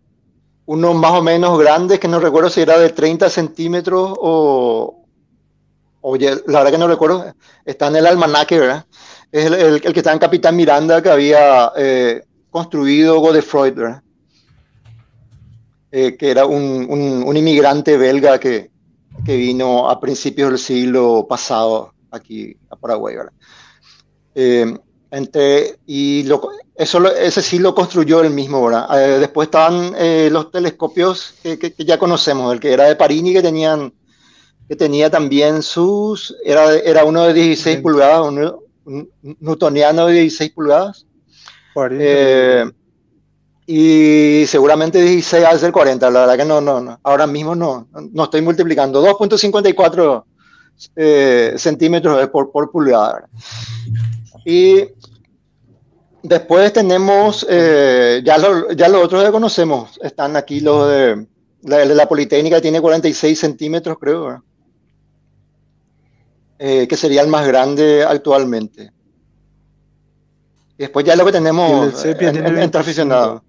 [0.66, 5.06] uno más o menos grande, que no recuerdo si era de 30 centímetros o,
[6.02, 7.32] oye, la verdad que no recuerdo,
[7.64, 8.88] está en el almanaque, ¿verdad?
[9.32, 14.02] Es el que está en Capitán Miranda que había eh, construido Godefroy, ¿verdad?
[15.92, 18.72] Eh, que era un, un- un inmigrante belga que,
[19.26, 23.16] que vino a principios del siglo pasado aquí a Paraguay.
[24.36, 24.74] Eh,
[25.12, 28.88] entre, y lo- eso, ese sí lo construyó él mismo, ¿verdad?
[29.16, 32.96] Eh, después estaban eh, los telescopios que, que- que ya conocemos, el que era de
[32.96, 33.94] Parini, que tenían,
[34.70, 37.84] que tenía también sus, era, era uno de 16 Bien.
[37.84, 39.10] pulgadas, un, un
[39.42, 41.06] newtoniano de 16 pulgadas.
[42.02, 42.72] Eh,
[43.74, 46.12] y seguramente 16 va a ser 40.
[46.12, 47.00] La verdad que no, no, no.
[47.04, 49.02] Ahora mismo no, no estoy multiplicando.
[49.02, 50.26] 2.54
[50.98, 53.30] eh, centímetros por, por pulgada.
[54.44, 54.88] Y
[56.22, 61.28] después tenemos, eh, ya, lo, ya los otros que conocemos, están aquí los de
[61.64, 64.44] la, Politécnica, tiene 46 centímetros, creo,
[66.60, 68.92] eh, que sería el más grande actualmente.
[70.78, 73.42] Y después ya lo que tenemos en, en, en aficionado.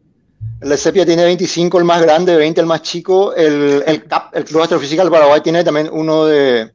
[0.62, 3.34] El Sepia tiene 25, el más grande, 20, el más chico.
[3.34, 4.04] El, el
[4.44, 6.70] Club Astrofísica del Paraguay, tiene también uno de.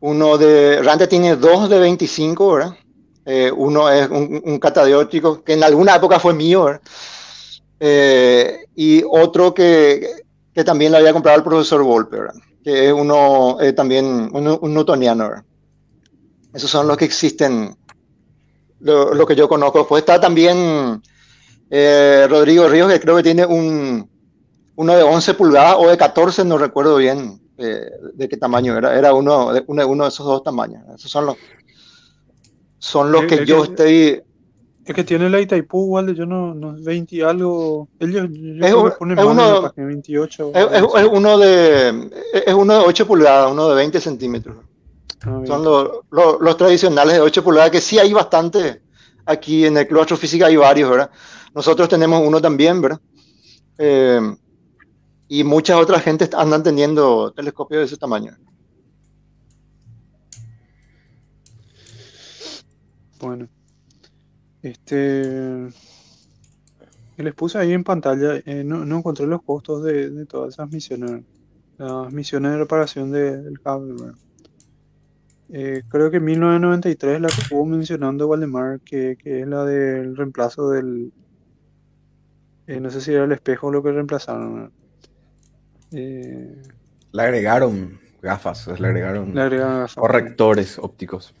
[0.00, 0.82] Uno de.
[0.82, 2.76] Rante tiene dos de 25, ¿verdad?
[3.26, 6.80] Eh, uno es un, un catadiótico que en alguna época fue mío, ¿verdad?
[7.78, 10.06] Eh, y otro que,
[10.54, 12.34] que, también le había comprado el profesor Volpe, ¿verdad?
[12.64, 15.44] Que es uno eh, también, un, un newtoniano, ¿verdad?
[16.54, 17.76] Esos son los que existen,
[18.80, 19.86] lo, lo que yo conozco.
[19.86, 21.02] Pues está también
[21.70, 24.08] eh, Rodrigo Ríos, que creo que tiene un,
[24.76, 28.96] uno de 11 pulgadas o de 14, no recuerdo bien eh, de qué tamaño era,
[28.98, 30.82] era uno de, uno, uno de esos dos tamaños.
[30.94, 31.36] Esos son los,
[32.78, 34.22] son los Es- que es yo que- estoy...
[34.86, 37.86] Es que tiene la Itaipú, igual yo no, no 20 y algo.
[38.00, 38.84] Ellos yo Es un-
[39.14, 40.52] más uno- 28.
[40.54, 42.10] Es, uno de,
[42.44, 44.56] es uno de 8 pulgadas, uno de 20 centímetros.
[45.22, 45.42] Ah.
[45.46, 48.80] Son los, los, los tradicionales de 8 pulgadas, que sí hay bastante.
[49.26, 51.10] Aquí en el Club Astrofísica hay varios, ¿verdad?
[51.54, 53.00] Nosotros tenemos uno también, ¿verdad?
[53.78, 54.20] Eh,
[55.28, 58.36] y muchas otras gentes andan teniendo telescopios de ese tamaño.
[63.20, 63.48] Bueno,
[64.62, 65.68] este.
[67.16, 71.22] Les puse ahí en pantalla, eh, no, encontré los costos de, todas esas misiones,
[71.76, 73.92] las misiones de reparación de- del cable.
[73.92, 74.14] ¿verdad?
[75.50, 81.12] Eh, creo que 1993 la que estuvo mencionando Waldemar, que es la del reemplazo del.
[82.70, 84.72] Eh, no sé si era el espejo lo que reemplazaron.
[85.92, 86.62] Eh,
[87.12, 89.94] Le agregaron gafas, le agregaron le agregaron gafas.
[89.94, 91.34] correctores ópticos.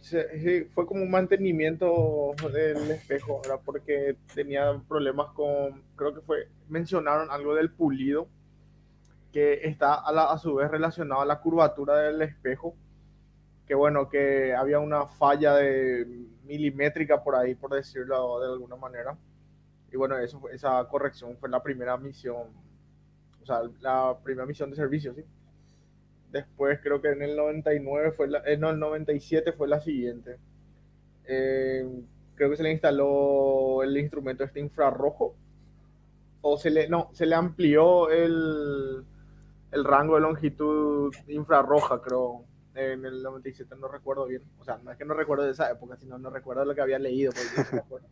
[0.00, 3.60] Sí, sí, fue como un mantenimiento del espejo, ¿verdad?
[3.64, 8.28] Porque tenía problemas con, creo que fue, mencionaron algo del pulido,
[9.32, 12.76] que está a, la- a su vez relacionado a la curvatura del espejo,
[13.66, 16.06] que bueno, que había una falla de
[16.44, 19.16] milimétrica por ahí, por decirlo de alguna manera.
[19.94, 22.48] Y bueno, eso, esa corrección fue la primera misión,
[23.40, 25.22] o sea, la primera misión de servicio, ¿sí?
[26.32, 30.36] Después creo que en el 99 fue la, eh, no, el 97 fue la siguiente.
[31.26, 31.86] Eh,
[32.34, 35.36] creo que se le instaló el instrumento este infrarrojo.
[36.42, 39.04] O se le, no, se le amplió el,
[39.70, 42.44] el rango de longitud infrarroja, creo.
[42.74, 44.42] En el 97 no recuerdo bien.
[44.58, 46.80] O sea, no es que no recuerdo de esa época, sino no recuerdo lo que
[46.80, 47.30] había leído.
[47.32, 48.08] porque me acuerdo.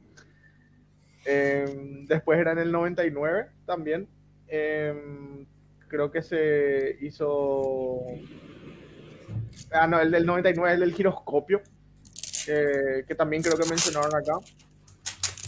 [1.25, 4.09] Eh, después era en el 99 también.
[4.49, 5.47] Eh,
[5.89, 8.01] creo que se hizo.
[9.71, 11.63] Ah, no, el del 99 es el del giroscopio,
[12.47, 14.35] que, que también creo que mencionaron acá.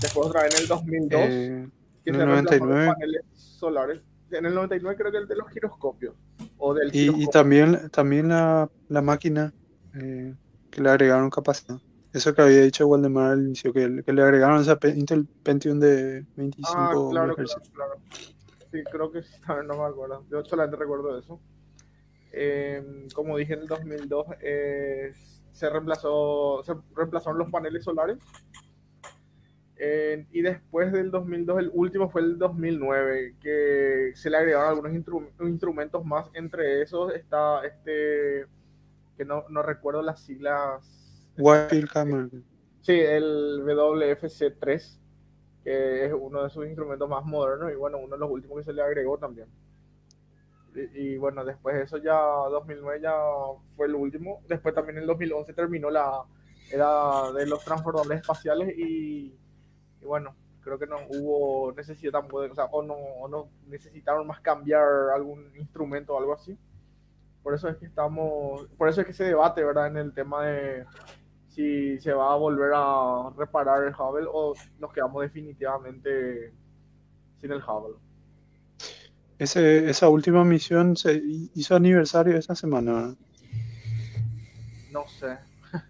[0.01, 1.68] Después otra vez en el 2002, Eh,
[2.05, 2.86] que en se el reemplazaron 99.
[2.86, 4.01] los paneles solares.
[4.30, 6.14] En el 99 creo que el de los giroscopios.
[6.59, 9.52] O del Y, y también, también la, la máquina
[9.94, 10.34] eh,
[10.70, 11.78] que le agregaron capacidad.
[12.15, 16.24] Eso que había dicho Waldemar al inicio, que, que le agregaron esa Intel Pentium de
[16.36, 17.95] 25 Ah, claro, claro, claro.
[18.70, 20.24] Sí, creo que sí, también no me acuerdo.
[20.31, 21.41] Yo solamente recuerdo eso.
[22.31, 25.12] Eh, como dije en el 2002, eh,
[25.53, 28.19] se reemplazó, se reemplazaron los paneles solares.
[29.77, 34.93] Eh, y después del 2002, el último fue el 2009, que se le agregaron algunos
[34.93, 36.31] instru- instrumentos más.
[36.35, 38.47] Entre esos está este,
[39.16, 41.01] que no, no recuerdo las siglas.
[41.39, 42.28] Wide Field Camera.
[42.81, 44.98] Sí, el WFC3,
[45.62, 48.65] que es uno de sus instrumentos más modernos y bueno, uno de los últimos que
[48.65, 49.48] se le agregó también.
[50.74, 53.15] Y, y, bueno, después de eso ya 2009 ya
[53.77, 54.43] fue el último.
[54.48, 56.24] Después también en 2011 terminó la
[56.70, 59.35] era de los transbordadores espaciales y,
[60.01, 60.35] y bueno,
[60.65, 65.11] creo que no hubo necesidad tampoco, o sea, o no, o no necesitaron más cambiar
[65.15, 66.59] algún instrumento o algo así.
[67.43, 69.89] Por eso es que estamos, por eso es que se debate, ¿verdad?
[69.89, 70.86] En el tema de
[71.55, 76.52] si se va a volver a reparar el Hubble o nos quedamos definitivamente
[77.40, 77.97] sin el Hubble.
[79.39, 81.20] Ese, esa última misión se
[81.55, 83.14] hizo aniversario esta semana.
[84.93, 85.39] No sé.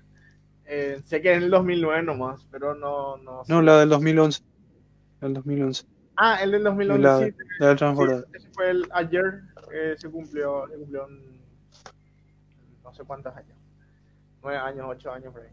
[0.67, 3.53] Eh, sé que en el 2009 nomás, pero no, no sé.
[3.53, 4.43] No, la del 2011.
[5.21, 5.85] La del 2011.
[6.17, 7.35] Ah, el del 2011, La, sí.
[7.59, 8.29] la del sí, transbordador.
[8.33, 9.43] ese fue el ayer,
[9.75, 11.39] eh, se cumplió, se cumplió en
[12.83, 13.54] no sé cuántos años.
[14.45, 15.49] Nueve años, ocho años por ahí.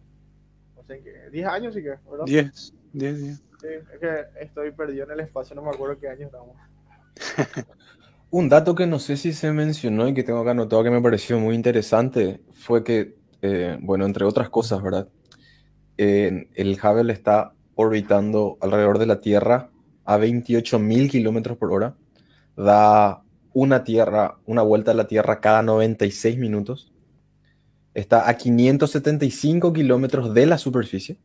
[0.76, 2.26] no sé qué, 10 años sí que, ¿verdad?
[2.26, 3.38] 10, 10, 10.
[3.38, 6.56] Sí, es que estoy perdido en el espacio, no me acuerdo qué año estamos.
[8.32, 11.02] Un dato que no sé si se mencionó y que tengo acá anotado que me
[11.02, 15.10] pareció muy interesante fue que, eh, bueno, entre otras cosas, ¿verdad?
[15.98, 19.70] Eh, el Hubble está orbitando alrededor de la Tierra
[20.06, 21.96] a 28.000 kilómetros por hora.
[22.56, 23.22] Da
[23.54, 26.92] una, tierra, una vuelta a la Tierra cada 96 minutos.
[27.94, 31.18] Está a 575 kilómetros de la superficie.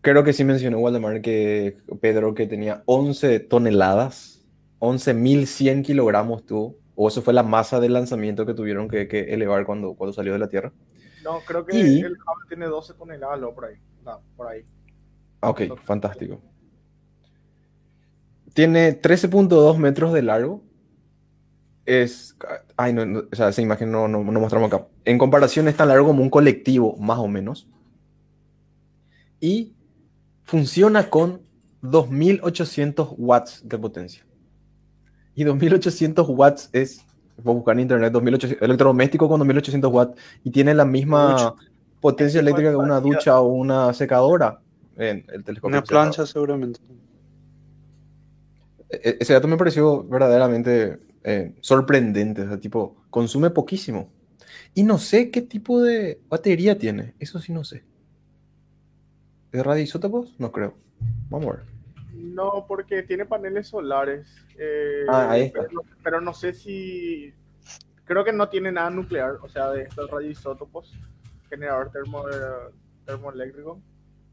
[0.00, 4.42] Creo que sí mencionó Waldemar que Pedro que tenía 11 toneladas
[4.80, 9.64] 11.100 kilogramos tuvo, o eso fue la masa de lanzamiento que tuvieron que, que elevar
[9.64, 10.72] cuando, cuando salió de la Tierra.
[11.22, 13.76] No, creo que Y- el Hubble tiene 12 toneladas, por ahí.
[14.04, 14.62] No, por ahí.
[15.40, 16.42] Ah, Ok, fantástico.
[18.52, 20.62] Tiene 13.2 metros de largo.
[21.86, 22.36] Es.
[22.76, 24.86] Ay, no, no, o sea, esa imagen no, no, no mostramos acá.
[25.04, 27.68] En comparación, es tan largo como un colectivo, más o menos.
[29.40, 29.74] Y
[30.44, 31.42] funciona con
[31.82, 34.24] 2800 watts de potencia.
[35.34, 37.04] Y 2800 watts es.
[37.42, 40.20] Voy a buscar en internet, 2800, electrodoméstico con 2800 watts.
[40.44, 41.56] Y tiene la misma Mucho.
[42.00, 44.60] potencia eléctrica que una ducha o una secadora.
[44.96, 45.76] En el telescopio.
[45.76, 46.78] Una plancha seguramente.
[48.88, 52.42] E- Ese dato me pareció verdaderamente eh, sorprendente.
[52.42, 54.10] O sea, tipo, consume poquísimo.
[54.74, 57.14] Y no sé qué tipo de batería tiene.
[57.18, 57.84] Eso sí no sé.
[59.52, 60.34] ¿De radioisótopos?
[60.38, 60.74] No creo.
[61.30, 61.64] Vamos a ver.
[62.12, 64.26] No, porque tiene paneles solares.
[64.58, 65.60] eh, Ah, ahí está.
[65.62, 67.32] Pero, no- pero no sé si.
[68.04, 70.92] Creo que no tiene nada nuclear, o sea, de estos radioisótopos,
[71.48, 72.24] generador termo,
[73.06, 73.80] termoeléctrico.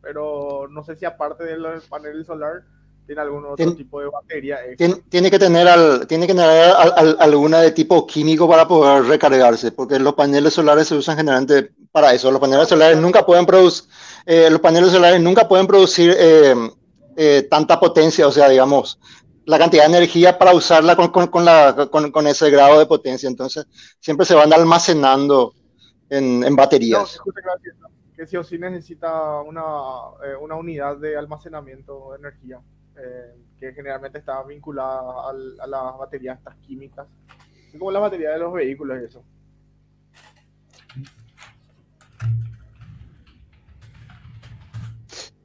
[0.02, 2.64] Pero no sé si aparte del panel solar,
[3.06, 4.88] tiene algún otro Tien- tipo de batería extra.
[4.88, 8.68] Tien- tiene que tener, al, tiene que tener al- al- alguna de tipo químico para
[8.68, 12.32] poder recargarse, porque los paneles solares se usan generalmente para eso.
[12.32, 13.90] Los paneles solares nunca pueden producir,
[14.26, 16.56] los paneles solares nunca pueden producir eh,
[17.18, 18.98] eh, tanta potencia, o sea, digamos,
[19.46, 22.86] la cantidad de energía para usarla con, con- con la- con- con ese grado de
[22.86, 23.28] potencia.
[23.28, 23.66] Entonces,
[24.00, 25.54] siempre se van almacenando
[26.10, 27.20] en, baterías.
[27.26, 27.34] ¿no?
[28.16, 29.64] que sí o sí necesita una,
[30.24, 32.60] eh, una unidad de almacenamiento de energía,
[32.98, 37.08] eh, que generalmente está vinculada al- a las baterías estas químicas,
[37.72, 39.24] como las baterías de los vehículos y eso.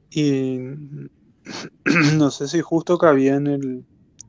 [0.09, 0.57] Y
[2.17, 3.85] no sé si justo cabía en, el,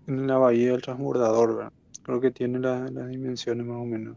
[0.06, 1.72] en la bahía del transbordador, ¿verdad?
[2.02, 4.16] Creo que tiene la- las dimensiones más o menos.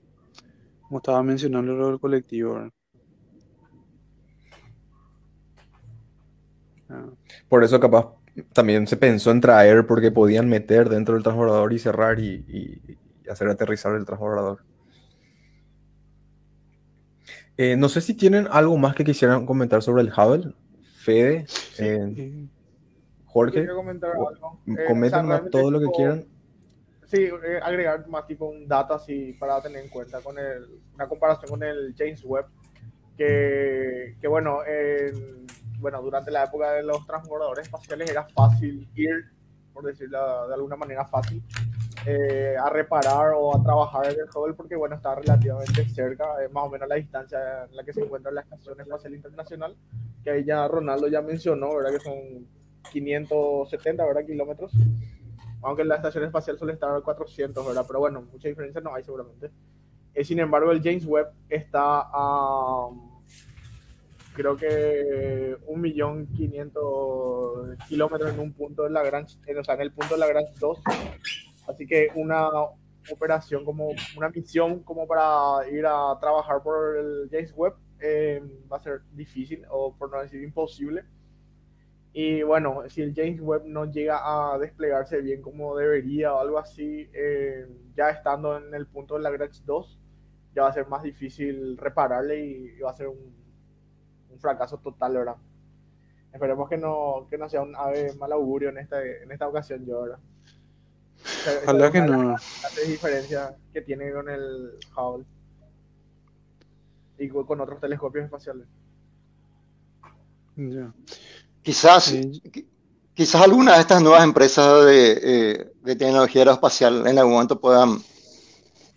[0.82, 2.72] Como estaba mencionando lo del colectivo, ¿verdad?
[6.90, 7.06] Ah,
[7.48, 8.08] Por eso capaz
[8.54, 12.98] también se pensó en traer porque podían meter dentro del transbordador y cerrar y, y-
[13.26, 14.60] y hacer aterrizar el transbordador.
[17.58, 20.54] Eh, no sé si tienen algo más que quisieran comentar sobre el Hubble.
[20.98, 21.46] Fede,
[21.80, 22.48] eh,
[23.26, 24.60] Jorge, comentar algo.
[24.68, 26.26] Eh, o sea, comenten más todo lo que quieran.
[27.08, 27.28] Sí,
[27.62, 30.66] agregar más tipo un dato así para tener en cuenta con el,
[30.96, 32.46] una comparación con el James Webb,
[33.18, 35.46] que, que bueno, en-
[35.82, 39.26] bueno, durante la época de los transbordadores espaciales era fácil ir,
[39.74, 41.44] por decirlo de alguna manera fácil,
[42.06, 46.50] eh, a reparar o a trabajar en el Hubble porque bueno, está relativamente cerca, eh,
[46.50, 49.76] más o menos la distancia en la que se encuentra la Estación Espacial Internacional,
[50.24, 51.92] que ahí ya Ronaldo ya mencionó, ¿verdad?
[51.92, 52.48] Que son
[52.92, 54.26] 570, ¿verdad?
[54.26, 54.72] Kilómetros
[55.64, 57.86] aunque la estación espacial suele estar a 400, ¿verdad?
[57.88, 59.52] Pero bueno, mucha diferencia no hay seguramente.
[60.14, 62.90] Eh, sin embargo, el James Webb está a,
[64.42, 69.82] creo que, un millón quinientos kilómetros en un punto de Lagrange, en, o sea, en
[69.82, 70.82] el punto de Lagrange 2.
[71.68, 72.50] Así que una
[73.12, 78.42] operación como, una misión como para ir a trabajar por el James Webb eh,
[78.72, 81.06] va a ser difícil, o por no decir imposible.
[82.14, 86.58] Y bueno, si el James Webb no llega a desplegarse bien como debería o algo
[86.58, 90.00] así, eh, ya estando en el punto de Lagrange 2,
[90.56, 93.41] ya va a ser más difícil repararle y, y va a ser un,
[94.42, 95.36] fracaso total, ¿verdad?
[96.34, 99.86] Esperemos que no, que no sea un ave mal augurio en esta, en esta ocasión,
[99.86, 100.20] yo, ¿verdad?
[101.64, 102.32] Ojalá que no.
[102.32, 105.26] las grandes diferencias que tiene con el Hubble
[107.20, 108.66] y con otros telescopios espaciales.
[111.62, 112.42] Quizás, Sí.
[113.14, 118.00] quizás alguna de estas nuevas empresas de, eh, de tecnología aeroespacial en algún momento puedan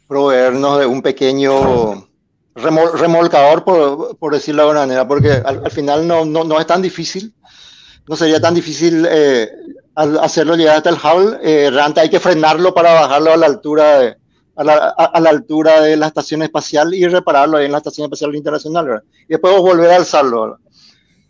[0.09, 2.09] proveernos de un pequeño
[2.55, 6.67] remol- remolcador, por, decirlo de alguna manera, porque al, al final no, no, no es
[6.67, 7.35] tan difícil,
[8.07, 9.51] no sería tan difícil eh,
[9.95, 13.99] hacerlo llegar hasta el Hubble, eh, realmente hay que frenarlo para bajarlo a la altura
[13.99, 14.17] de,
[14.57, 18.05] a la, a, la, altura de la estación espacial y repararlo ahí en la estación
[18.05, 19.03] espacial internacional.
[19.25, 20.59] Y después volver a alzarlo.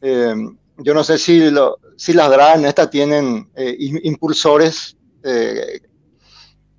[0.01, 0.35] Eh,
[0.79, 4.97] yo no sé si, lo, si las DRA estas tienen eh, impulsores,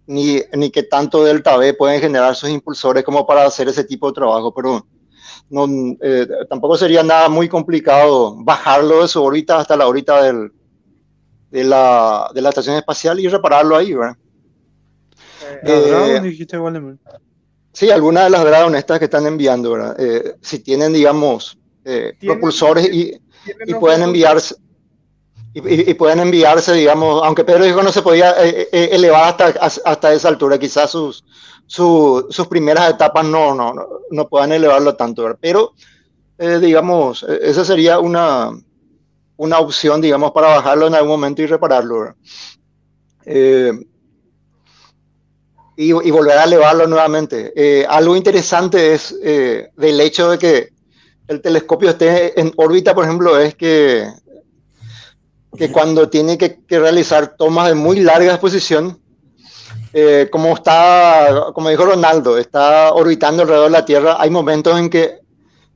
[0.07, 4.07] ni, ni que tanto Delta B pueden generar sus impulsores como para hacer ese tipo
[4.07, 4.86] de trabajo, pero
[5.49, 5.68] no,
[6.49, 10.52] tampoco sería nada muy complicado bajarlo de su órbita hasta la órbita del,
[11.52, 14.18] de, la, de la estación espacial y repararlo ahí, ¿verdad?
[15.64, 16.57] Eh, dijiste,
[17.72, 19.95] Sí, algunas de las dragones honestas que están enviando, ¿verdad?
[19.99, 23.19] Eh, si tienen, digamos, eh, propulsores y,
[23.68, 24.56] y pueden enviarse.
[25.57, 28.32] Y, pueden enviarse, digamos, aunque Pedro dijo no se podía
[28.72, 29.45] elevar hasta,
[29.86, 31.23] hasta esa altura, quizás sus,
[31.65, 33.73] sus primeras etapas no, no,
[34.11, 35.40] no, puedan elevarlo tanto, ¿verdad?
[35.40, 35.73] pero
[36.60, 38.52] digamos, esa sería una,
[39.38, 42.15] una opción, digamos, para bajarlo en algún momento y repararlo.
[45.77, 47.53] y, volver a elevarlo nuevamente.
[47.56, 50.69] Eh, algo interesante es eh, del hecho de que
[51.27, 54.07] el telescopio esté en órbita, por ejemplo, es que,
[55.56, 58.99] que cuando tiene que, realizar tomas de muy larga exposición,
[59.94, 64.90] eh, como está, como dijo Ronaldo, está orbitando alrededor de la Tierra, hay momentos en
[64.90, 65.19] que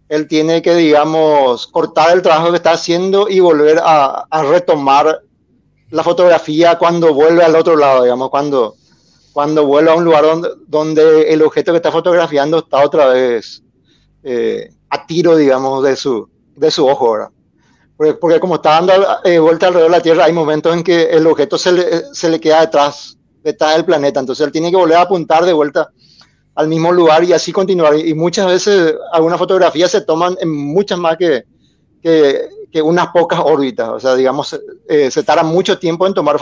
[0.09, 5.21] él tiene que, digamos, cortar el trabajo que está haciendo y volver a, retomar
[5.91, 8.75] la fotografía cuando vuelve al otro lado, digamos, cuando
[9.31, 13.63] cuando vuelve a un lugar donde, donde el objeto que está fotografiando está otra vez
[14.23, 17.29] eh, a tiro, digamos, de su, de su ojo, ¿verdad?
[17.99, 18.93] Porque, porque como está dando
[19.25, 22.29] eh, vuelta alrededor de la Tierra, hay momentos en que el objeto se le, se
[22.29, 25.91] le queda detrás, detrás del planeta, entonces él tiene que volver a apuntar de vuelta
[26.55, 27.97] al mismo lugar y así continuar.
[27.97, 31.43] Y muchas veces algunas fotografías se toman en muchas más que,
[32.01, 34.57] que, que unas pocas órbitas, o sea, digamos,
[34.87, 36.37] eh, se tarda mucho tiempo en tomar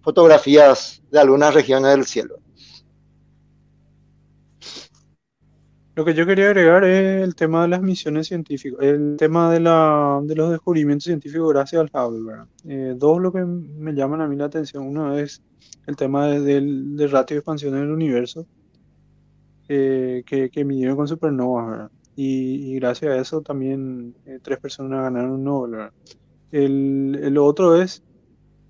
[0.00, 2.36] fotografías de algunas regiones del cielo.
[5.96, 9.60] Lo que yo quería agregar es el tema de las misiones científicas, el tema de,
[9.60, 12.32] la, de los descubrimientos científicos gracias al Hubble.
[12.66, 15.40] Eh, dos lo que me llaman a mí la atención, uno es
[15.86, 18.44] el tema del, del ratio de expansión del universo
[19.68, 25.32] eh, que, que midieron con supernovas, y, gracias a eso también eh, tres personas ganaron
[25.32, 25.90] un Nobel.
[26.52, 28.02] El, el otro es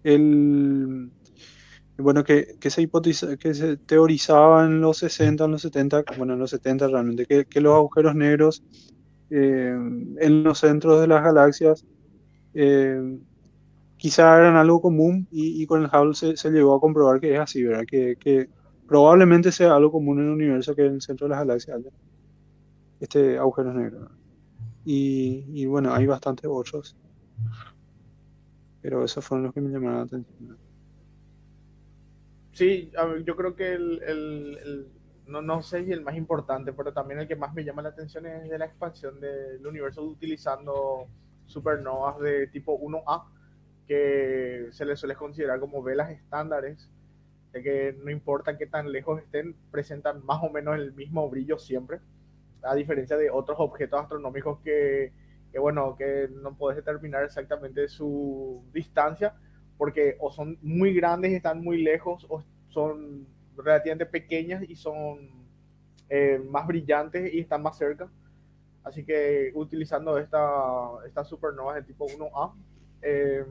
[0.03, 1.11] el,
[1.99, 6.33] bueno, que, que, se hipotiza, que se teorizaba en los 60, en los 70, bueno,
[6.35, 8.65] en los 70 realmente, que, que los agujeros negros
[9.31, 9.75] eh,
[10.19, 11.85] en los centros de las galaxias
[12.53, 13.19] eh,
[13.97, 17.35] quizá eran algo común y, y con el Hubble se, se, llegó a comprobar que
[17.35, 17.85] es así, ¿verdad?
[17.87, 18.49] Que, que,
[18.87, 21.91] probablemente sea algo común en el universo que en el centro de las galaxias haya
[23.01, 24.11] este agujero negro.
[24.85, 26.97] Y, y bueno, hay bastantes otros.
[28.83, 30.64] Pero esos fueron los que me llamaron la atención.
[32.55, 32.93] Sí,
[33.25, 34.89] yo creo que el,
[35.27, 37.89] no, no sé si el más importante, pero también el que más me llama la
[37.89, 41.09] atención es de la expansión del universo utilizando
[41.47, 43.29] supernovas de tipo 1A,
[43.89, 46.89] que se les suele considerar como velas estándares,
[47.53, 51.59] de que no importa qué tan lejos estén, presentan más o menos el mismo brillo
[51.59, 52.01] siempre,
[52.63, 55.13] a diferencia de otros objetos astronómicos que,
[55.53, 59.35] que bueno, que no puedes determinar exactamente su distancia,
[59.77, 63.27] porque o son muy grandes y están muy lejos, o son
[63.57, 65.31] relativamente pequeñas y son
[66.09, 68.11] eh, más brillantes y están más cerca.
[68.83, 72.53] Así que utilizando esta, estas supernovas de tipo 1A,
[73.03, 73.45] eh,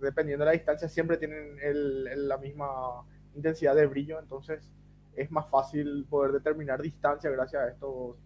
[0.00, 3.04] dependiendo de la distancia, siempre tienen el, la misma
[3.34, 4.72] intensidad de brillo, entonces
[5.14, 8.16] es más fácil poder determinar distancia gracias a estos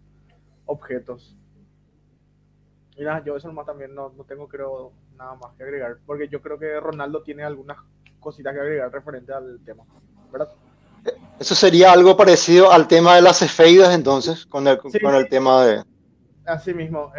[0.67, 1.37] objetos.
[2.97, 6.29] Y nada, yo eso nomás también no, no tengo creo nada más que agregar, porque
[6.29, 7.79] yo creo que Ronaldo tiene algunas
[8.21, 9.85] cositas que agregar referente al tema,
[10.33, 10.49] ¿verdad?
[11.39, 15.65] Eso sería algo parecido al tema de las efeidas entonces, con el, con el tema
[15.65, 15.85] de...
[16.47, 17.13] Así mismo,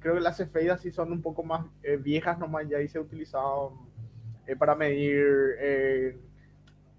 [0.00, 2.98] creo que las efeidas sí son un poco más eh, viejas nomás, ya ahí se
[2.98, 3.74] utilizaban
[4.46, 5.24] eh, para medir,
[5.58, 6.18] eh,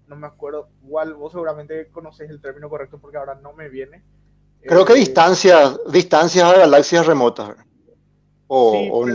[0.06, 4.02] no me acuerdo, igual vos seguramente conocés el término correcto porque ahora no me viene.
[4.62, 7.56] Creo que distancias, distancias a galaxias remotas
[8.54, 9.06] o,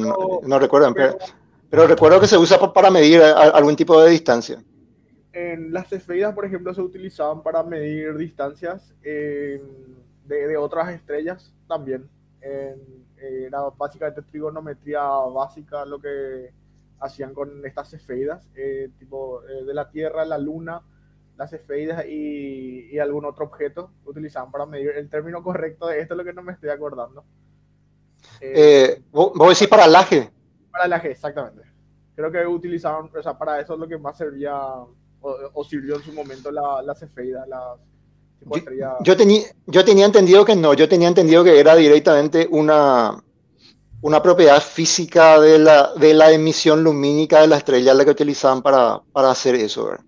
[0.44, 0.94] no, recuerdo,
[1.70, 4.64] pero, recuerdo que se usa para medir algún tipo de distancia.
[5.34, 12.10] En las esferas, por ejemplo, se utilizaban para medir distancias de, otras estrellas también.
[12.42, 16.52] era básicamente trigonometría básica lo que
[17.00, 20.82] hacían con estas esferas, eh, tipo eh, de la Tierra, la Luna,
[21.38, 24.90] las esferas y, y, algún otro objeto utilizaban para medir.
[24.96, 27.24] El término correcto de esto es lo que no me estoy acordando.
[28.42, 29.94] Eh, ¿Vos decís para el
[30.72, 31.62] Para el exactamente.
[32.16, 35.96] Creo que utilizaban, o sea, para eso es lo que más servía o, o sirvió
[35.96, 37.76] en su momento la, la cefeida, la
[38.42, 38.62] Yo,
[39.04, 43.24] yo tenía, yo tenía entendido que no, yo tenía entendido que era directamente una,
[44.02, 48.62] una propiedad física de la, de la emisión lumínica de la estrella la que utilizaban
[48.62, 50.06] para, para hacer eso, ¿verdad?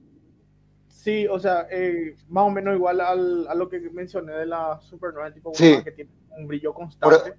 [0.87, 4.79] Sí, o sea, eh, más o menos igual al, a lo que mencioné de la
[4.81, 5.73] supernova tipo Sí.
[5.73, 7.33] 1 que tiene un brillo constante.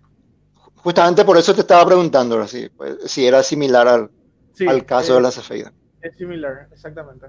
[0.83, 2.47] Justamente por eso te estaba preguntando.
[2.47, 4.11] Si, pues, si era similar al,
[4.53, 5.73] Sí, al caso eh, de la cefeida.
[6.01, 7.27] Es similar, exactamente.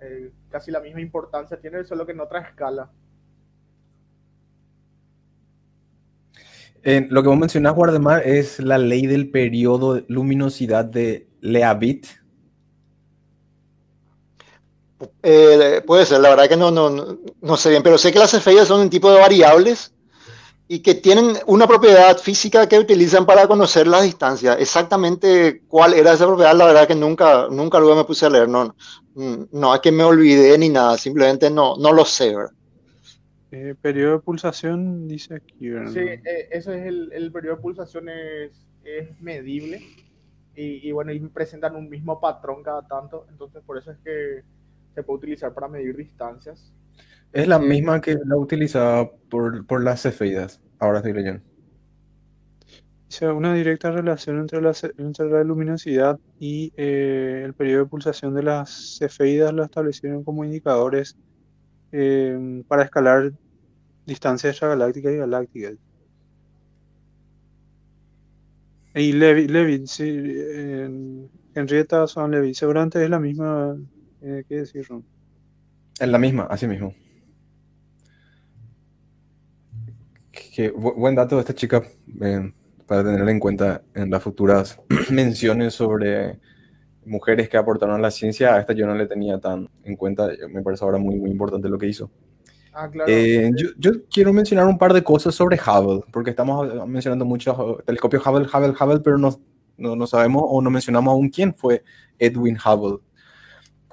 [0.00, 2.90] Eh, casi la misma importancia tiene, solo que en otra escala.
[6.82, 12.06] Eh, lo que vos mencionás, Guardemar, es la ley del periodo de luminosidad de Leavitt.
[15.22, 18.18] Eh, puede ser, la verdad que no, no, no, no sé bien, pero sé que
[18.18, 19.94] las cefeidas son un tipo de variables
[20.72, 24.56] y que tienen una propiedad física que utilizan para conocer las distancias.
[24.60, 28.48] Exactamente cuál era esa propiedad, la verdad que nunca, nunca luego me puse a leer.
[28.48, 28.76] No,
[29.16, 32.52] no es que me olvidé ni nada, simplemente no, no lo sé, ¿verdad?
[33.50, 35.92] Eh, periodo de pulsación, dice aquí, ¿verdad?
[35.92, 38.52] Sí, eh, eso es el, el periodo de pulsación es,
[38.84, 39.84] es medible
[40.54, 44.44] y, y bueno, y presentan un mismo patrón cada tanto, entonces por eso es que
[44.94, 46.72] se puede utilizar para medir distancias.
[47.32, 50.60] Es la misma que la utilizaba por, por las cefeidas.
[50.78, 51.42] Ahora estoy leyendo.
[53.08, 58.34] Dice una directa relación entre la, entre la luminosidad y eh, el periodo de pulsación
[58.34, 61.16] de las cefeidas lo establecieron como indicadores
[61.92, 63.32] eh, para escalar
[64.06, 65.74] distancias extragalácticas y galácticas.
[68.94, 73.76] Y Levi, Levi, sí, eh, Henrietta Swan Levi, seguramente es la misma
[74.20, 75.04] eh, que decir Ron.
[75.98, 76.94] Es la misma, así mismo.
[80.54, 81.82] Que, bu- buen dato de esta chica
[82.20, 82.52] eh,
[82.86, 86.38] para tener en cuenta en las futuras menciones sobre
[87.04, 88.54] mujeres que aportaron a la ciencia.
[88.54, 90.28] A esta yo no le tenía tan en cuenta.
[90.48, 92.10] Me parece ahora muy, muy importante lo que hizo.
[92.72, 93.10] Ah, claro.
[93.10, 97.24] Eh, yo, yo quiero mencionar un par de cosas sobre Hubble, porque estamos eh, mencionando
[97.24, 99.40] mucho uh, telescopio Hubble, Hubble, Hubble, pero no,
[99.76, 101.82] no, no sabemos o no mencionamos aún quién fue
[102.18, 102.98] Edwin Hubble.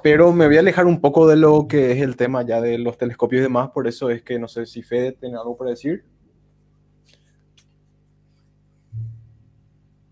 [0.04, 2.78] Pero me voy a alejar un poco de lo que es el tema ya de
[2.78, 5.72] los telescopios y demás, por eso es que no sé si Fede tiene algo para
[5.72, 6.06] decir.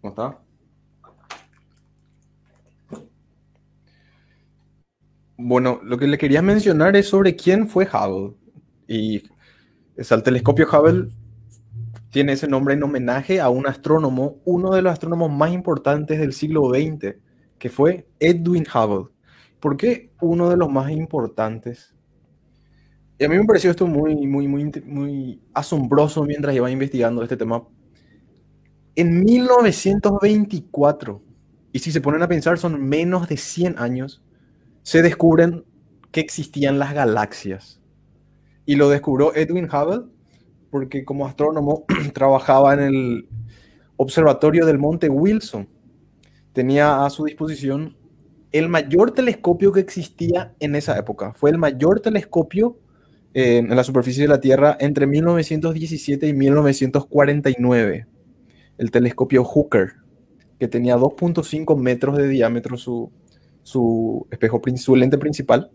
[0.05, 0.39] ¿Cómo está?
[5.35, 8.35] Bueno, lo que le quería mencionar es sobre quién fue Hubble.
[8.87, 9.23] Y
[9.95, 11.09] es el telescopio Hubble
[12.11, 16.33] tiene ese nombre en homenaje a un astrónomo, uno de los astrónomos más importantes del
[16.33, 17.15] siglo XX,
[17.57, 19.11] que fue Edwin Hubble.
[19.59, 21.95] ¿Por qué uno de los más importantes?
[23.17, 27.63] Y a mí me pareció esto muy, muy, muy asombroso mientras iba investigando este tema.
[28.95, 31.21] En 1924,
[31.73, 34.23] y si se ponen a pensar, son menos de 100 años,
[34.83, 35.65] se descubren
[36.11, 37.81] que existían las galaxias.
[38.65, 40.05] Y lo descubrió Edwin Hubble
[40.69, 43.29] porque como astrónomo trabajaba en el
[43.97, 45.67] observatorio del Monte Wilson.
[46.53, 47.97] Tenía a su disposición
[48.51, 51.33] el mayor telescopio que existía en esa época.
[51.33, 52.77] Fue el mayor telescopio
[53.33, 58.07] eh, en la superficie de la Tierra entre 1917 y 1949.
[58.77, 59.93] El telescopio Hooker,
[60.59, 63.11] que tenía 2.5 metros de diámetro su,
[63.63, 65.71] su espejo, su lente principal.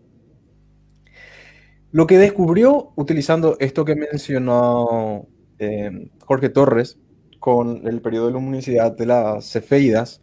[1.91, 5.27] Lo que descubrió utilizando esto que mencionó
[5.59, 6.97] eh, Jorge Torres
[7.39, 10.21] con el periodo de luminosidad de las cefeidas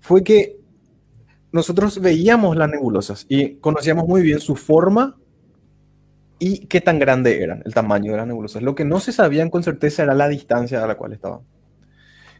[0.00, 0.58] fue que
[1.52, 5.16] nosotros veíamos las nebulosas y conocíamos muy bien su forma
[6.38, 8.62] y qué tan grande eran, el tamaño de las nebulosas.
[8.62, 11.40] Lo que no se sabían con certeza era la distancia a la cual estaban.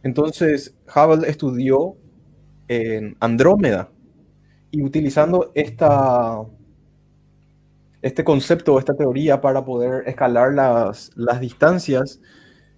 [0.03, 1.97] Entonces, Hubble estudió
[2.69, 3.91] en Andrómeda
[4.71, 5.77] y utilizando este
[8.25, 12.21] concepto, esta teoría para poder escalar las, las distancias,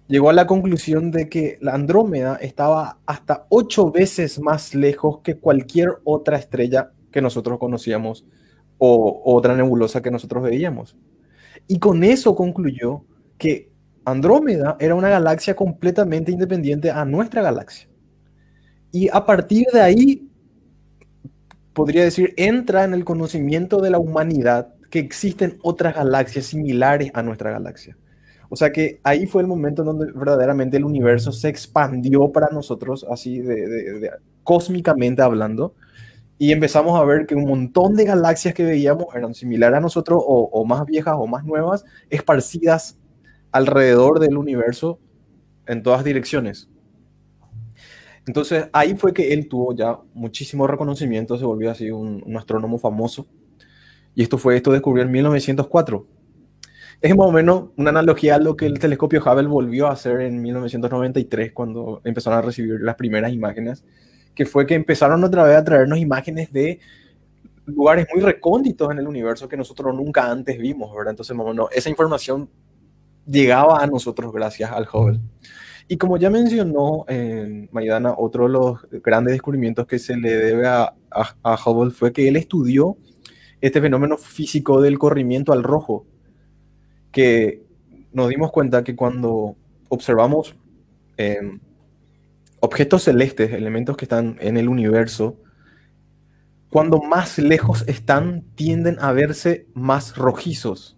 [0.07, 5.37] llegó a la conclusión de que la Andrómeda estaba hasta ocho veces más lejos que
[5.37, 8.25] cualquier otra estrella que nosotros conocíamos
[8.77, 10.97] o otra nebulosa que nosotros veíamos.
[11.67, 13.05] Y con eso concluyó
[13.37, 13.70] que
[14.05, 17.87] Andrómeda era una galaxia completamente independiente a nuestra galaxia.
[18.91, 20.27] Y a partir de ahí,
[21.73, 27.23] podría decir, entra en el conocimiento de la humanidad que existen otras galaxias similares a
[27.23, 27.97] nuestra galaxia.
[28.49, 32.49] O sea que ahí fue el momento en donde verdaderamente el universo se expandió para
[32.49, 34.11] nosotros, así de, de,
[34.43, 35.73] cósmicamente hablando,
[36.37, 40.21] y empezamos a ver que un montón de galaxias que veíamos eran similares a nosotros
[40.25, 42.97] o más viejas o más nuevas, esparcidas
[43.51, 44.99] alrededor del universo
[45.67, 46.69] en todas direcciones.
[48.27, 52.77] Entonces ahí fue que él tuvo ya muchísimo reconocimiento, se volvió así un, un astrónomo
[52.77, 53.27] famoso
[54.13, 56.07] Y esto fue, esto descubrió en 1904.
[57.01, 60.21] Es más o menos una analogía a lo que el telescopio Hubble volvió a hacer
[60.21, 63.83] en 1993 cuando empezaron a recibir las primeras imágenes,
[64.35, 66.79] que fue que empezaron otra vez a traernos imágenes de
[67.65, 71.11] lugares muy recónditos en el universo que nosotros nunca antes vimos, ¿verdad?
[71.11, 72.49] Entonces, más esa información
[73.31, 75.19] llegaba a nosotros gracias al Hubble.
[75.87, 80.67] Y como ya mencionó eh, Maidana, otro de los grandes descubrimientos que se le debe
[80.67, 82.97] a, a, Hubble fue que él estudió
[83.59, 86.05] este fenómeno físico del corrimiento al rojo,
[87.11, 87.63] que
[88.13, 89.55] nos dimos cuenta que cuando
[89.89, 90.55] observamos
[91.17, 91.59] eh,
[92.59, 95.37] objetos celestes, elementos que están en el universo,
[96.69, 100.97] cuando más lejos están, tienden a verse más rojizos.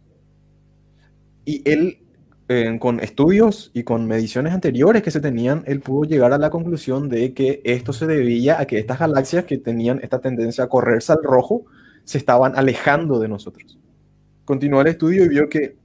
[1.45, 2.02] Y él
[2.79, 7.09] con estudios y con mediciones anteriores que se tenían, él pudo llegar a la conclusión
[7.09, 11.13] de que esto se debía a que estas galaxias que tenían esta tendencia a correrse
[11.13, 11.65] al rojo
[12.03, 13.79] se estaban alejando de nosotros.
[14.45, 15.77] Continuó el estudio y vio que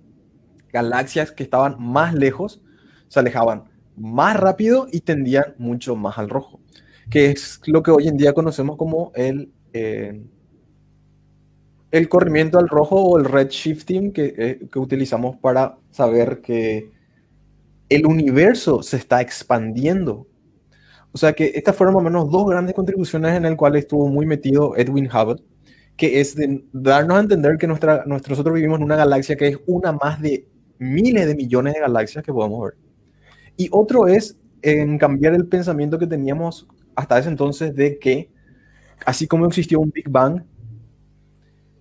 [0.72, 2.60] galaxias que estaban más lejos
[3.08, 3.64] se alejaban
[3.96, 6.60] más rápido y tendían mucho más al rojo,
[7.10, 10.22] que es lo que hoy en día conocemos como el eh,
[11.90, 16.90] el corrimiento al rojo o el redshifting que, eh, que utilizamos para saber que
[17.88, 20.26] el universo se está expandiendo.
[21.12, 24.08] O sea que estas fueron más o menos dos grandes contribuciones en el cual estuvo
[24.08, 25.42] muy metido Edwin Hubble,
[25.96, 29.58] que es de darnos a entender que nuestra, nosotros vivimos en una galaxia que es
[29.66, 30.46] una más de
[30.78, 32.74] miles de millones de galaxias que podemos ver.
[33.56, 38.30] Y otro es en cambiar el pensamiento que teníamos hasta ese entonces de que,
[39.06, 40.42] así como existió un Big Bang,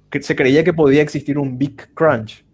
[0.10, 2.46] que se creía que podía existir un Big Crunch,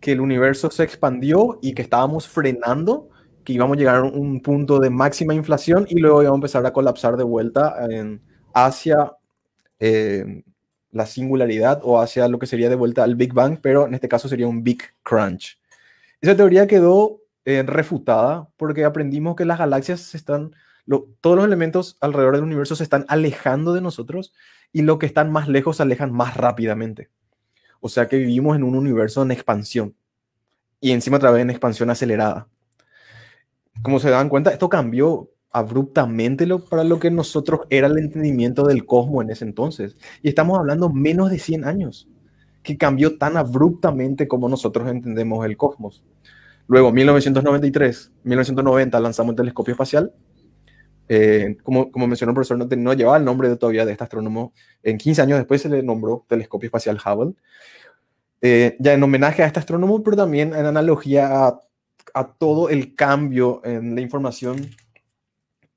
[0.00, 3.08] que el universo se expandió y que estábamos frenando,
[3.44, 6.66] que íbamos a llegar a un punto de máxima inflación y luego íbamos a empezar
[6.66, 8.20] a colapsar de vuelta en,
[8.54, 9.12] hacia
[9.78, 10.42] eh,
[10.90, 14.08] la singularidad o hacia lo que sería de vuelta al Big Bang, pero en este
[14.08, 15.58] caso sería un Big Crunch.
[16.20, 20.52] Esa teoría quedó eh, refutada porque aprendimos que las galaxias están,
[21.20, 24.32] todos los elementos alrededor del universo se están alejando de nosotros
[24.72, 27.10] y los que están más lejos se alejan más rápidamente.
[27.80, 29.94] O sea que vivimos en un universo en expansión
[30.80, 32.48] y encima otra vez en expansión acelerada.
[33.82, 38.66] Como se dan cuenta, esto cambió abruptamente lo, para lo que nosotros era el entendimiento
[38.66, 39.96] del cosmos en ese entonces.
[40.22, 42.08] Y estamos hablando menos de 100 años,
[42.62, 46.04] que cambió tan abruptamente como nosotros entendemos el cosmos.
[46.68, 50.12] Luego, 1993, 1990 lanzamos el telescopio espacial
[51.08, 54.52] eh, como, como mencionó el profesor, no, no, llevaba el nombre todavía de este astrónomo.
[54.82, 57.34] En 15 años después se le nombró Telescopio Espacial Hubble,
[58.40, 61.60] eh, ya en homenaje a este astrónomo, pero también en analogía a,
[62.14, 64.70] a todo el cambio en la información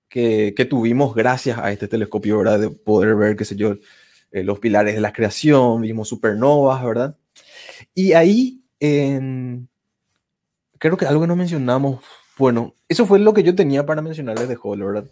[0.07, 2.59] que, que, tuvimos gracias a este telescopio, ¿verdad?
[2.59, 3.75] De poder ver, qué sé yo,
[4.31, 7.15] eh, los pilares de la creación, vimos supernovas, ¿verdad?
[7.93, 9.67] Y ahí, creo
[10.97, 12.03] que algo que no mencionamos
[12.39, 15.09] bueno, eso fue lo que yo tenía para mencionarles de Hubble, ¿verdad?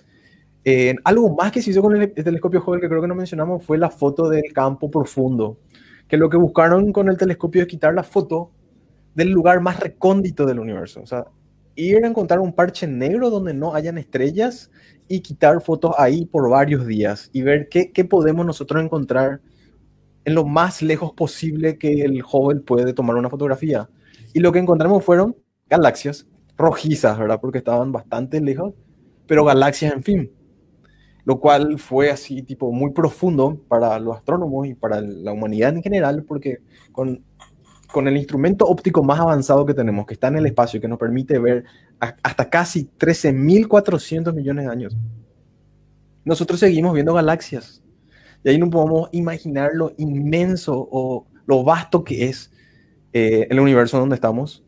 [0.63, 3.65] Eh, algo más que se hizo con el, telescopio Hubble que creo que no mencionamos
[3.65, 5.59] fue la foto del campo profundo,
[6.07, 8.51] que lo que buscaron con el telescopio es quitar la foto
[9.13, 11.25] del lugar más recóndito del universo, o sea,
[11.75, 14.71] ir a encontrar un parche negro donde no hayan estrellas
[15.09, 19.41] y quitar fotos ahí por varios días y ver qué, qué podemos nosotros encontrar
[20.23, 23.89] en lo más lejos posible que el Hubble puede tomar una fotografía.
[24.33, 25.35] Y lo que encontramos fueron
[25.69, 26.25] galaxias
[26.57, 27.39] rojizas, ¿verdad?
[27.39, 28.73] Porque estaban bastante lejos,
[29.27, 30.31] pero galaxias, en fin.
[31.23, 35.83] Lo cual fue así, tipo, muy profundo para los astrónomos y para la humanidad en
[35.83, 36.59] general, porque
[36.91, 37.23] con,
[37.91, 40.97] con el instrumento óptico más avanzado que tenemos, que está en el espacio, que nos
[40.97, 41.65] permite ver
[41.99, 44.97] hasta casi 13.400 millones de años,
[46.23, 47.83] nosotros seguimos viendo galaxias.
[48.43, 52.51] Y ahí no podemos imaginar lo inmenso o lo vasto que es
[53.13, 54.63] eh, el universo donde estamos,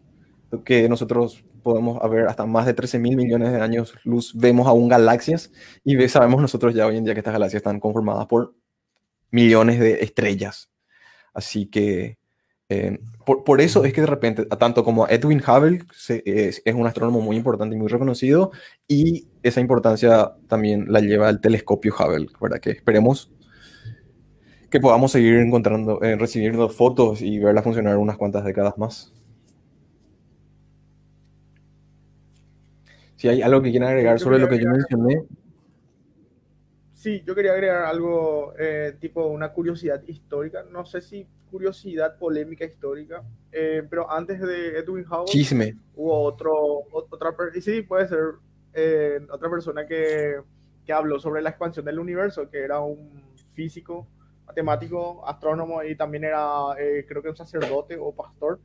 [0.66, 4.90] que nosotros podemos ver hasta más de 13 mil millones de años luz, vemos aún
[4.90, 5.52] galaxias
[5.84, 8.56] y sabemos nosotros ya hoy en día que estas galaxias están conformadas por
[9.30, 10.72] millones de estrellas.
[11.32, 12.18] Así que
[12.70, 15.84] eh, por, por, eso es que de repente, tanto como Edwin Hubble
[16.26, 18.52] es, es, un astrónomo muy importante y muy reconocido,
[18.88, 22.60] y esa importancia también la lleva el telescopio Hubble, ¿verdad?
[22.60, 23.32] Que esperemos
[24.72, 29.14] que podamos seguir encontrando, eh, recibiendo fotos y verla funcionar unas cuantas décadas más.
[33.20, 35.24] Si hay algo que quieran agregar sobre lo que yo mencioné.
[36.94, 40.64] Sí, yo quería agregar algo eh, tipo una curiosidad histórica.
[40.64, 43.22] No sé si curiosidad polémica histórica,
[43.52, 45.76] eh, pero antes de Edwin Chisme.
[45.96, 46.54] hubo otro,
[46.94, 48.36] otra, sí, puede ser
[48.74, 50.40] eh, otra persona que,
[50.86, 54.08] que habló sobre la expansión del universo, que era un físico
[54.48, 58.62] matemático, astrónomo y también era, eh, creo que un sacerdote o pastor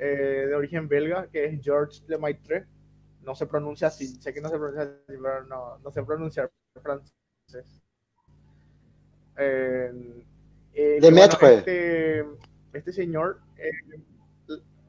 [0.00, 2.66] eh, de origen belga, que es Georges Lemaitre.
[3.22, 6.50] No se pronuncia así, sé que no se pronuncia así, pero no, no sé pronunciar
[6.82, 7.82] francés.
[9.36, 9.90] Eh,
[10.74, 11.38] eh, bueno, Lemaitre.
[11.40, 12.24] este,
[12.72, 13.70] este señor, eh,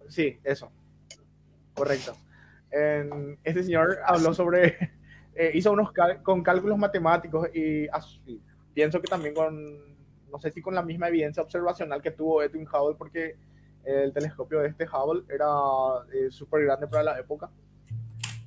[0.10, 0.72] sí, eso,
[1.74, 2.18] correcto.
[3.44, 4.78] Este señor habló sobre,
[5.36, 7.88] eh, hizo unos cal- con cálculos matemáticos y
[8.26, 8.42] y
[8.74, 9.56] pienso que también con,
[10.32, 13.36] no sé si con la misma evidencia observacional que tuvo Edwin Hubble, porque
[13.84, 15.48] el telescopio de este Hubble era
[16.32, 17.50] súper grande para la época.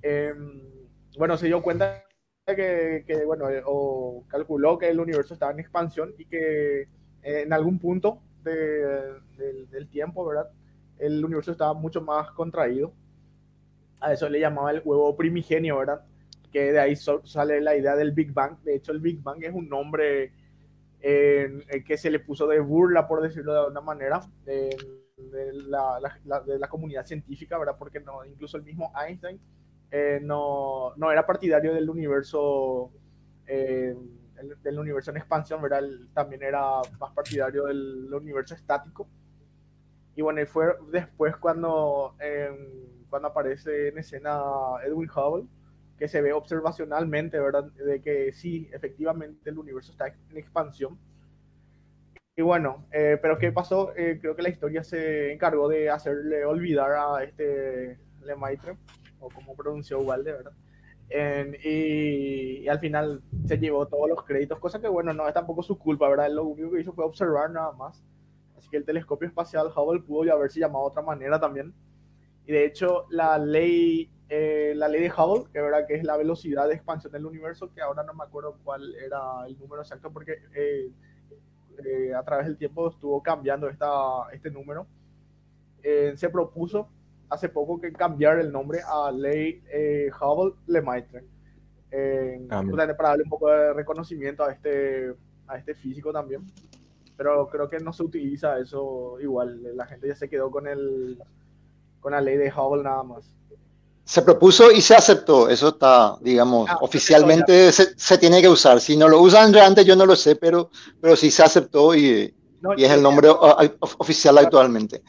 [0.08, 0.60] Em,
[1.18, 2.04] bueno, se dio cuenta
[2.46, 6.82] de que, que, bueno, eh, o calculó que el universo estaba en expansión y que
[6.82, 6.88] eh,
[7.22, 10.50] en algún punto de- del, del tiempo, ¿verdad?
[10.98, 12.92] El universo estaba mucho más contraído.
[14.00, 16.02] A eso le llamaba el huevo primigenio, ¿verdad?
[16.52, 18.58] Que de ahí sale la idea del Big Bang.
[18.62, 20.32] De hecho, el Big Bang es un nombre
[21.00, 24.76] eh, eh, que se le puso de burla, por decirlo de alguna manera, de,
[25.16, 27.76] de la, la- la- de la comunidad científica, ¿verdad?
[27.78, 29.40] Porque no, incluso el mismo Einstein
[29.90, 32.90] eh, no, no era partidario del universo,
[33.46, 33.94] eh,
[34.38, 35.80] el- del universo en expansión, ¿verdad?
[35.80, 39.08] Él también era más partidario del universo estático.
[40.14, 42.50] Y bueno, fue después cuando, eh,
[43.10, 44.40] cuando aparece en escena
[44.84, 45.48] Edwin Hubble,
[45.98, 47.64] que se ve observacionalmente, ¿verdad?
[47.72, 50.98] De que sí, efectivamente el universo está en expansión.
[52.36, 53.92] Y bueno, eh, pero ¿qué pasó?
[53.94, 58.76] Creo que la historia se encargó de hacerle olvidar a este Lemaitre,
[59.20, 60.52] o como pronunció Walde, ¿verdad?
[61.08, 65.34] En- y, y al final se llevó todos los créditos, cosa que bueno, no es
[65.34, 66.30] tampoco su culpa, ¿verdad?
[66.30, 68.02] Lo único que hizo fue observar nada más.
[68.56, 71.74] Así que el telescopio espacial Hubble pudo ya haberse llamado de otra manera también.
[72.46, 75.86] Y de hecho, la ley, eh, la ley de Hubble, que, ¿verdad?
[75.86, 79.46] que es la velocidad de expansión del universo, que ahora no me acuerdo cuál era
[79.46, 80.90] el número exacto, porque eh,
[81.84, 83.88] eh, a través del tiempo estuvo cambiando esta,
[84.32, 84.86] este número.
[85.82, 86.88] Eh, se propuso
[87.28, 91.24] hace poco que cambiar el nombre a ley eh, Hubble-Lemaitre.
[91.90, 95.14] Eh, Ah, para darle un poco de reconocimiento a este,
[95.46, 96.44] a este físico también.
[97.16, 99.76] Pero creo que no se utiliza eso igual.
[99.76, 101.18] La gente ya se quedó con el
[102.00, 103.34] con la ley de Hubble nada más.
[104.04, 105.48] Se propuso y se aceptó.
[105.48, 108.80] Eso está, digamos, Ah, oficialmente se, se tiene que usar.
[108.80, 110.70] Si no lo usan realmente, yo no lo sé, pero,
[111.00, 112.32] pero sí se aceptó y,
[112.76, 115.02] y es el nombre o- o- oficial actualmente.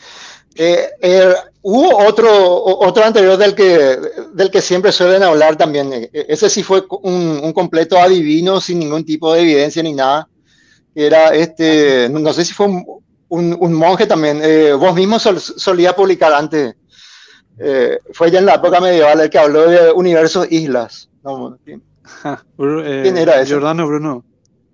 [0.55, 2.29] Eh, eh, hubo otro,
[2.63, 3.99] otro anterior del que,
[4.33, 5.91] del que siempre suelen hablar también.
[5.93, 10.27] Eh, Ese sí fue un, un completo adivino sin ningún tipo de evidencia ni nada.
[10.95, 12.85] Era este, no sé si fue un,
[13.29, 14.39] un- un monje también.
[14.43, 16.75] Eh, vos mismo sol- solía publicar antes.
[17.59, 21.09] Eh, fue ya en la época medieval el que habló de universos islas.
[21.23, 21.83] No, ¿quién?
[22.57, 23.47] Bru- eh, ¿Quién era ese?
[23.51, 24.23] Giordano Bruno.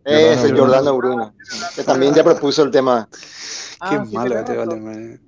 [0.06, 0.56] Ese Bruno.
[0.56, 1.34] Giordano Bruno,
[1.76, 3.08] que también ya propuso el tema.
[3.80, 4.68] Ah, Qué sí, malo este razón.
[4.68, 5.22] vale, man.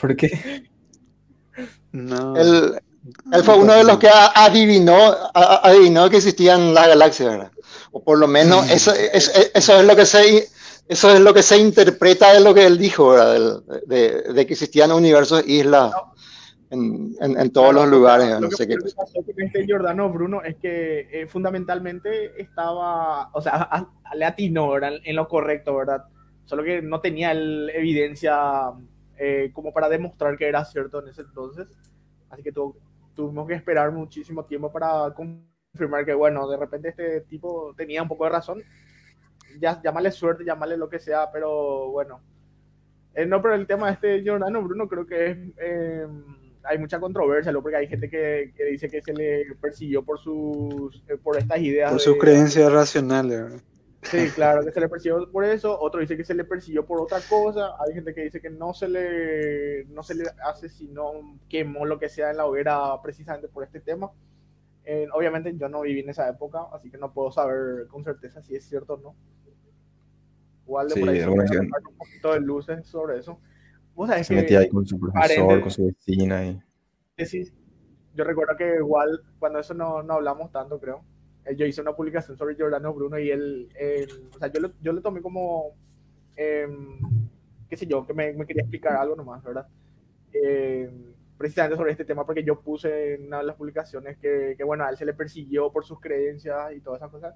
[0.00, 0.70] ¿Por qué?
[1.92, 2.36] No.
[2.36, 2.80] Él,
[3.32, 7.52] él fue uno de los que adivinó, adivinó que existían las galaxias, ¿verdad?
[7.92, 10.48] O por lo menos eso, eso, eso es lo que se
[10.88, 13.62] eso es lo que se interpreta de lo que él dijo, ¿verdad?
[13.86, 15.92] De que existían universos, islas
[16.70, 19.22] en, en- en todos Claro, los lugares, lo no que- sé qué lo que pasó
[19.22, 24.70] con este Giordano Bruno es que eh, fundamentalmente estaba, o sea, a- a- le atinó
[24.70, 24.92] ¿verdad?
[25.04, 26.04] en lo correcto, ¿verdad?
[26.44, 28.72] Solo que no tenía el- evidencia
[29.16, 31.66] eh, como para demostrar que era cierto en ese entonces.
[32.30, 32.76] Así que tu-
[33.14, 38.08] tuvimos que esperar muchísimo tiempo para confirmar que, bueno, de repente este tipo tenía un
[38.08, 38.62] poco de razón.
[39.60, 42.20] Ya, llámale suerte, llámale lo que sea, pero bueno.
[43.14, 45.38] Eh, no, pero el tema de este Giordano Bruno creo que es...
[46.68, 47.62] hay mucha controversia, ¿no?
[47.62, 51.60] porque hay gente que, que dice que se le persiguió por sus eh, por estas
[51.60, 51.90] ideas.
[51.90, 53.64] Por de- sus creencias racionales.
[54.02, 57.00] Sí, claro, que se le persiguió por eso, otro dice que se le persiguió por
[57.00, 61.38] otra cosa, hay gente que dice que no se le no se le hace sino
[61.48, 64.10] quemó lo que sea en la hoguera precisamente por este tema.
[64.84, 68.40] Eh, obviamente yo no viví en esa época, así que no puedo saber con certeza
[68.40, 69.16] si es cierto o no.
[70.64, 73.40] Igual de Sí, por ahí se un poquito de luces sobre eso.
[73.98, 76.62] Vos sabés Se que- metía ahí con su profesor, con su vecina y...
[77.18, 77.52] Sí, sí.
[78.14, 81.02] Yo recuerdo que igual, cuando eso no, no hablamos tanto, creo.
[81.44, 84.70] eh, Yo hice una publicación sobre Giordano Bruno y él, él- o sea, yo lo,
[84.80, 85.72] yo lo tomé como,
[86.36, 86.96] em,
[87.68, 89.66] qué sé yo, que me, me quería explicar algo nomás, ¿verdad?
[90.32, 94.62] Em, precisamente sobre este tema, porque yo puse en una de las publicaciones que, que,
[94.62, 97.34] bueno, a él se le persiguió por sus creencias y todas esas cosas.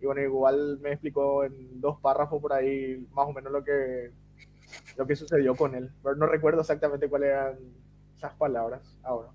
[0.00, 4.10] Y bueno, igual me explicó en dos párrafos por ahí más o menos lo que,
[4.96, 5.90] lo que sucedió con él.
[6.02, 7.58] Pero no recuerdo exactamente cuáles eran
[8.16, 9.28] esas palabras ahora.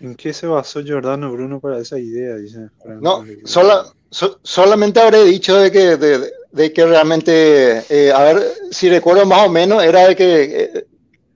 [0.00, 2.36] ¿En qué se basó Giordano Bruno para esa idea?
[2.36, 2.68] Dice.
[3.00, 8.42] No, sola- so- solamente habré dicho de que, de, de que realmente, eh, a ver
[8.70, 10.86] si recuerdo más o menos, era de que eh,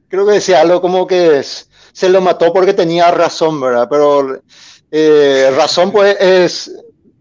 [0.08, 3.88] creo que decía algo como que se lo mató porque tenía razón, ¿verdad?
[3.88, 4.42] Pero
[4.90, 6.72] eh, razón, pues, es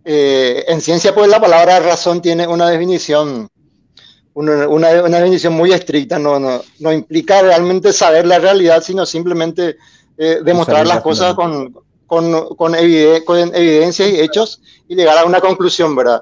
[0.10, 3.50] eh, en ciencia, pues la palabra razón tiene una definición,
[4.34, 9.06] una, una- una definición muy estricta, no, no, no implica realmente saber la realidad, sino
[9.06, 9.76] simplemente
[10.18, 11.76] eh, demostrar las cosas con,
[12.06, 16.22] con, con, evide- con evidencias y hechos y llegar a una conclusión, ¿verdad?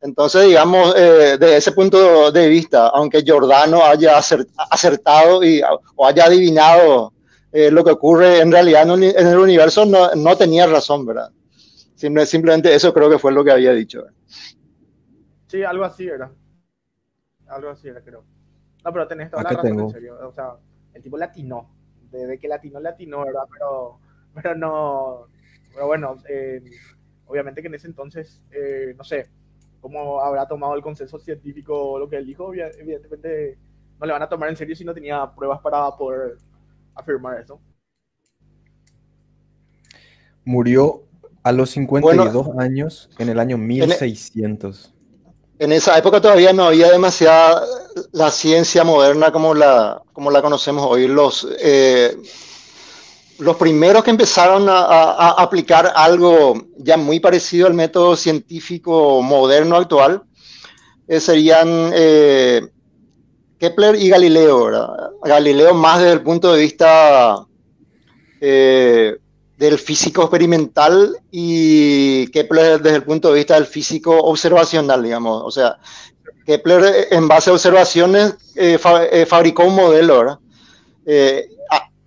[0.00, 5.60] Entonces, digamos, eh, de ese punto de vista, aunque Giordano haya acer- acertado y,
[5.96, 7.12] o haya adivinado
[7.52, 11.30] eh, lo que ocurre en realidad en el universo, no, no tenía razón, ¿verdad?
[11.94, 14.04] Simple- simplemente eso creo que fue lo que había dicho.
[15.46, 16.32] Sí, algo así era.
[17.46, 18.24] Algo así era, creo.
[18.84, 19.82] No, pero tenés toda la razón, tengo.
[19.82, 20.18] en serio.
[20.28, 20.56] O sea,
[20.92, 21.70] el tipo latinó.
[22.10, 23.42] De, de que latinó, latinó, ¿verdad?
[23.52, 23.98] Pero,
[24.34, 25.28] pero no.
[25.72, 26.62] Pero bueno, eh,
[27.26, 29.28] obviamente que en ese entonces, eh, no sé
[29.80, 32.52] cómo habrá tomado el consenso científico lo que él dijo.
[32.54, 33.58] Evidentemente,
[34.00, 36.38] no le van a tomar en serio si no tenía pruebas para poder
[36.94, 37.60] afirmar eso.
[40.44, 41.04] Murió
[41.44, 44.90] a los 52 años en el año 1600.
[45.58, 47.62] En esa época todavía no había demasiada
[48.12, 51.06] la ciencia moderna como la, como la conocemos hoy.
[51.06, 52.16] Los, eh,
[53.38, 59.22] los primeros que empezaron a, a- a aplicar algo ya muy parecido al método científico
[59.22, 60.22] moderno actual
[61.06, 62.66] eh, serían eh,
[63.58, 64.64] Kepler y Galileo.
[64.64, 64.88] ¿verdad?
[65.22, 67.46] Galileo más desde el punto de vista
[68.40, 69.16] eh,
[69.56, 75.42] del físico experimental y Kepler desde el punto de vista del físico observacional, digamos.
[75.44, 75.78] O sea,
[76.46, 78.78] Kepler en base a observaciones eh,
[79.12, 80.38] eh, fabricó un modelo, ¿verdad?
[81.06, 81.48] Eh,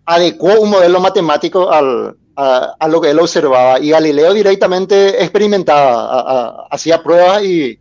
[0.06, 6.68] adecuó un modelo matemático al- a, a lo que él observaba y Galileo directamente experimentaba,
[6.70, 7.80] hacía pruebas y,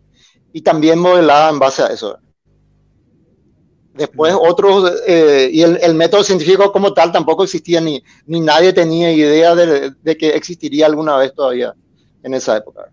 [0.52, 2.18] y también modelaba en base a eso.
[3.97, 8.73] Después otros, eh, y el, el método científico como tal tampoco existía, ni, ni nadie
[8.73, 11.74] tenía idea de, de que existiría alguna vez todavía
[12.23, 12.90] en esa época.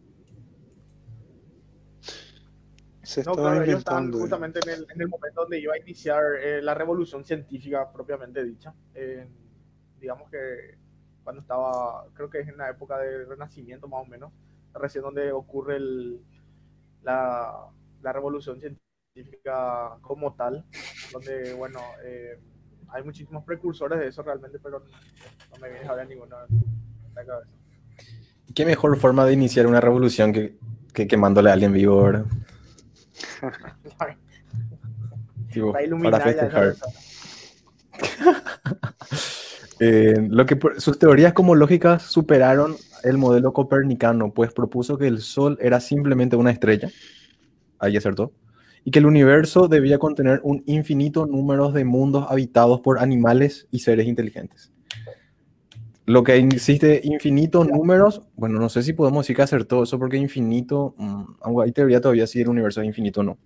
[3.03, 6.23] Se No, claro, ellos estaban justamente en el, en el momento donde iba a iniciar
[6.41, 8.73] eh, la revolución científica propiamente dicha.
[8.95, 9.27] Eh,
[9.99, 10.77] digamos que
[11.23, 14.31] cuando estaba, creo que es en la época del Renacimiento más o menos,
[14.73, 16.21] recién donde ocurre el-
[17.03, 17.67] la,
[18.01, 18.92] la revolución científica
[20.01, 20.65] como tal,
[21.11, 22.39] donde, bueno, eh,
[22.89, 27.25] hay muchísimos precursores de eso realmente, pero no, no me viene ahora ninguno en la
[27.25, 27.51] cabeza.
[28.53, 30.57] ¿Qué mejor forma de iniciar una revolución que,
[30.93, 32.25] que quemándole a alguien vivo, ¿verdad?
[35.51, 36.75] Tipo, Para festejar.
[39.79, 45.57] Eh, lo que sus teorías cosmológicas superaron el modelo copernicano, pues propuso que el Sol
[45.59, 46.89] era simplemente una estrella,
[47.79, 48.31] ahí acertó,
[48.83, 53.79] y que el universo debía contener un infinito número de mundos habitados por animales y
[53.79, 54.71] seres inteligentes.
[56.05, 60.17] Lo que existe infinitos números, bueno, no sé si podemos decir que acertó eso porque
[60.17, 63.37] infinito, mm, aunque hay teoría todavía si el universo es infinito o no,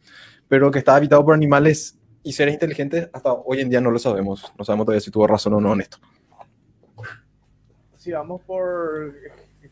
[0.47, 3.99] pero que está habitado por animales y seres inteligentes, hasta hoy en día no lo
[3.99, 5.99] sabemos, no sabemos todavía si tuvo razón o no en esto.
[7.95, 9.13] si vamos por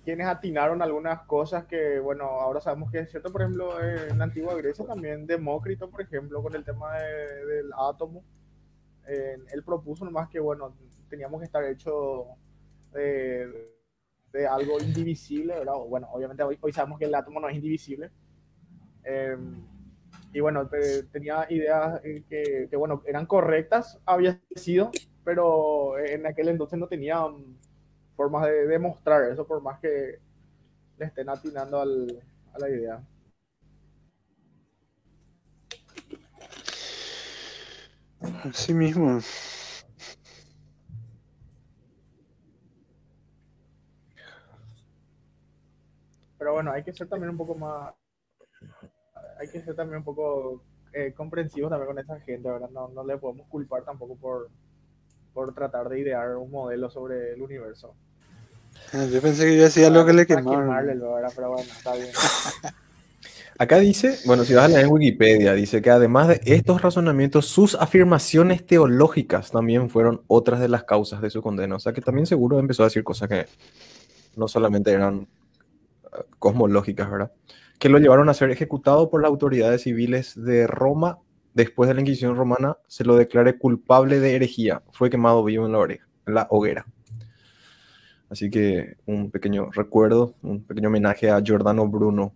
[0.06, 4.26] quienes atinaron algunas cosas que, bueno, ahora sabemos que es cierto, por ejemplo, en la
[4.26, 8.24] antigua Grecia también Demócrito, por ejemplo, con el tema de- del átomo,
[9.08, 10.76] eh, él propuso nomás que, bueno,
[11.10, 12.28] teníamos que estar hecho
[12.94, 13.74] de,
[14.34, 15.76] de algo indivisible, ¿verdad?
[15.88, 18.12] Bueno, obviamente hoy, hoy sabemos que el átomo no es indivisible.
[19.04, 19.38] Eh,
[20.34, 24.92] y bueno, te- tenía ideas eh, que, que, bueno, eran correctas, había sido,
[25.24, 27.58] pero en aquel entonces no tenían
[28.16, 30.20] formas de demostrar eso, por más que
[30.98, 32.24] le estén atinando al,
[32.54, 33.02] a la idea.
[38.44, 39.20] Así mismo.
[46.38, 47.94] Pero bueno, hay que ser también un poco más,
[49.40, 50.64] hay que ser también un poco
[50.94, 52.70] eh, comprensivos también con esa gente, ¿verdad?
[52.70, 54.50] No, no le podemos culpar tampoco por,
[55.34, 57.96] por tratar de idear un modelo sobre el universo.
[58.94, 60.64] Ah, Yo pensé que ya hacía lo que le quemaron.
[60.64, 61.32] quemarle, ¿verdad?
[61.36, 62.10] Pero bueno, está bien.
[63.58, 67.46] Acá dice, bueno, si vas a leer en Wikipedia, dice que además de estos razonamientos,
[67.46, 71.78] sus afirmaciones teológicas también fueron otras de las causas de su condena.
[71.78, 73.46] O sea que también seguro empezó a decir cosas que
[74.36, 75.28] no solamente eran
[76.04, 77.32] eh, cosmológicas, ¿verdad?
[77.80, 81.20] Que lo llevaron a ser ejecutado por las autoridades civiles de Roma.
[81.54, 84.82] Después de la Inquisición romana, se lo declaré culpable de herejía.
[84.92, 86.86] Fue quemado vivo en la, oreja, en la hoguera.
[88.36, 92.34] Así que un pequeño recuerdo, un pequeño homenaje a Giordano Bruno.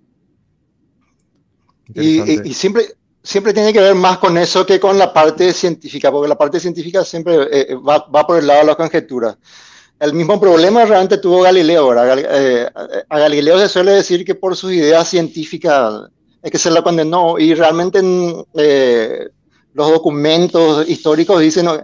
[1.93, 2.85] Y, y- y siempre,
[3.21, 6.57] siempre tiene que ver más con eso que con la parte científica, porque la parte
[6.61, 9.35] científica siempre eh, va, va por el lado de las conjeturas.
[9.99, 11.89] El mismo problema realmente tuvo Galileo.
[11.89, 12.07] ¿verdad?
[12.07, 12.69] Gal- eh,
[13.09, 16.09] a Galileo se suele decir que por sus ideas científicas
[16.41, 19.27] es que se la condenó y realmente en, eh,
[19.73, 21.77] los documentos históricos dicen ¿no?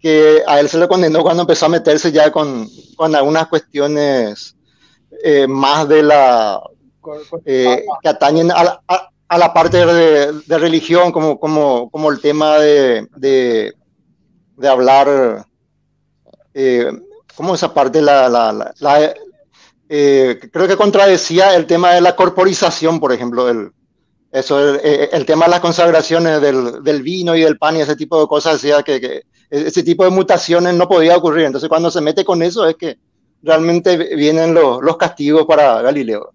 [0.00, 4.56] Que a él se le condenó cuando empezó a meterse ya con, con algunas cuestiones
[5.24, 6.60] eh, más de la,
[7.44, 12.10] eh, que atañen a la, a- a la parte de, de religión, como, como, como
[12.10, 13.72] el tema de, de,
[14.56, 15.46] de hablar,
[16.54, 16.90] eh,
[17.36, 19.14] como esa parte, la, la, la- la,
[19.88, 23.70] eh, creo que contradecía el tema de la corporización, por ejemplo, el,
[24.32, 27.80] eso, el, eh, el tema de las consagraciones del, del vino y del pan y
[27.80, 31.46] ese tipo de cosas, decía que, que ese tipo de mutaciones no podía ocurrir.
[31.46, 32.98] Entonces, cuando se mete con eso, es que
[33.42, 36.32] realmente vienen los, los castigos para Galileo.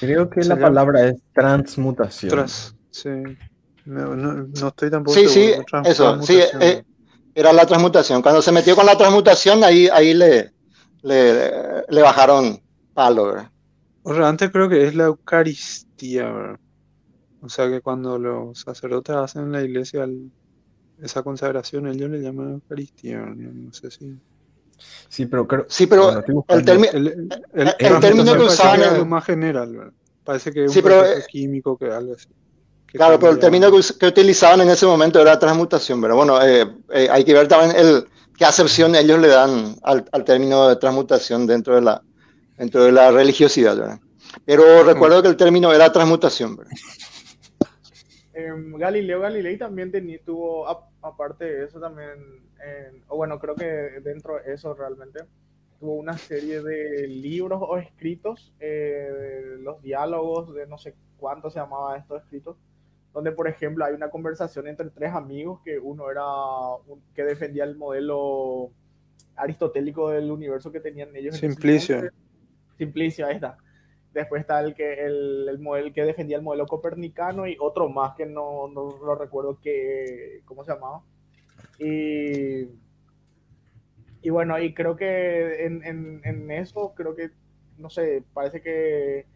[0.00, 2.46] Creo que la palabra es transmutación.
[2.90, 3.10] Sí.
[3.84, 5.64] No, no, no estoy tampoco Sí, sí, seguro.
[5.70, 6.82] Trans- eso, sí, eh,
[7.34, 8.20] era la transmutación.
[8.20, 10.50] Cuando se metió con la transmutación, ahí, ahí le,
[11.02, 12.60] le, le bajaron
[12.92, 13.50] palo, ¿verdad?
[14.08, 16.60] O sea, antes creo que es la Eucaristía, ¿verdad?
[17.40, 20.32] O sea que cuando los sacerdotes hacen en la iglesia el-
[20.98, 23.52] esa consagración, ellos le llaman Eucaristía, ¿no?
[23.52, 24.16] No sé si...
[25.08, 25.66] Sí, pero creo.
[25.68, 27.06] Sí, pero bueno, el, término El,
[27.54, 29.92] el, el transmutación término que usaban es algo más general, ¿verdad?
[30.24, 32.28] Parece que es un Sí, pero, proceso químico que algo así.
[32.86, 36.16] que Claro, pero el término que, us- que utilizaban en ese momento era transmutación, pero
[36.16, 38.06] bueno, eh, eh, hay que ver también el,
[38.36, 42.02] qué acepción ellos le dan al, al término de transmutación dentro de la,
[42.56, 44.00] dentro de la religiosidad, ¿verdad?
[44.44, 46.72] Pero recuerdo que el término era transmutación, ¿verdad?
[48.34, 49.90] Em, Galileo Galilei también
[50.22, 52.10] tuvo, aparte de eso también,
[52.62, 53.64] en- o bueno, creo que
[54.02, 55.20] dentro de eso realmente,
[55.80, 61.58] tuvo una serie de libros o escritos, eh, los diálogos de no sé cuánto se
[61.60, 62.56] llamaba estos escritos,
[63.14, 66.22] donde por ejemplo hay una conversación entre tres amigos que uno era
[66.86, 68.70] un- que defendía el modelo
[69.36, 71.34] aristotélico del universo que tenían ellos.
[71.34, 71.94] en ese Simplicio.
[71.96, 72.18] entonces.
[72.76, 73.56] Simplicio, ahí está.
[74.12, 78.14] Después está el que el, el modelo que defendía el modelo copernicano y otro más
[78.16, 81.02] que no, no lo recuerdo que cómo se llamaba.
[81.78, 82.62] Y,
[84.22, 87.30] y bueno, y creo que en, en, en eso, creo que,
[87.76, 89.26] no sé, parece que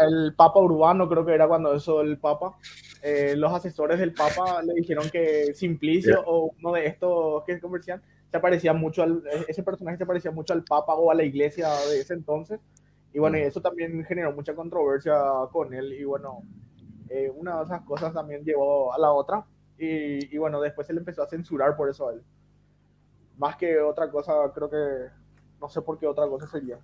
[0.00, 2.56] el Papa Urbano, creo que era cuando eso el Papa,
[3.02, 8.02] eh, los asesores del Papa le dijeron que Simplicio o uno de estos que comercial
[8.30, 11.68] se parecía mucho al, ese personaje se parecía mucho al Papa o a la iglesia
[11.90, 12.60] de ese entonces.
[13.12, 15.14] Y bueno, y eso también generó mucha controversia
[15.52, 15.92] con él.
[15.94, 16.42] Y bueno,
[17.08, 19.46] eh, una de esas cosas también llevó a la otra.
[19.78, 22.22] Y, y bueno, después se le empezó a censurar por eso a él.
[23.38, 25.10] Más que otra cosa, creo que
[25.60, 26.78] no sé por qué otra cosa sería.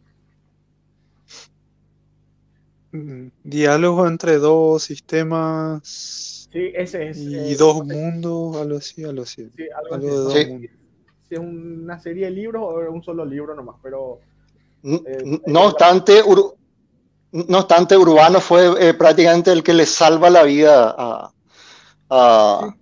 [2.93, 7.31] Mm, Diálogo entre dos sistemas Sí, ese es.
[7.35, 9.51] y eh, dos mundos, algo así, algo así.
[9.57, 10.09] sí, algo Algo así.
[10.09, 10.47] de dos Sí.
[10.47, 10.71] mundos.
[11.29, 14.19] Si es una serie de libros o un solo libro nomás, pero
[14.83, 16.55] Eh, No obstante, Ur-
[17.33, 21.33] no obstante, Urbano fue eh, prácticamente el que le salva la vida a,
[22.11, 22.75] a,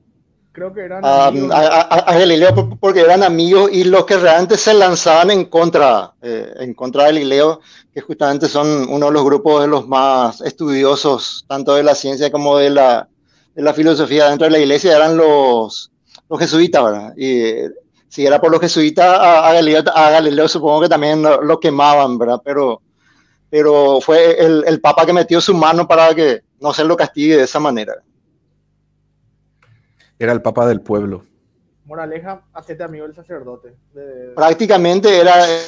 [0.50, 4.16] creo que eran a, a- a- a Galileo por- porque eran amigos y los que
[4.16, 7.60] realmente se lanzaban en contra, eh, en contra de Galileo,
[7.94, 12.30] que justamente son uno de los grupos de los más estudiosos, tanto de la ciencia
[12.32, 13.08] como de la,
[13.54, 15.90] de la filosofía dentro de la iglesia, eran los,
[16.28, 17.14] los jesuitas, ¿verdad?
[17.16, 17.70] Y eh,
[18.12, 21.58] si era por los jesuitas, a, a Galileo, a Galileo supongo que también lo, lo
[21.58, 22.42] quemaban, ¿verdad?
[22.44, 22.82] Pero,
[23.48, 27.38] pero fue el, el Papa que metió su mano para que no se lo castigue
[27.38, 27.94] de esa manera.
[30.18, 31.24] Era el papa del pueblo.
[31.86, 33.74] Moraleja, hacete amigo del sacerdote.
[33.94, 35.50] De- Prácticamente era...
[35.50, 35.62] eh,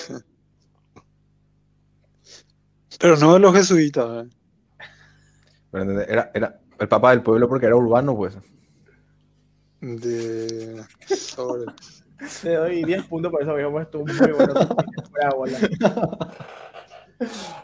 [3.00, 4.26] Pero no de los jesuitas.
[4.26, 6.04] ¿eh?
[6.08, 8.36] Era, era el papa del pueblo porque era urbano, pues.
[9.80, 10.84] De...
[11.08, 11.72] sobre-
[12.42, 14.54] Te doy 10 puntos por eso, viejo, pues estuvo muy bueno.
[15.36, 15.58] Bola.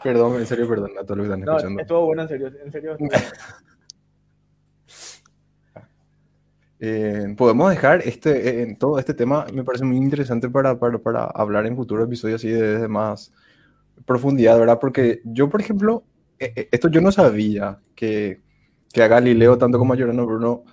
[0.03, 1.81] Perdón, en serio, perdón a todos los que están No, escuchando.
[1.81, 2.51] estuvo bueno, en serio.
[2.65, 2.97] En serio.
[6.83, 10.97] Eh, podemos dejar este, eh, en todo este tema, me parece muy interesante para, para,
[10.97, 13.31] para hablar en futuros episodios así de, de más
[14.03, 14.79] profundidad, ¿verdad?
[14.79, 16.03] Porque yo, por ejemplo,
[16.39, 18.41] eh, esto yo no sabía que,
[18.91, 20.63] que a Galileo, tanto como a Giordano Bruno,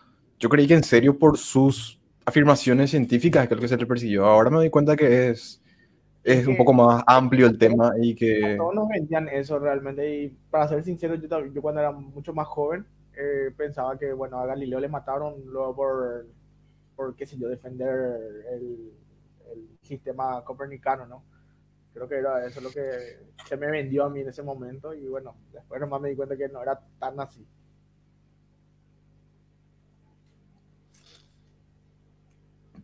[0.40, 1.97] yo creí que en serio por sus
[2.28, 4.26] afirmaciones científicas que es lo que se le persiguió.
[4.26, 5.62] Ahora me doy cuenta que es,
[6.22, 8.54] es un poco más amplio el tema y que...
[8.56, 10.24] Todos nos vendían eso realmente.
[10.24, 12.86] Y para ser sincero, yo cuando era mucho más joven
[13.16, 16.26] eh, pensaba que, bueno, a Galileo le mataron luego por,
[16.94, 18.92] por qué sé yo, defender el,
[19.52, 21.24] el sistema copernicano, ¿no?
[21.94, 22.82] Creo que era eso lo que
[23.48, 26.36] se me vendió a mí en ese momento y bueno, después nomás me di cuenta
[26.36, 27.44] que no era tan así.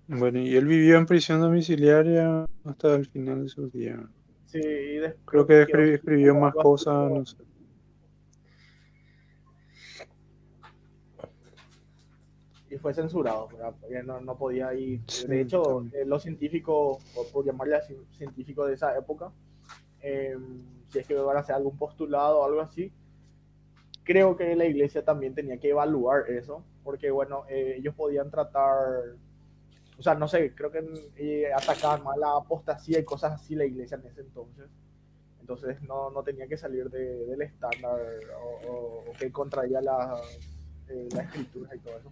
[0.06, 4.00] Bueno, y él vivió en prisión domiciliaria hasta el final de sus días.
[4.46, 7.36] Sí, y después Creo que escri- escribió más cosas, no sé.
[12.70, 13.74] y fue censurado, ¿verdad?
[13.80, 15.00] Porque no, no podía ir.
[15.06, 16.02] Sí, de hecho, también.
[16.02, 19.32] eh, los científicos, o por llamarle así, científicos de esa época,
[20.02, 20.36] eh,
[20.88, 22.92] si es que van a hacer algún postulado o algo así,
[24.02, 29.16] creo que la iglesia también tenía que evaluar eso, porque bueno, eh, ellos podían tratar,
[29.98, 33.96] o sea, no sé, creo que atacaban más la apostasía y cosas así la iglesia
[33.96, 34.66] en ese entonces.
[35.40, 38.00] Entonces no, no tenía que salir de- del estándar
[38.42, 40.16] o, o- o que contraía la,
[40.88, 42.10] eh, la escritura y todo eso.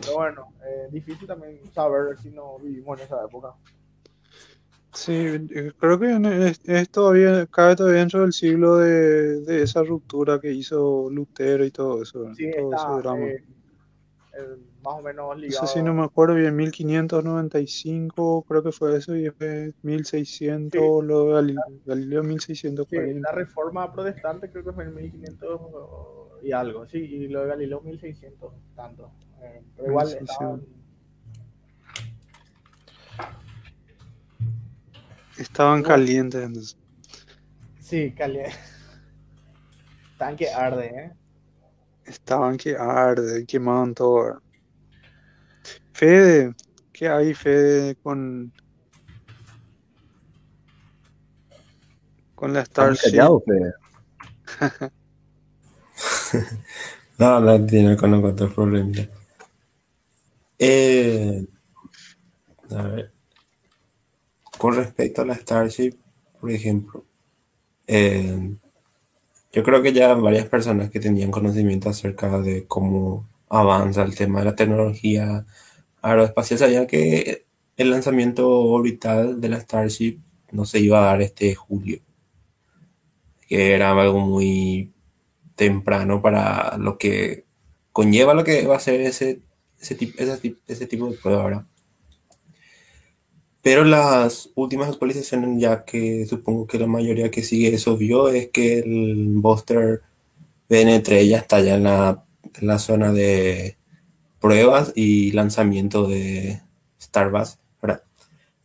[0.00, 3.54] Pero bueno, eh, difícil también saber si no vivimos en esa época.
[4.94, 9.82] Sí, eh, creo que es, es todavía, cabe todavía dentro del siglo de, de esa
[9.82, 12.34] ruptura que hizo Lutero y todo eso.
[12.34, 13.26] Sí, todo ese está drama.
[13.26, 13.44] eh,
[14.82, 15.66] más o menos No ligado.
[15.66, 21.24] sé si no me acuerdo bien, 1595 creo que fue eso, y después 1600, lo
[21.26, 22.22] de Galileo, Galileo
[22.90, 23.20] Sí, 1640.
[23.20, 25.60] la reforma protestante creo que fue en 1500
[26.42, 29.14] y algo, sí, y lo de Galileo 1600, tanto.
[29.40, 30.26] Eh, pero igual 1600.
[30.30, 30.66] estaban,
[35.36, 36.76] Estaban calientes entonces.
[37.78, 38.52] sí, caliente.
[40.18, 41.12] Tan que arde, ¿eh?
[42.08, 44.40] Estaban que arde, quemaban todo.
[45.92, 46.54] Fede,
[46.92, 48.52] ¿qué hay, Fede, con,
[52.34, 53.10] con la Starship?
[53.10, 53.74] callado, Fede.
[57.18, 59.08] No, no tiene con los otros problemas.
[60.56, 61.44] Eh,
[62.70, 63.12] a ver.
[64.56, 65.96] Con respecto a la Starship,
[66.40, 67.04] por ejemplo,
[67.88, 68.56] eh,
[69.58, 74.38] yo creo que ya varias personas que tenían conocimiento acerca de cómo avanza el tema
[74.38, 75.46] de la tecnología
[76.00, 77.44] aeroespacial sabían que
[77.76, 80.20] el lanzamiento orbital de la Starship
[80.52, 81.98] no se iba a dar este julio,
[83.48, 84.92] que era algo muy
[85.56, 87.44] temprano para lo que
[87.90, 89.40] conlleva lo que va a ser ese,
[89.80, 91.64] ese, ese, ese tipo de prueba, ¿verdad?
[93.62, 98.48] Pero las últimas actualizaciones, ya que supongo que la mayoría que sigue eso vio, es
[98.48, 100.02] que el Buster
[100.68, 102.24] BN3 ya está ya en la,
[102.60, 103.76] en la zona de
[104.40, 106.62] pruebas y lanzamiento de
[107.00, 108.02] Starbus, ¿verdad?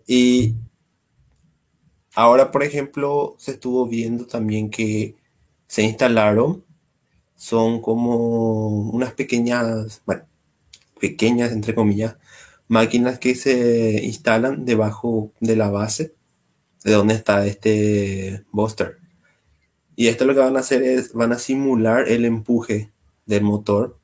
[0.07, 0.55] Y
[2.15, 5.15] ahora, por ejemplo, se estuvo viendo también que
[5.67, 6.63] se instalaron,
[7.35, 10.23] son como unas pequeñas, bueno,
[10.99, 12.15] pequeñas, entre comillas,
[12.73, 16.15] máquinas que se instalan debajo de la base
[16.83, 18.97] de donde está este Buster.
[19.95, 22.91] Y esto lo que van a hacer es, van a simular el empuje
[23.27, 23.99] del motor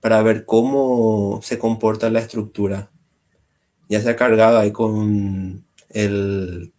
[0.00, 2.92] para ver cómo se comporta la estructura.
[3.88, 6.72] Ya sea cargado ahí con el,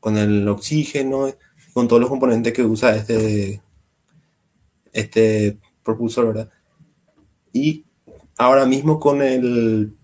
[0.00, 1.32] con el oxígeno,
[1.72, 3.62] con todos los componentes que usa este,
[4.92, 6.50] este propulsor, ¿verdad?
[7.52, 7.84] Y
[8.36, 9.96] ahora mismo con el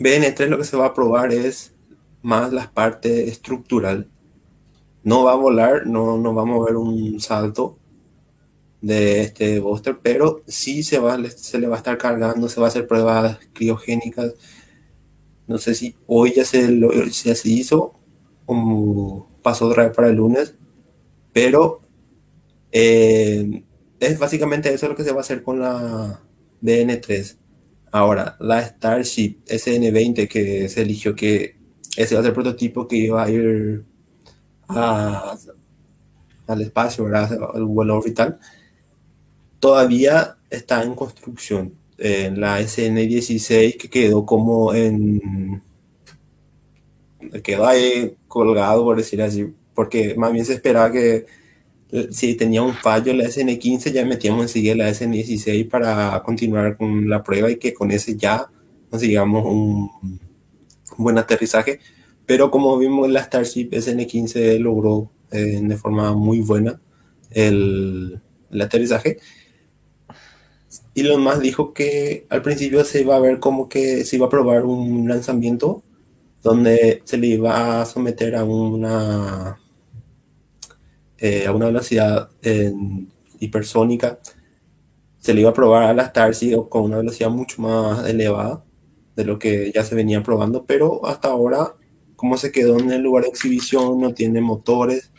[0.00, 1.74] BN3 lo que se va a probar es
[2.22, 4.08] más la parte estructural.
[5.04, 7.78] No va a volar, no, no va a mover un salto
[8.80, 12.66] de este booster, pero sí se, va, se le va a estar cargando, se va
[12.66, 14.34] a hacer pruebas criogénicas.
[15.46, 16.80] No sé si hoy ya se,
[17.24, 17.94] ya se hizo,
[18.46, 20.54] o pasó otra vez para el lunes,
[21.32, 21.80] pero
[22.72, 23.64] eh,
[24.00, 26.22] es básicamente eso lo que se va a hacer con la
[26.62, 27.36] BN3.
[27.92, 31.56] Ahora, la Starship SN20 que se eligió que
[31.96, 33.84] ese va a ser el prototipo que iba a ir
[34.68, 38.38] al espacio, al vuelo orbital,
[39.58, 41.74] todavía está en construcción.
[41.98, 45.62] La SN16 que quedó como en...
[47.42, 51.26] quedó ahí colgado, por decir así, porque más bien se esperaba que
[52.10, 57.22] si tenía un fallo la SN15 ya metíamos enseguida la SN16 para continuar con la
[57.22, 58.48] prueba y que con ese ya
[58.90, 60.18] consigamos un, un
[61.04, 61.80] buen aterrizaje.
[62.26, 66.80] Pero como vimos la Starship SN15 logró eh, de forma muy buena
[67.30, 68.20] el,
[68.50, 69.18] el aterrizaje.
[70.94, 74.30] Elon Musk dijo que al principio se iba a ver como que se iba a
[74.30, 75.82] probar un lanzamiento
[76.42, 79.58] donde se le iba a someter a una
[81.20, 82.72] eh, a una velocidad eh,
[83.38, 84.18] hipersónica,
[85.18, 88.64] se le iba a probar a la Starship con una velocidad mucho más elevada
[89.16, 91.74] de lo que ya se venía probando, pero hasta ahora,
[92.16, 95.12] como se quedó en el lugar de exhibición, no tiene motores,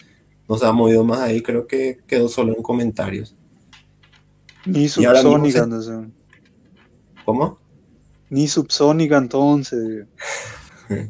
[0.49, 3.35] no se ha movido más ahí, creo que quedó solo en comentarios.
[4.65, 5.99] Ni subsónica, entonces.
[7.25, 7.59] ¿Cómo?
[8.29, 10.07] Ni subsónica, entonces.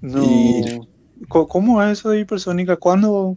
[0.00, 0.22] No.
[0.22, 0.80] Y-
[1.28, 2.76] ¿Cómo es eso de hipersónica?
[2.76, 3.36] ¿Cuándo?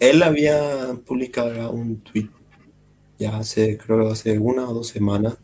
[0.00, 2.28] Él había publicado un tweet
[3.18, 5.38] ya hace, creo que hace una o dos semanas,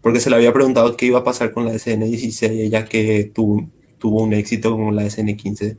[0.00, 3.68] porque se le había preguntado qué iba a pasar con la SN16, ya que tuvo,
[3.98, 5.78] tuvo un éxito con la SN15,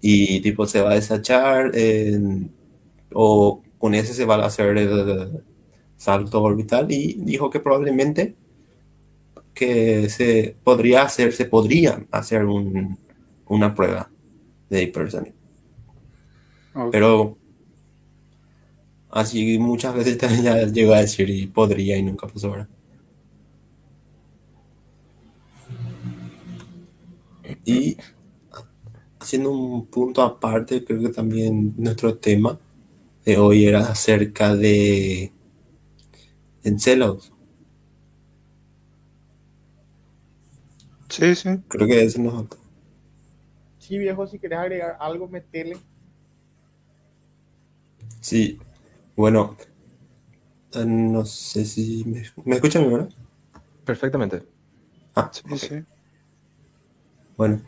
[0.00, 1.72] y tipo se va a desachar,
[3.12, 5.42] o con ese se va a hacer el
[5.96, 8.34] salto orbital, y dijo que probablemente
[9.60, 12.98] que se podría hacer, se podría hacer un-
[13.48, 14.10] una prueba
[14.70, 15.34] de hypersonic.
[16.74, 16.90] Ok.
[16.92, 17.36] Pero
[19.10, 22.68] así muchas veces también ya llegó a decir y podría y nunca pasó ahora.
[27.64, 27.96] Y
[29.18, 32.58] haciendo un punto aparte, creo que también nuestro tema
[33.24, 35.32] de hoy era acerca de
[36.64, 37.32] Enceladus.
[41.10, 41.50] Sí, sí.
[41.68, 42.58] Creo que eso nos faltó.
[43.78, 45.76] Sí, viejo, si querés agregar algo, metele.
[48.20, 48.58] Sí,
[49.16, 49.56] bueno,
[50.72, 53.08] eh, no sé si me, me escuchan, ¿verdad?
[53.84, 54.44] Perfectamente.
[55.14, 55.86] Ah, Sí, sí.
[57.36, 57.60] Bueno,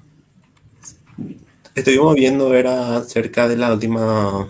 [1.75, 4.49] estuvimos viendo, era acerca de la última,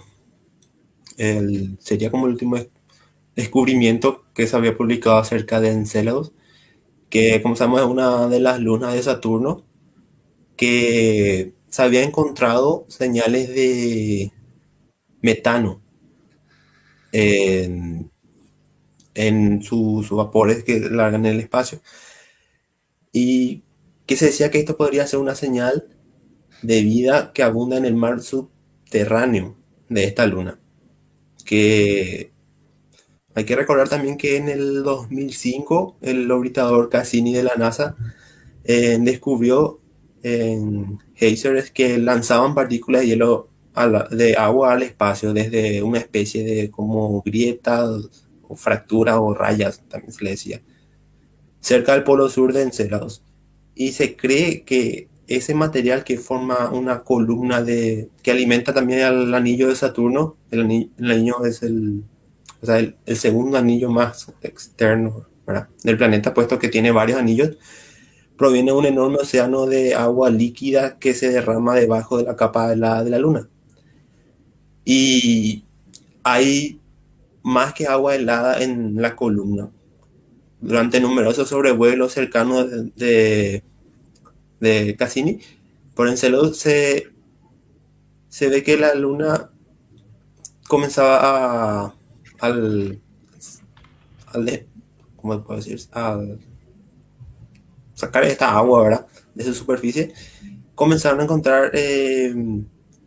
[1.17, 2.69] el, sería como el último des-
[3.37, 6.33] descubrimiento que se había publicado acerca de Enceladus,
[7.13, 9.67] que como sabemos es una de las lunas de Saturno,
[10.57, 14.33] que se había encontrado señales de
[15.21, 15.83] metano
[17.13, 18.11] en,
[19.13, 21.83] en sus vapores que largan en el espacio.
[23.13, 23.63] Y
[24.07, 25.89] que se decía que esto podría ser una señal
[26.63, 29.59] de vida que abunda en el mar subterráneo
[29.91, 30.59] de esta luna.
[31.45, 32.32] Que
[33.35, 37.97] hay que recordar también que en el 2005 el orbitador Cassini de la NASA
[38.65, 39.81] eh, descubrió
[40.23, 43.49] en geysers que lanzaban partículas de hielo
[44.11, 50.13] de agua al espacio desde una especie de como grietas o fracturas o rayas, también
[50.13, 50.61] se le decía,
[51.61, 53.23] cerca del polo sur de Enceladus
[53.75, 59.35] y se cree que ese material que forma una columna de que alimenta también al
[59.35, 62.05] anillo de Saturno, el anillo, el anillo es el,
[62.63, 65.27] o sea, el, segundo anillo más externo
[65.83, 67.57] del planeta, puesto que tiene varios anillos,
[68.39, 72.73] proviene de un enorme océano de agua líquida que se derrama debajo de la capa
[72.73, 73.49] helada de la Luna.
[74.85, 75.65] Y
[76.23, 76.81] hay
[77.43, 79.71] más que agua helada en la columna.
[80.61, 83.63] Durante numerosos sobrevuelos cercanos de,
[84.61, 85.41] de, de Cassini,
[85.95, 87.09] por Enceladus se,
[88.29, 89.51] se ve que la luna
[90.69, 91.95] comenzaba a,
[92.43, 93.01] al,
[94.27, 94.67] al,
[95.17, 95.81] ¿cómo puedo decir?
[95.93, 96.41] Al
[97.95, 99.07] sacar esta agua, ¿verdad?
[99.35, 100.13] De su superficie,
[100.75, 102.35] comenzaron a encontrar eh,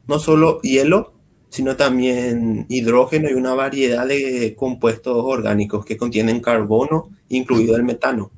[0.07, 1.14] no solo hielo,
[1.49, 8.31] sino también hidrógeno y una variedad de compuestos orgánicos que contienen carbono, incluido el metano,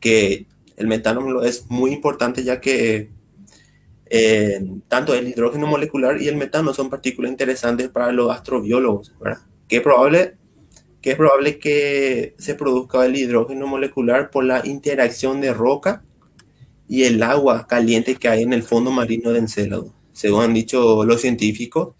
[0.00, 3.10] que el metano es muy importante ya que
[4.06, 9.42] eh, tanto el hidrógeno molecular y el metano son partículas interesantes para los astrobiólogos, ¿verdad?
[9.68, 10.38] Que es probable
[11.00, 16.02] que, es probable que se produzca el hidrógeno molecular por la interacción de roca
[16.88, 21.04] y el agua caliente que hay en el fondo marino de Encelado, según han dicho
[21.04, 21.94] los científicos.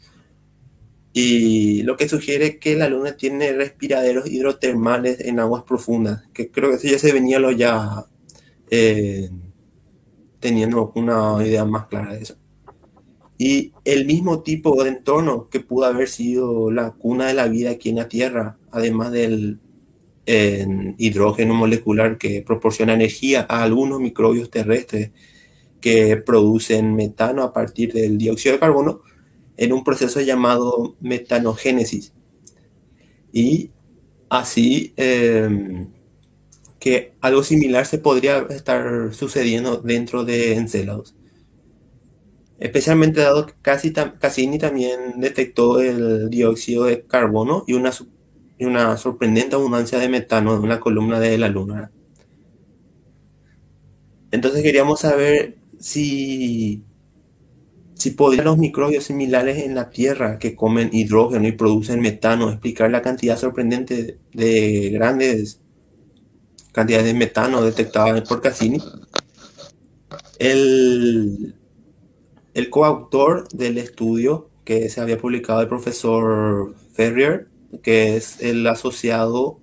[1.13, 6.71] Y lo que sugiere que la Luna tiene respiraderos hidrotermales en aguas profundas, que creo
[6.71, 8.07] que eso ya se venía lo ya
[8.71, 9.31] eh,
[10.39, 12.37] teniendo una idea más clara de eso.
[13.39, 17.71] Y el mismo tipo de entorno que pudo haber sido la cuna de la vida
[17.71, 19.61] aquí en la Tierra, además del
[20.99, 25.11] hidrógeno molecular que proporciona energía a algunos microbios terrestres
[25.81, 29.01] que producen metano a partir del dióxido de carbono
[29.57, 32.13] en un proceso llamado metanogénesis.
[33.33, 33.71] Y
[34.29, 35.87] así eh,
[36.79, 41.15] que algo similar se podría estar sucediendo dentro de Enceladus.
[42.59, 47.93] Especialmente dado que Cassini también detectó el dióxido de carbono y una,
[48.59, 51.93] y una sorprendente abundancia de metano en una columna de la Luna.
[54.33, 56.83] Entonces queríamos saber si,
[57.95, 62.91] si podrían los microbios similares en la Tierra que comen hidrógeno y producen metano explicar
[62.91, 65.61] la cantidad sorprendente de grandes
[66.73, 68.79] cantidades de metano detectadas por Cassini.
[70.39, 71.55] El,
[72.59, 77.47] el coautor del estudio que se había publicado el profesor Ferrier,
[77.85, 79.61] que es el asociado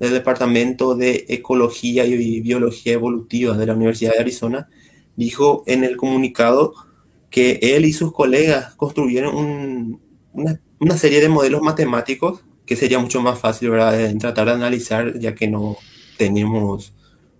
[0.00, 4.68] del Departamento de Ecología y Biología Evolutiva de la Universidad de Arizona,
[5.14, 6.72] dijo en el comunicado
[7.28, 10.00] que él y sus colegas construyeron
[10.32, 14.16] una, una, serie de modelos matemáticos que sería mucho más fácil ¿verdad?
[14.18, 15.76] tratar de analizar, ya que no
[16.16, 16.94] tenemos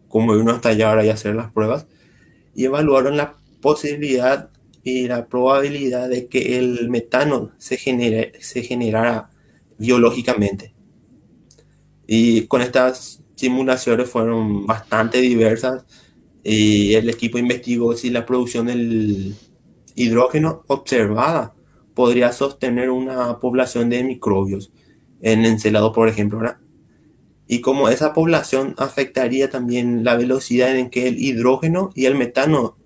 [0.09, 1.87] cómo irnos hasta allá ahora y hacer las pruebas,
[2.55, 4.51] y evaluaron la posibilidad
[4.83, 9.31] y la probabilidad de que el metano se, genere, se generara
[9.79, 10.75] biológicamente.
[12.07, 15.85] Y con estas simulaciones fueron bastante diversas
[16.43, 19.37] y el equipo investigó si la producción del
[19.95, 21.55] hidrógeno observada
[21.95, 24.73] podría sostener una población de microbios
[25.21, 26.41] en Encelado, por ejemplo,
[27.47, 32.78] Y cómo esa población afectaría también la velocidad en que el hidrógeno y el metano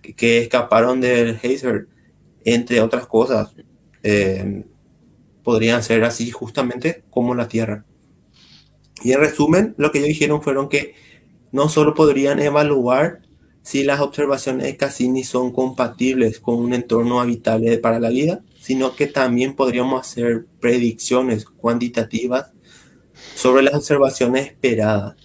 [0.00, 1.88] que escaparon del geyser,
[2.44, 3.54] entre otras cosas,
[4.02, 4.64] eh,
[5.42, 7.84] podrían ser así justamente como la Tierra.
[9.02, 10.94] Y en resumen, lo que ellos dijeron fueron que
[11.52, 13.22] no solo podrían evaluar
[13.62, 18.94] si las observaciones de Cassini son compatibles con un entorno habitable para la vida, sino
[18.96, 22.52] que también podríamos hacer predicciones cuantitativas
[23.34, 25.16] sobre las observaciones esperadas,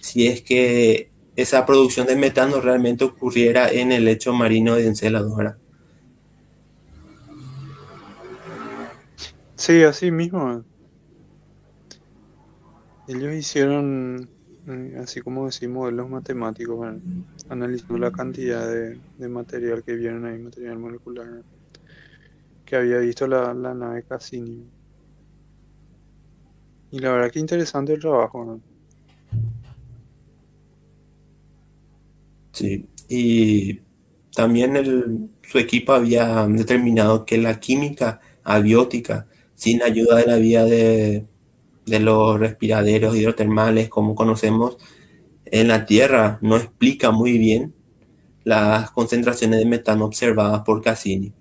[0.00, 5.56] si es que esa producción de metano realmente ocurriera en el lecho marino de Enceladora.
[9.54, 10.64] Sí, así mismo.
[13.06, 14.28] Ellos hicieron,
[14.66, 16.96] eh, así como decimos, los matemáticos,
[17.48, 21.44] analizando la cantidad de, material que vieron ahí, material molecular
[22.64, 24.68] que había visto la, nave Cassini.
[26.90, 28.60] Y la verdad que interesante el trabajo.
[32.52, 33.80] Sí, y
[34.34, 41.26] también su equipo había determinado que la química abiótica, sin ayuda de la vía de,
[41.86, 44.76] de los respiraderos hidrotermales como conocemos
[45.46, 47.74] en la Tierra, no explica muy bien
[48.44, 51.32] las concentraciones de metano observadas por Cassini.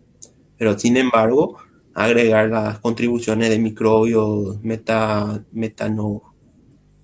[0.58, 1.58] Pero sin embargo,
[1.94, 6.24] agregar las contribuciones de microbios meta, metano,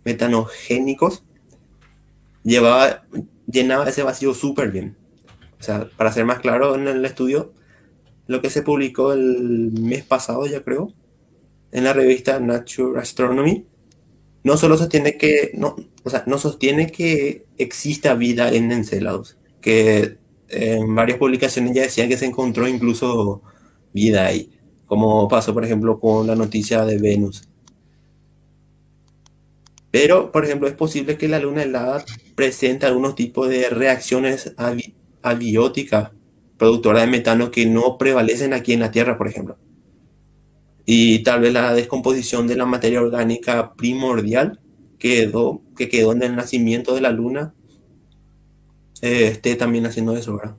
[0.04, 1.24] metanogénicos
[2.44, 3.06] llevaba,
[3.48, 4.96] llenaba ese vacío súper bien.
[5.60, 7.54] O sea, para ser más claro en el estudio,
[8.28, 10.92] lo que se publicó el mes pasado, ya creo,
[11.72, 13.66] en la revista Nature Astronomy,
[14.44, 20.18] no solo sostiene que, no, o sea, no sostiene que exista vida en Encelados, que
[20.50, 23.42] en varias publicaciones ya decían que se encontró incluso
[23.94, 24.52] vida ahí,
[24.86, 27.48] como pasó por ejemplo con la noticia de Venus.
[29.94, 34.56] Pero, por ejemplo, es posible que la luna helada presente algunos tipos de reacciones
[35.22, 36.10] abióticas
[36.58, 39.56] productoras de metano que no prevalecen aquí en la Tierra, por ejemplo.
[40.84, 44.60] Y tal vez la descomposición de la materia orgánica primordial
[44.98, 45.30] que
[45.78, 47.54] quedó en el nacimiento de la luna
[49.04, 50.56] eh, esté también haciendo eso, ¿verdad?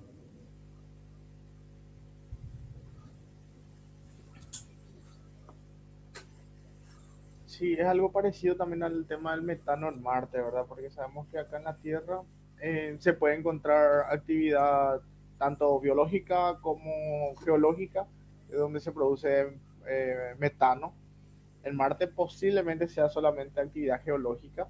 [7.78, 10.64] Es algo parecido también al tema del metano en Marte, ¿verdad?
[10.68, 12.22] Porque sabemos que acá en la Tierra
[12.60, 15.00] eh, se puede encontrar actividad
[15.38, 18.06] tanto biológica como geológica,
[18.48, 20.94] de donde se produce eh, metano.
[21.62, 24.68] En Marte posiblemente sea solamente actividad geológica,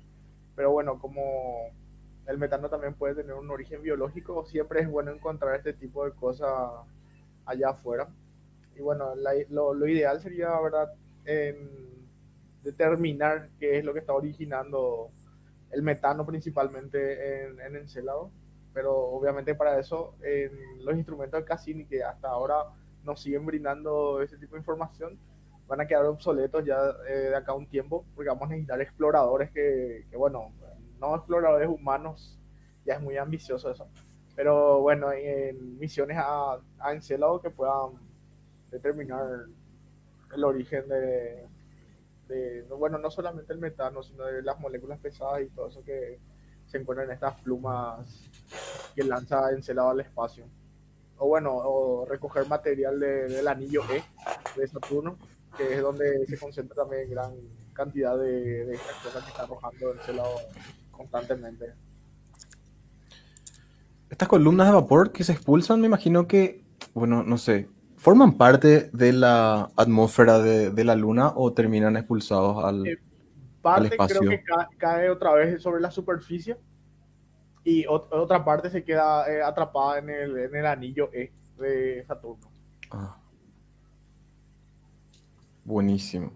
[0.55, 1.70] pero bueno, como
[2.26, 6.12] el metano también puede tener un origen biológico, siempre es bueno encontrar este tipo de
[6.12, 6.50] cosas
[7.44, 8.08] allá afuera.
[8.76, 9.15] Y bueno,
[9.50, 10.92] lo, ideal sería, ¿verdad?,
[12.65, 15.10] determinar qué es lo que está originando
[15.70, 18.31] el metano principalmente en, en Encelado.
[18.73, 22.57] Pero obviamente para eso, en los instrumentos de Cassini, que hasta ahora
[23.05, 25.17] nos siguen brindando ese tipo de información,
[25.68, 26.78] van a quedar obsoletos ya
[27.09, 30.52] eh, de acá un tiempo, porque vamos a necesitar exploradores que, que, bueno,
[30.99, 32.41] no exploradores humanos,
[32.84, 33.89] ya es muy ambicioso eso,
[34.34, 37.93] pero bueno, en misiones a, a Encelado que puedan
[38.70, 39.47] determinar
[40.34, 41.47] el origen de,
[42.28, 46.19] de, bueno, no solamente el metano, sino de las moléculas pesadas y todo eso que
[46.67, 48.31] se encuentran en estas plumas
[48.94, 50.47] que lanza Encelado al espacio
[51.19, 54.03] o bueno, o recoger material del anillo E
[54.59, 55.17] de Saturno,
[55.57, 57.33] que es donde se concentra también gran
[57.73, 60.36] cantidad de, de estas cosas que está arrojando ese lado
[60.91, 61.73] constantemente.
[64.11, 66.62] Estas columnas de vapor que se expulsan, me imagino que,
[66.94, 67.69] bueno, no sé,
[68.05, 72.86] ¿forman parte de la atmósfera de, de la Luna o terminan expulsados al...?
[72.86, 72.99] Eh,
[73.62, 74.18] parte espacio.
[74.20, 76.58] creo que ca- cae otra vez sobre la superficie
[77.65, 82.05] y ot- otra parte se queda eh, atrapada en el, en el anillo E de
[82.07, 82.50] Saturno.
[82.91, 83.16] Ah.
[85.65, 86.31] Buenísimo.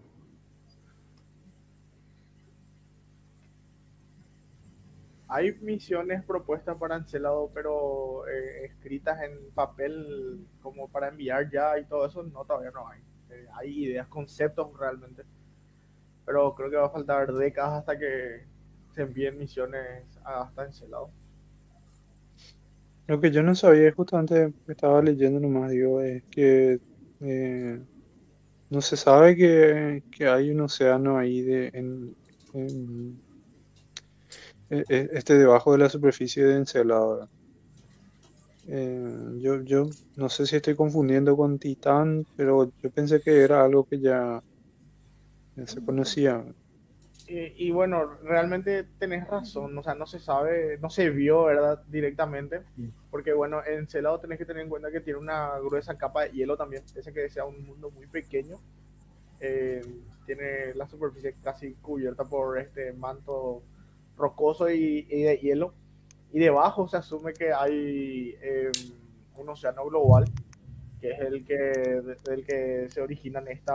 [5.28, 11.84] Hay misiones propuestas para Encelado, pero eh, escritas en papel como para enviar ya y
[11.84, 13.00] todo eso, no, todavía no hay.
[13.31, 15.23] Eh, hay ideas, conceptos realmente,
[16.24, 18.47] pero creo que va a faltar décadas hasta que
[18.94, 21.10] se envíen misiones hasta Encelado.
[23.07, 26.81] Lo que yo no sabía, justamente estaba leyendo nomás, digo, es que
[27.20, 27.81] eh,
[28.70, 33.18] no se sabe que, que hay un océano ahí de, en,
[34.70, 37.12] este debajo de la superficie de Encelado.
[37.12, 37.28] ¿verdad?
[38.70, 43.64] Eh, yo, yo no sé si estoy confundiendo con Titán, pero yo pensé que era
[43.64, 44.42] algo que ya,
[45.56, 46.44] ya se conocía.
[47.28, 51.82] Eh, y bueno, realmente tenés razón, o sea, no se sabe, no se vio, ¿verdad?
[51.88, 52.62] Directamente,
[53.10, 56.32] porque bueno, en Celado tenés que tener en cuenta que tiene una gruesa capa de
[56.32, 58.56] hielo también, ese que sea un mundo muy pequeño,
[59.40, 59.82] eh,
[60.26, 63.62] tiene la superficie casi cubierta por este manto
[64.18, 65.74] rocoso y, de hielo,
[66.32, 68.70] y debajo se asume que hay eh,
[69.36, 70.24] un océano global,
[71.00, 71.55] que es el que,
[72.24, 73.74] del que se originan esta,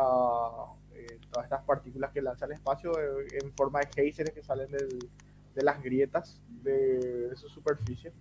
[0.94, 4.70] eh, todas estas partículas que lanza al espacio eh, en forma de géiseres que salen
[4.72, 5.10] del-
[5.56, 8.12] de las grietas de, su superficie.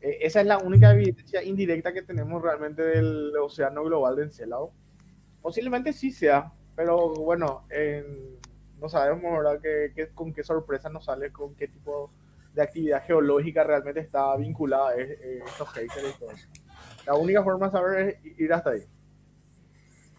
[0.00, 4.70] Eh, esa es la única evidencia indirecta que tenemos realmente del océano global de Encelado.
[5.42, 8.39] Posiblemente sí sea, pero bueno, en-
[8.80, 9.60] no sabemos ¿verdad?
[9.60, 12.10] Que, que- con qué sorpresa nos sale, con qué tipo
[12.54, 16.30] de actividad geológica realmente está vinculada a eh, estos géiseres y todo.
[17.06, 18.82] La única forma de saber es ir hasta ahí.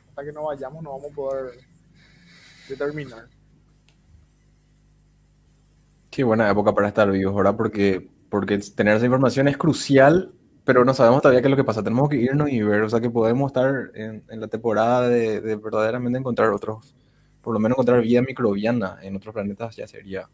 [0.09, 1.51] Hasta que no vayamos no vamos a poder
[2.69, 3.25] determinar.
[6.09, 7.55] Qué buena época para estar vivos, ¿verdad?
[7.55, 10.33] Porque, porque tener esa información es crucial,
[10.65, 11.83] pero no sabemos todavía qué es lo que pasa.
[11.83, 15.39] Tenemos que irnos y ver, o sea, que podemos estar en, en la temporada de
[15.55, 16.93] verdaderamente encontrar otros,
[17.41, 20.29] por lo menos encontrar vida microbiana en otros planetas ya sería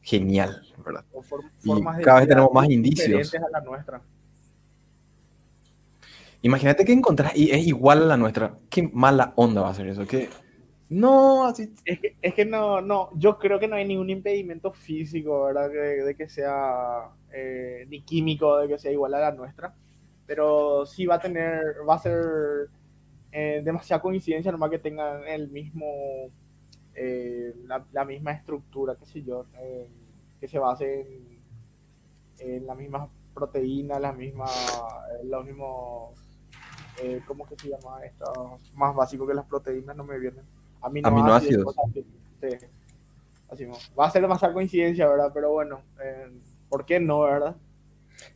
[0.00, 1.04] genial, ¿verdad?
[1.12, 3.34] O for- Y cada vez tenemos más indicios.
[3.34, 4.02] a la nuestra.
[6.42, 8.58] Imagínate que encontrás y es igual a la nuestra.
[8.68, 10.04] Qué mala onda va a ser eso.
[10.06, 10.28] Que
[10.88, 11.72] no, así.
[11.84, 15.70] Es que, es que no, no, yo creo que no hay ningún impedimento físico, ¿verdad?
[15.70, 19.72] Que- de que sea, eh, ni químico, de que sea igual a la nuestra.
[20.26, 22.68] Pero sí va a tener, va a ser
[23.32, 25.86] eh, demasiada coincidencia nomás que tengan el mismo,
[26.94, 29.88] eh, la, la misma estructura, qué sé yo, eh,
[30.38, 31.42] que se base en,
[32.38, 34.50] en las mismas proteínas, las mismas,
[35.12, 36.20] eh, los mismos,
[37.02, 38.58] eh, ¿cómo que se llama esto?
[38.74, 40.44] Más básico que las proteínas, no me vienen.
[40.82, 41.74] Aminoácidos.
[43.48, 43.64] así.
[43.98, 45.30] Va a ser demasiada coincidencia, ¿verdad?
[45.32, 45.80] Pero bueno,
[46.68, 47.56] ¿por qué no, verdad?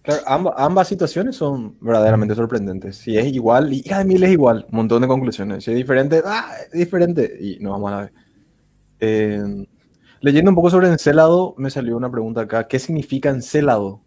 [0.03, 2.97] Claro, amba- ambas situaciones son verdaderamente sorprendentes.
[2.97, 5.65] Si es igual, y hija de mil es igual, un montón de conclusiones.
[5.65, 7.37] Si es diferente, ah, es diferente.
[7.41, 8.13] Y no vamos a ver.
[9.01, 9.67] Eh,
[10.21, 12.67] leyendo un poco sobre Encélado, me salió una pregunta acá.
[12.69, 14.01] ¿Qué significa Encélado?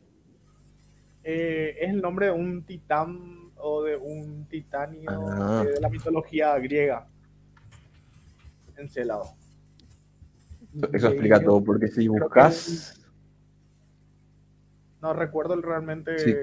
[1.24, 5.64] Eh, es el nombre de un titán o de un titanio Ah.
[5.66, 7.08] de la mitología griega.
[8.78, 9.34] Encelado.
[10.94, 12.99] Eso explica todo, porque si buscas...
[15.02, 16.36] No recuerdo realmente Sí.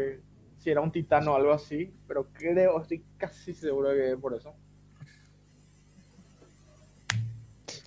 [0.57, 4.17] si era un titán o algo así, pero creo, estoy casi seguro de que es
[4.17, 4.55] por eso.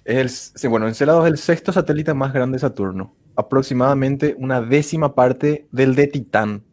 [0.06, 4.62] Es el, sí, bueno, Encélado es el sexto satélite más grande de Saturno, aproximadamente una
[4.62, 6.64] décima parte del de Titán,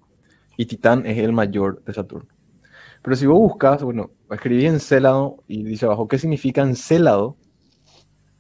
[0.57, 2.28] y Titán es el mayor de Saturno.
[3.02, 7.36] Pero si vos buscas, bueno, escribí Encélado y dice abajo, ¿qué significa Encélado?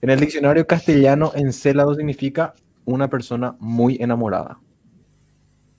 [0.00, 2.54] En el diccionario castellano, Encélado significa
[2.84, 4.58] una persona muy enamorada.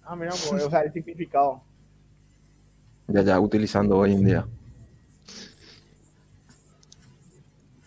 [0.09, 1.61] Ah, mira, pues, o sea, el significado.
[3.07, 4.47] Ya, ya, utilizando hoy en día.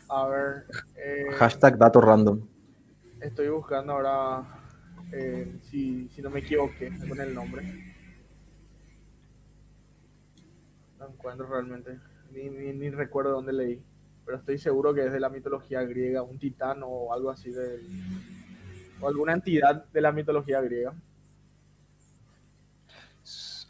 [0.09, 0.67] A ver,
[0.97, 2.41] eh, Hashtag dato random.
[3.21, 4.43] estoy buscando ahora
[5.13, 7.63] eh, si, si no me equivoqué con el nombre.
[10.99, 11.99] No encuentro realmente,
[12.33, 13.83] ni, ni, ni recuerdo dónde leí,
[14.27, 17.87] pero estoy seguro que es de la mitología griega, un titán o algo así, del-
[19.01, 20.93] o alguna entidad de la mitología griega.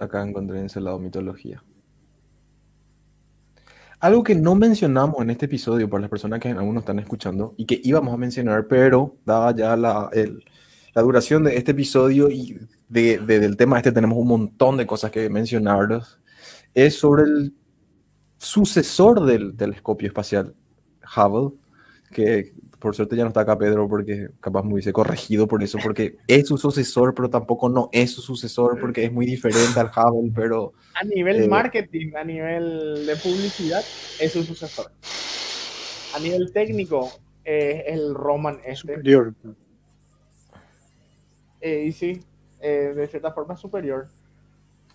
[0.01, 1.63] Acá encontré Encelado mitología.
[4.01, 7.55] Algo que no mencionamos en este episodio para las personas que aún no están escuchando
[7.59, 10.43] y que íbamos a mencionar, pero dada ya la, el-
[10.95, 15.11] la duración de este episodio y de- del tema este tenemos un montón de cosas
[15.11, 16.19] que mencionarlos,
[16.75, 17.55] es sobre el
[18.39, 20.55] sucesor del telescopio espacial
[21.15, 21.59] Hubble,
[22.11, 25.79] que por suerte ya no está acá Pedro porque capaz me hubiese corregido por eso,
[25.83, 29.91] porque es su sucesor, pero tampoco no es su sucesor porque es muy diferente al
[29.95, 30.73] Hubble, pero...
[30.95, 33.85] A nivel Eh, marketing, a nivel de publicidad,
[34.19, 34.91] es su sucesor.
[36.17, 37.11] A nivel técnico,
[37.45, 38.95] eh, es el Roman este.
[38.95, 39.35] Superior.
[41.61, 42.21] Eh, y sí,
[42.61, 44.09] eh, de cierta forma es superior.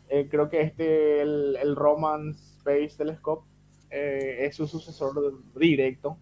[0.09, 3.47] Eh, creo que este, el, el Roman Space Telescope,
[3.91, 6.17] eh, es su sucesor directo.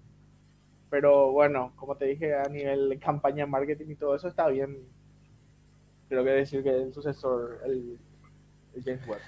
[0.93, 4.77] Pero bueno, como te dije, a nivel de campaña, marketing y todo eso está bien.
[6.07, 7.97] Creo que decir que el sucesor, el,
[8.75, 9.19] el James Webb.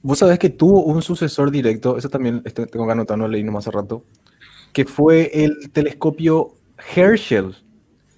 [0.00, 3.68] Vos sabés que tuvo un sucesor directo, eso también tengo que anotar, no leí nomás
[3.68, 4.02] hace rato,
[4.72, 6.54] que fue el telescopio
[6.96, 7.54] Herschel.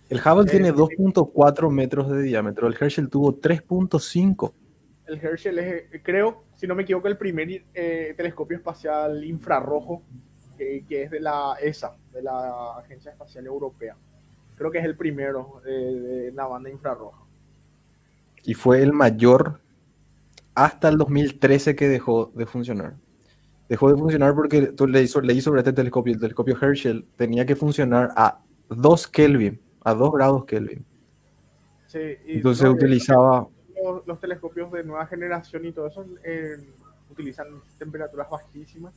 [0.09, 0.75] El Hubble Eh, tiene sí.
[0.75, 4.53] 2.4 metros de diámetro, el Herschel tuvo 3.5.
[5.07, 10.05] El Herschel es, creo, si no me equivoco, el primer eh, telescopio espacial infrarrojo
[10.57, 13.97] que, que es de la ESA, de la Agencia Espacial Europea.
[14.57, 17.23] Creo que es el primero de, de la banda infrarroja.
[18.45, 19.61] y fue el mayor
[20.55, 22.95] hasta el 2013 que dejó de funcionar.
[23.69, 27.57] Dejó de funcionar porque tú leí, leí sobre este telescopio, el telescopio Herschel tenía que
[27.57, 30.85] funcionar a 2 Kelvin, a 2 grados Kelvin.
[31.87, 33.49] Sí, y Entonces no, utilizaba,
[33.83, 36.57] los, los telescopios de nueva generación y todo eso eh,
[37.11, 37.47] utilizan
[37.79, 38.95] temperaturas bajísimas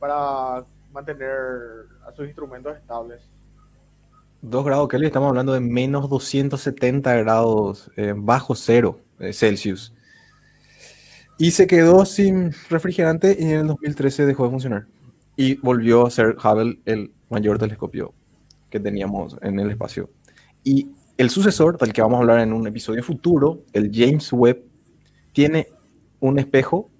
[0.00, 1.28] para mantener
[2.04, 3.20] a sus instrumentos estables.
[4.42, 9.92] 2 grados Kelvin, estamos hablando de menos 270 grados eh, bajo cero eh, Celsius.
[11.38, 14.86] Y se quedó sin refrigerante y en el 2013 dejó de funcionar.
[15.36, 18.12] Y volvió a ser Hubble el mayor telescopio
[18.70, 20.10] que teníamos en el espacio.
[20.64, 24.64] Y el sucesor, del que vamos a hablar en un episodio futuro, el James Webb,
[25.32, 25.68] tiene
[26.18, 26.90] un espejo,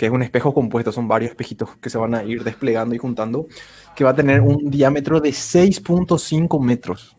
[0.00, 2.98] que es un espejo compuesto, son varios espejitos que se van a ir desplegando y
[2.98, 3.46] juntando,
[3.94, 7.18] que va a tener un diámetro de 6.5 metros.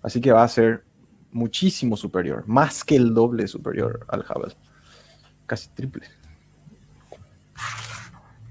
[0.00, 0.84] Así que va a ser
[1.32, 4.54] muchísimo superior, más que el doble superior al Hubble.
[5.44, 6.06] Casi triple.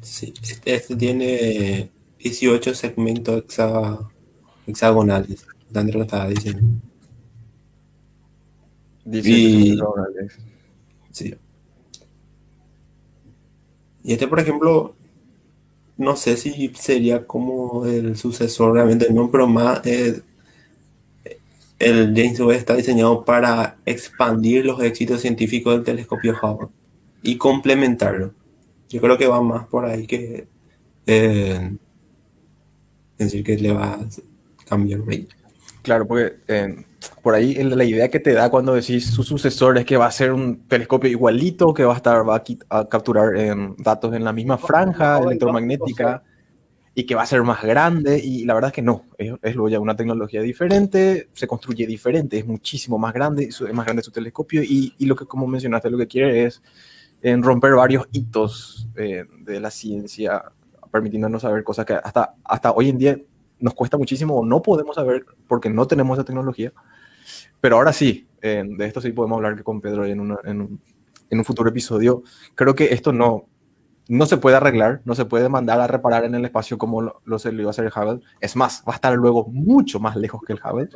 [0.01, 1.89] Sí, este, este tiene
[2.19, 4.07] 18 segmentos hexa-
[4.67, 5.47] hexagonales.
[5.73, 6.61] Andrés lo estaba diciendo.
[9.05, 10.38] 18 Y- centímetros orales.
[11.09, 11.35] Sí.
[14.06, 14.95] Y este, por ejemplo,
[15.98, 20.22] no sé si sería como el sucesor realmente, no, pero más eh,
[21.80, 26.67] el James Webb está diseñado para expandir los éxitos científicos del telescopio Hubble
[27.24, 28.32] y complementarlo.
[28.90, 30.48] Yo creo que va más por ahí que
[31.08, 31.75] eh,
[33.17, 34.00] decir que le va a
[34.66, 35.01] cambiar.
[35.85, 36.83] Claro, porque eh,
[37.22, 40.11] por ahí la idea que te da cuando decís su sucesor es que va a
[40.11, 44.33] ser un telescopio igualito, que va a estar, va a, capturar em, datos en la
[44.33, 46.23] misma franja electromagnética
[46.95, 48.17] y que va a ser más grande.
[48.17, 52.39] Y la verdad es que no, es, es ya una tecnología diferente, se construye diferente,
[52.39, 55.91] es muchísimo más grande, es más grande su telescopio y, y lo que, como mencionaste,
[55.91, 56.64] lo que quiere es
[57.22, 60.45] en romper varios hitos eh, de la ciencia,
[60.91, 63.17] permitiéndonos saber cosas que hasta, hasta hoy en día
[63.59, 66.74] nos cuesta muchísimo o no podemos saber porque no tenemos esa tecnología.
[67.61, 70.82] Pero ahora sí, eh, de esto sí podemos hablar con Pedro en, una- en un,
[71.30, 72.24] en un futuro episodio.
[72.56, 73.45] Creo que esto no,
[74.08, 77.22] no se puede arreglar, no se puede mandar a reparar en el espacio como lo,
[77.25, 78.22] lo se iba a hacer el Hubble.
[78.40, 80.90] Es más, va a estar luego mucho más lejos que el Hubble.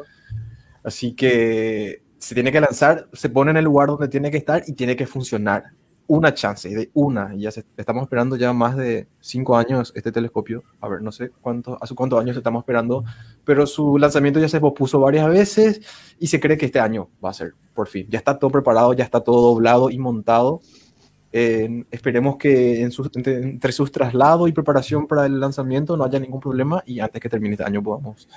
[0.83, 4.63] Así que se tiene que lanzar, se pone en el lugar donde tiene que estar
[4.67, 5.71] y tiene que funcionar.
[6.11, 7.35] Una chance, de una.
[7.35, 10.63] Ya se- estamos esperando ya más de cinco años este telescopio.
[10.81, 13.03] A ver, no sé cuántos, hace cuántos años estamos esperando,
[13.45, 15.81] pero su lanzamiento ya se pospuso varias veces
[16.17, 18.07] y se cree que este año va a ser, por fin.
[18.09, 20.61] Ya está todo preparado, ya está todo doblado y montado.
[21.31, 26.81] Esperemos que entre, entre sus traslados y preparación para el lanzamiento no haya ningún problema
[26.87, 28.27] y antes que termine este año podamos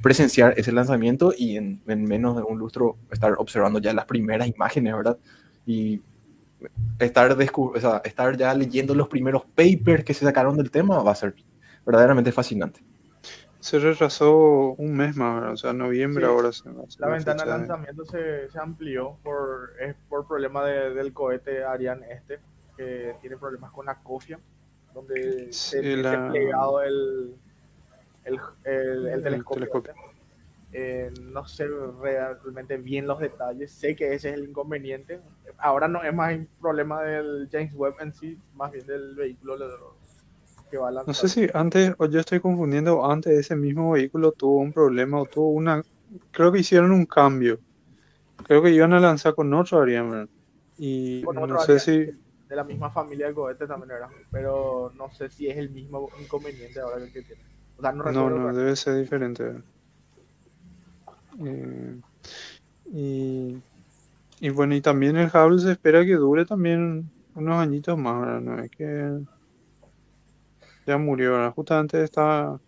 [0.00, 4.48] presenciar ese lanzamiento y en, en menos de un lustro estar observando ya las primeras
[4.48, 5.18] imágenes, ¿verdad?
[5.66, 6.00] Y
[6.98, 11.12] estar, o sea, estar ya leyendo los primeros papers que se sacaron del tema va
[11.12, 11.34] a ser
[11.86, 12.80] verdaderamente fascinante.
[13.60, 15.52] Se retrasó un mes más, ¿verdad?
[15.52, 16.30] o sea, noviembre Sí.
[16.30, 20.94] ahora se hacer La ventana de lanzamiento se, se amplió por, es por problema de-
[20.94, 22.38] del cohete Ariane este,
[22.76, 24.38] que tiene problemas con la cofia,
[24.94, 27.34] donde Sí, se tiene la- plegado el,
[28.24, 29.54] el, el- el El telescopio.
[29.66, 29.94] telescopio.
[30.72, 31.66] Eh, no sé
[32.00, 35.20] realmente bien los detalles, sé que ese es el inconveniente.
[35.58, 39.56] Ahora no es más un problema del James Webb en sí, más bien del vehículo
[39.56, 39.96] lo-
[40.70, 41.06] que va a lanzar.
[41.06, 45.20] No sé si antes, o yo estoy confundiendo, antes ese mismo vehículo tuvo un problema
[45.20, 45.82] o tuvo una,
[46.30, 47.60] creo que hicieron un cambio.
[48.44, 50.28] Creo que iban a lanzar con otro Ariane.
[50.78, 51.80] Y Con no sé Ariane.
[51.80, 52.12] si,
[52.48, 56.10] de la misma familia de cohete también era, pero no sé si es el mismo
[56.18, 57.42] inconveniente ahora que tiene.
[57.76, 59.62] O sea, no No, no, debe ser diferente.
[61.44, 62.00] Eh,
[62.92, 63.62] y,
[64.40, 68.40] y bueno, y también el Hubble se espera que dure también unos añitos más, ¿verdad?
[68.40, 69.20] No es que
[70.86, 71.52] ya murió, ¿verdad?
[71.54, 72.58] Justamente está,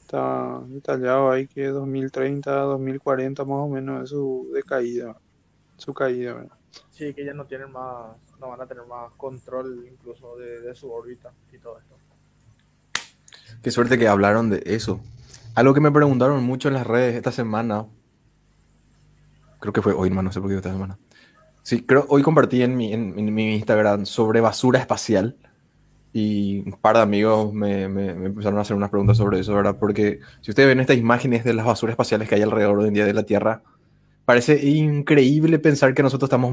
[0.00, 5.16] está detallado ahí que 2030, 2040 más o menos es su decaída,
[5.76, 6.58] su caída, ¿verdad?
[6.90, 10.74] Sí, que ya no tienen más, no van a tener más control incluso de, de
[10.74, 11.94] su órbita y todo esto.
[13.62, 15.00] Qué suerte que hablaron de eso.
[15.54, 17.86] Algo que me preguntaron mucho en las redes esta semana.
[19.60, 20.98] Creo que fue hoy, no sé por qué esta semana.
[21.62, 25.36] Sí, creo hoy compartí en mi, en, en mi Instagram sobre basura espacial.
[26.12, 29.54] Y un par de amigos me, me- me empezaron a hacer unas preguntas sobre eso,
[29.54, 29.76] ¿verdad?
[29.78, 32.94] Porque si ustedes ven estas imágenes de las basuras espaciales que hay alrededor hoy en
[32.94, 33.62] día de la Tierra,
[34.24, 36.52] parece increíble pensar que nosotros estamos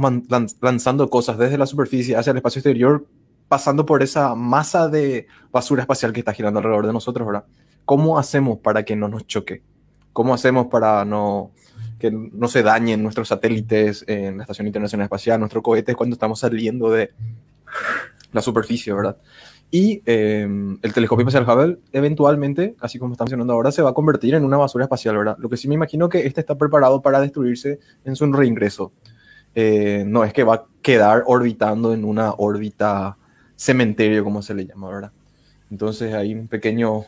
[0.62, 3.06] lanzando cosas desde la superficie hacia el espacio exterior,
[3.48, 7.46] pasando por esa masa de basura espacial que está girando alrededor de nosotros, ¿verdad?
[7.86, 9.62] ¿Cómo hacemos para que no nos choque?
[10.14, 11.52] ¿Cómo hacemos para no
[12.00, 16.40] que no se dañen nuestros satélites en la Estación Internacional Espacial, nuestros cohetes cuando estamos
[16.40, 17.12] saliendo de
[18.34, 19.18] la superficie, ¿verdad?
[19.70, 20.48] Y eh,
[20.82, 24.44] el telescopio espacial Hubble eventualmente, así como estamos mencionando ahora, se va a convertir en
[24.44, 25.38] una basura espacial, ¿verdad?
[25.40, 28.92] Lo que sí me imagino que este está preparado para destruirse en su reingreso.
[29.54, 33.18] Eh, no es que va a quedar orbitando en una órbita
[33.56, 35.12] cementerio, como se le llama, ¿verdad?
[35.70, 37.06] Entonces hay un pequeño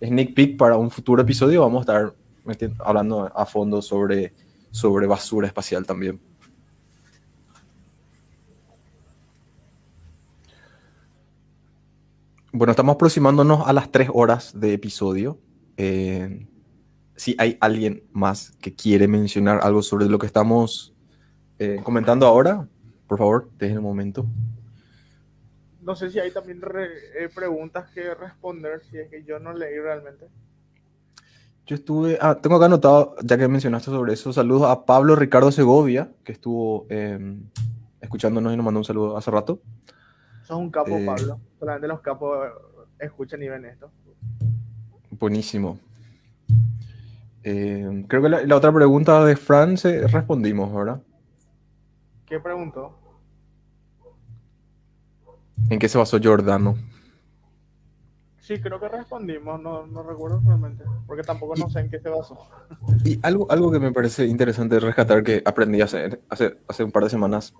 [0.00, 1.62] sneak peek para un futuro episodio.
[1.62, 4.32] Vamos a estar meti- hablando a fondo sobre,
[4.70, 6.20] sobre basura espacial también.
[12.52, 15.38] Bueno, estamos aproximándonos a las tres horas de episodio.
[15.76, 16.46] Eh,
[17.14, 20.94] si hay alguien más que quiere mencionar algo sobre lo que estamos
[21.58, 22.66] eh, comentando ahora,
[23.06, 24.26] por favor, desde el momento.
[25.86, 26.88] No sé si hay también re-
[27.24, 30.26] eh, preguntas que responder, si es que yo no leí realmente.
[31.64, 35.50] Yo estuve, ah, tengo acá anotado, ya que mencionaste sobre eso, saludos a Pablo Ricardo
[35.52, 37.38] Segovia, que estuvo eh,
[38.00, 39.60] escuchándonos y nos mandó un saludo hace rato.
[40.42, 41.06] Sos un capo, Eh.
[41.06, 41.40] Pablo.
[41.58, 42.36] Solamente los capos
[42.98, 43.90] escuchan y ven esto.
[45.12, 45.78] Buenísimo.
[47.44, 51.00] Eh, creo que la, la otra pregunta de Fran se respondimos, ¿verdad?
[52.26, 52.98] ¿Qué preguntó?
[55.70, 56.76] ¿En qué se basó Giordano?
[58.46, 62.08] Sí, creo que respondimos, no, no recuerdo realmente, porque tampoco no sé en qué se
[62.08, 62.38] basó.
[63.04, 66.92] Y algo, algo que me parece interesante rescatar que aprendí a hacer hace, hace un
[66.92, 67.52] par de semanas.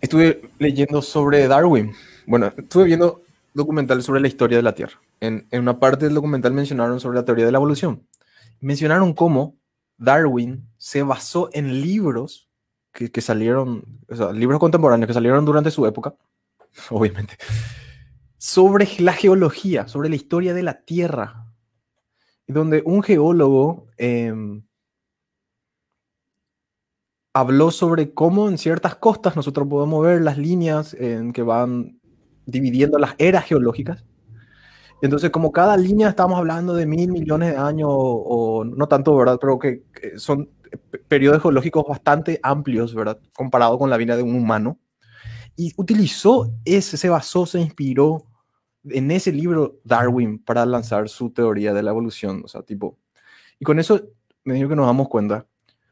[0.00, 1.92] Estuve leyendo sobre Darwin.
[2.26, 3.22] Bueno, estuve viendo
[3.54, 5.00] documental sobre la historia de la Tierra.
[5.20, 8.08] En, en una parte del documental mencionaron sobre la teoría de la evolución.
[8.60, 9.54] Mencionaron cómo
[9.98, 12.45] Darwin se basó en libros
[12.96, 13.84] que, salieron,
[14.32, 16.14] libros contemporáneos que salieron durante su época,
[16.90, 17.36] obviamente,
[18.38, 21.46] sobre la geología, sobre la historia de la Tierra
[22.46, 24.62] donde un geólogo em,
[27.32, 32.00] habló sobre cómo en ciertas costas nosotros podemos ver las líneas en que van
[32.46, 34.04] dividiendo las eras geológicas.
[35.02, 39.38] Entonces, como cada línea estamos hablando de mil millones de años, o, no tanto, ¿verdad?
[39.40, 39.82] Pero que,
[40.16, 40.48] son
[41.08, 43.18] periodos geológicos bastante amplios, ¿verdad?
[43.34, 44.78] Comparado con la vida de un humano.
[45.56, 48.26] Y utilizó ese, se basó, se inspiró
[48.84, 52.42] en ese libro Darwin para lanzar su teoría de la evolución.
[52.44, 52.98] O sea, tipo.
[53.58, 54.00] Y con eso
[54.44, 55.46] me dijo que nos damos cuenta.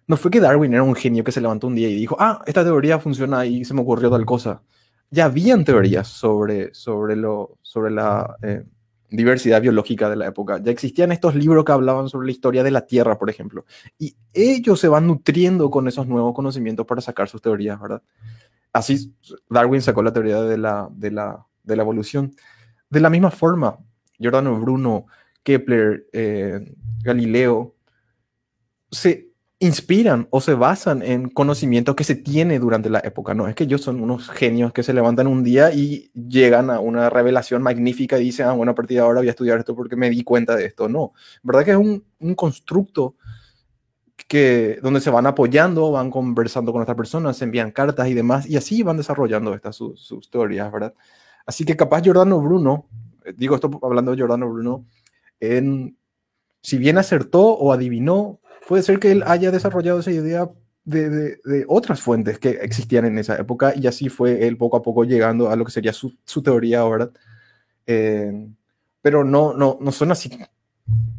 [0.06, 2.42] No fue que Darwin era un genio que se levantó un día y dijo, ah,
[2.46, 4.62] esta teoría funciona y se me ocurrió tal cosa.
[5.10, 8.64] Ya habían teorías sobre, sobre, lo, sobre la eh,
[9.10, 10.60] diversidad biológica de la época.
[10.62, 13.65] Ya existían estos libros que hablaban sobre la historia de la Tierra, por ejemplo.
[13.99, 18.02] Y ellos se van nutriendo con esos nuevos conocimientos para sacar sus teorías, ¿verdad?
[18.73, 19.15] Así
[19.49, 22.34] Darwin sacó la teoría de la, de la, de la evolución.
[22.91, 23.78] De la misma forma,
[24.18, 25.07] Giordano Bruno,
[25.42, 27.76] Kepler, eh, Galileo,
[28.91, 29.33] se
[29.65, 33.34] inspiran o se basan en conocimientos que se tiene durante la época.
[33.34, 36.81] No es que ellos son unos genios que se levantan un día y llegan a
[36.81, 39.75] una revelación magnífica y dicen, ah, bueno, a partir de ahora voy a estudiar esto
[39.75, 40.89] porque me di cuenta de esto.
[40.89, 41.12] No,
[41.43, 43.17] verdad que es un, un constructo
[44.28, 48.57] que, donde se van apoyando, van conversando con otras personas, envían cartas y demás, y
[48.57, 50.94] así van desarrollando estas sus, sus teorías, ¿verdad?
[51.47, 52.89] Así que capaz Giordano Bruno,
[53.25, 54.86] eh, digo esto hablando de Giordano Bruno,
[55.41, 55.97] en,
[56.62, 60.51] si bien acertó o adivinó, puede ser que él haya desarrollado esa idea
[60.84, 64.83] de, de, otras fuentes que existían en esa época y así fue él poco a
[64.83, 67.10] poco llegando a lo que sería su, su teoría ahora.
[67.86, 68.49] Eh,
[69.01, 70.31] pero no, no, no son así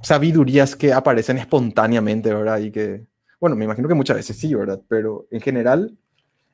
[0.02, 2.60] sabidurías que aparecen espontáneamente, ¿verdad?
[2.60, 3.06] Y que,
[3.40, 4.82] bueno, me imagino que muchas veces sí, ¿verdad?
[4.88, 5.98] Pero en general,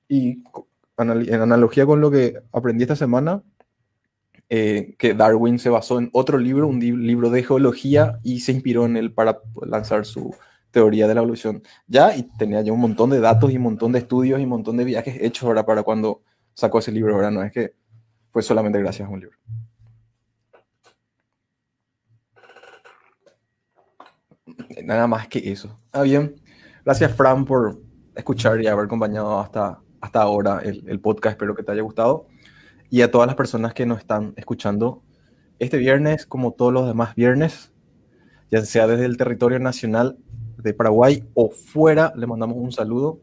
[0.07, 0.43] y
[0.97, 3.43] en analogía con lo que aprendí esta semana,
[4.49, 8.85] eh, que Darwin se basó en otro libro, un libro de geología, y se inspiró
[8.85, 10.33] en él para lanzar su
[10.71, 11.61] teoría de la evolución.
[11.87, 14.49] Ya, y tenía ya un montón de datos y un montón de estudios y un
[14.49, 17.31] montón de viajes hechos ahora para cuando sacó ese libro, ¿verdad?
[17.31, 17.75] No es que
[18.31, 19.37] fue solamente gracias a un libro.
[24.83, 25.79] Nada más que eso.
[25.91, 26.35] Ah, bien.
[26.83, 27.79] Gracias, Fran, por
[28.15, 31.33] escuchar y haber acompañado hasta, hasta ahora el, el podcast.
[31.33, 32.27] Espero que te haya gustado.
[32.89, 35.03] Y a todas las personas que nos están escuchando
[35.59, 37.71] este viernes, como todos los demás viernes,
[38.49, 40.17] ya sea desde el territorio nacional
[40.61, 43.19] de Paraguay o fuera, le mandamos un saludo.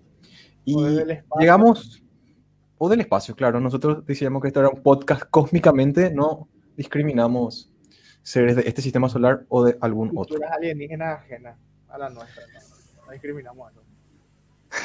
[0.65, 0.76] Y
[1.39, 2.02] llegamos,
[2.76, 3.60] o del espacio, claro.
[3.60, 7.70] Nosotros decíamos que esto era un podcast cósmicamente, no discriminamos
[8.23, 10.36] seres de este sistema solar o de algún otro.
[10.36, 11.57] Culturas alienígenas ajenas
[11.89, 12.42] a la nuestra.
[12.47, 13.83] No, no discriminamos a eso.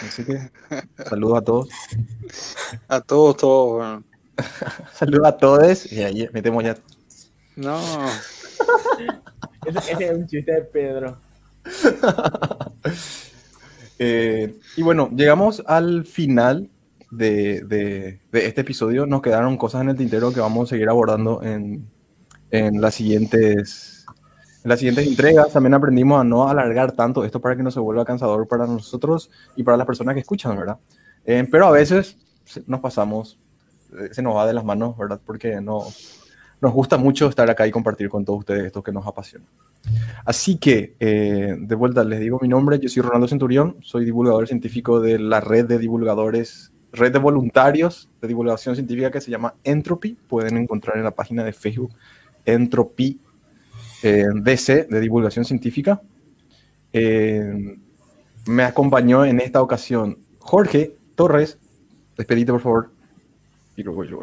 [0.07, 0.49] Así que
[1.09, 1.69] saludos a todos.
[2.88, 3.77] A todos, todos.
[3.77, 4.03] bueno.
[4.93, 5.91] Saludos a todos.
[5.91, 6.75] Y ahí metemos ya.
[7.56, 7.80] No,
[9.65, 11.17] Ese, ese es un chiste de Pedro.
[14.00, 16.69] Eh, y bueno, llegamos al final
[17.11, 19.06] de, de- este episodio.
[19.06, 21.88] Nos quedaron cosas en el tintero que vamos a seguir abordando en,
[22.51, 24.06] en las siguientes,
[24.64, 25.53] en las siguientes entregas.
[25.53, 29.30] También aprendimos a no alargar tanto esto para que no se vuelva cansador para nosotros
[29.56, 30.80] y para las personas que escuchan, ¿verdad?
[31.24, 32.17] Eh, pero a veces
[32.66, 33.40] nos pasamos,
[33.98, 35.22] eh, se nos va de las manos, ¿verdad?
[35.24, 35.83] Porque no,
[36.64, 39.45] nos gusta mucho estar acá y compartir con todos ustedes esto que nos apasiona.
[40.24, 44.48] Así que, eh, de vuelta, les digo mi nombre, yo soy Ronaldo Centurión, soy divulgador
[44.48, 49.56] científico de la red de divulgadores, red de voluntarios de divulgación científica que se llama
[49.66, 50.17] Entropy.
[50.30, 51.93] Pueden encontrar en la página de Facebook
[52.45, 53.19] Entropy
[54.01, 56.01] eh, DC de divulgación científica.
[56.93, 57.77] Eh,
[58.45, 61.59] me acompañó en esta ocasión Jorge Torres.
[62.16, 62.92] Despedite, por favor.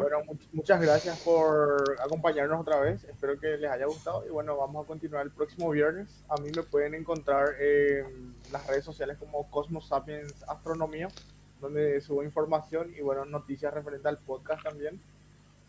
[0.03, 3.03] Bueno, much- muchas gracias por acompañarnos otra vez.
[3.03, 4.25] Espero que les haya gustado.
[4.25, 6.23] Y bueno, vamos a continuar el próximo viernes.
[6.29, 11.09] A mí me pueden encontrar en las redes sociales como Cosmos Sapiens Astronomía,
[11.59, 15.01] donde subo información y bueno, noticias referentes al podcast también.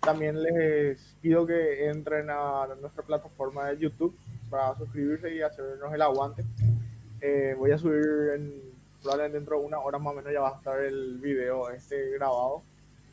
[0.01, 4.17] También les pido que entren a nuestra plataforma de YouTube
[4.51, 6.45] para suscribirse y hacernos el aguante.
[7.21, 8.05] Eh, voy a subir
[8.35, 8.63] en,
[9.01, 12.11] probablemente dentro de una hora más o menos ya va a estar el video este
[12.11, 12.63] grabado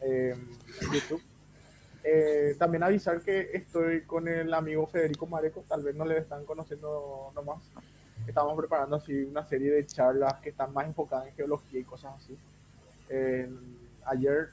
[0.01, 0.35] eh,
[0.81, 1.21] en YouTube.
[2.03, 6.45] Eh, también avisar que estoy con el amigo Federico Mareco, tal vez no le están
[6.45, 7.69] conociendo nomás.
[8.25, 12.15] Estamos preparando así una serie de charlas que están más enfocadas en geología y cosas
[12.15, 12.37] así.
[13.09, 13.49] Eh,
[14.05, 14.49] ayer,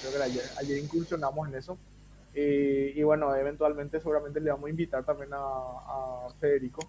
[0.00, 1.78] creo que era ayer, ayer incursionamos en eso.
[2.34, 6.88] Y, bueno, eventualmente seguramente le vamos a invitar también a, a Federico.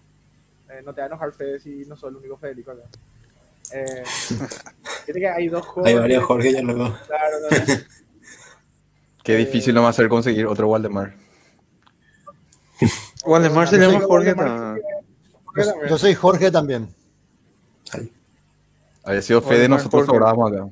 [0.70, 2.84] Eh, no te va a enojar Fede si no soy el único Federico acá.
[3.72, 4.02] Eh,
[5.06, 6.94] que hay dos Hay varios Jorge, ya luego.
[7.06, 7.80] claro, no, no.
[9.22, 11.14] Qué difícil no va a ser conseguir otro Waldemar.
[13.24, 14.34] Waldemar se llama Jorge.
[14.34, 14.84] También.
[15.88, 16.88] Yo soy Jorge también.
[19.04, 20.66] Había sido Fede, Waldemar nosotros sobrábamos acá.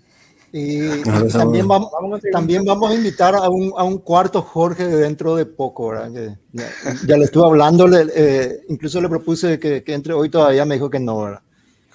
[0.50, 1.02] Y
[1.32, 1.90] también vamos,
[2.32, 6.10] también vamos a invitar a un, a un cuarto Jorge dentro de poco, ¿verdad?
[6.12, 6.70] Que ya,
[7.06, 10.76] ya le estuve hablando, le- eh, incluso le propuse que, que entre hoy todavía me
[10.76, 11.42] dijo que no, ¿verdad?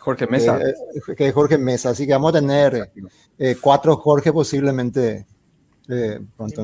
[0.04, 0.60] Jorge Mesa.
[0.60, 2.92] Eh, eh, que Jorge Mesa, así que vamos a tener
[3.40, 5.26] eh, cuatro Jorge posiblemente
[5.88, 6.62] eh, pronto.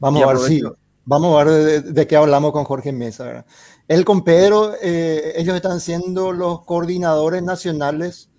[0.00, 0.62] Vamos a ver si,
[1.04, 3.24] vamos a ver de, de qué hablamos con Jorge Mesa.
[3.24, 3.46] ¿verdad?
[3.86, 8.30] Él con Pedro, eh, ellos están siendo los coordinadores nacionales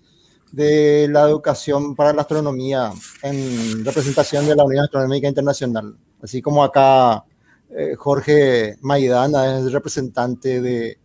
[0.50, 2.92] de la educación para la astronomía
[3.22, 5.96] en representación de la Unión Astronómica Internacional.
[6.20, 7.24] Así como acá
[7.70, 10.98] eh, Jorge Maidana es representante de,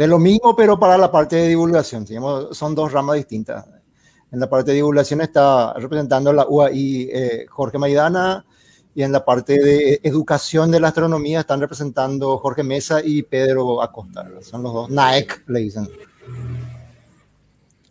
[0.00, 2.06] de lo mismo, pero para la parte de divulgación.
[2.06, 3.66] Digamos, son dos ramas distintas.
[4.32, 8.46] En la parte de divulgación está representando la UAI eh, Jorge Maidana
[8.94, 13.82] y en la parte de educación de la astronomía están representando Jorge Mesa y Pedro
[13.82, 14.26] Acosta.
[14.40, 14.88] Son los dos.
[14.90, 15.86] NAEC le dicen.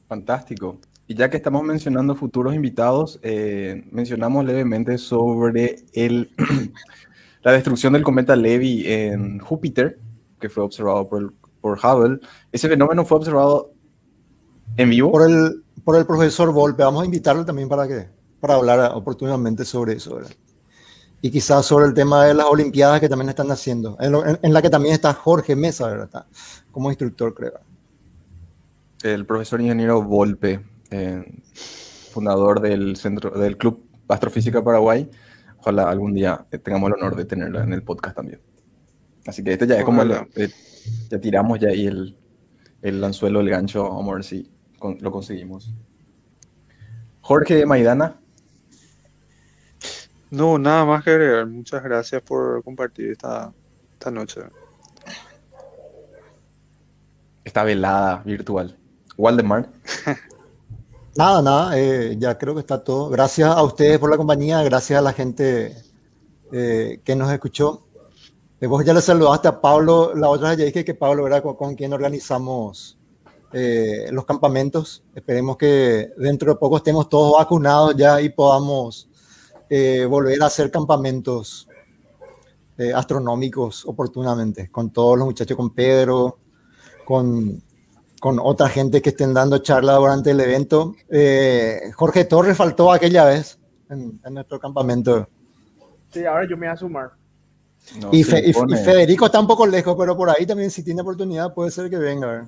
[0.08, 0.80] Fantástico.
[1.08, 6.32] Y ya que estamos mencionando futuros invitados, eh, mencionamos levemente sobre el,
[7.44, 10.00] la destrucción del cometa Levy en Júpiter,
[10.40, 11.32] que fue observado por, el-
[11.62, 12.20] por Hubble.
[12.52, 13.72] Ese fenómeno fue observado
[14.78, 15.12] en vivo.
[15.12, 16.84] Por el, por el profesor Volpe.
[16.84, 18.08] Vamos a invitarlo también para, que,
[18.40, 20.16] para hablar oportunamente sobre eso.
[20.16, 20.32] ¿verdad?
[21.22, 24.40] Y quizás sobre el tema de las Olimpiadas que también están haciendo, en, lo- en-
[24.42, 26.06] en la que también está Jorge Mesa, ¿verdad?
[26.06, 26.28] Está
[26.72, 27.54] como instructor, creo.
[29.04, 31.24] el profesor ingeniero Volpe, eh,
[32.12, 35.10] fundador del centro del Club Astrofísica Paraguay.
[35.60, 38.40] Ojalá algún día eh, tengamos el honor de tenerlo en el podcast también.
[39.28, 40.28] Así que este ya es como el, Ojalá.
[41.10, 42.16] Ya tiramos ya ahí el,
[42.82, 45.74] el anzuelo, el gancho, vamos a ver si con- lo conseguimos.
[47.22, 48.20] Jorge Maidana,
[50.32, 51.46] No, nada más que agregar.
[51.48, 53.52] Muchas gracias por compartir esta,
[53.94, 54.42] esta noche.
[57.44, 58.78] Esta velada virtual.
[59.18, 59.70] Waldemar.
[61.18, 63.10] Nada, nada, eh, ya creo que está todo.
[63.10, 65.76] Gracias a ustedes por la compañía, gracias a la gente
[66.54, 67.88] eh, que nos escuchó.
[68.62, 71.42] Eh, vos ya le saludaste a Pablo, la otra vez ya dije que Pablo era
[71.42, 72.98] con, con quien organizamos
[73.54, 75.04] eh, los campamentos.
[75.16, 79.10] Esperemos que dentro de poco estemos todos vacunados ya y podamos
[79.70, 81.68] eh, volver a hacer campamentos
[82.78, 86.38] eh, astronómicos oportunamente, con todos los muchachos, con Pedro,
[87.06, 87.64] con,
[88.20, 90.94] con otra gente que estén dando charla durante el evento.
[91.96, 93.58] Jorge Torres faltó aquella vez
[93.90, 95.28] en, en nuestro campamento.
[96.12, 97.19] Sí, ahora yo me voy a sumar.
[98.00, 98.80] No, y, se Fe- y- impone.
[98.80, 101.90] y Federico está un poco lejos, pero por ahí también si tiene oportunidad puede ser
[101.90, 102.48] que venga.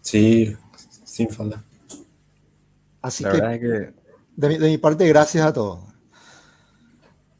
[0.00, 0.56] Sí,
[1.04, 1.62] sin falta.
[3.02, 3.94] Así La que verdad es que
[4.36, 5.80] de mi, de mi parte, gracias a todos.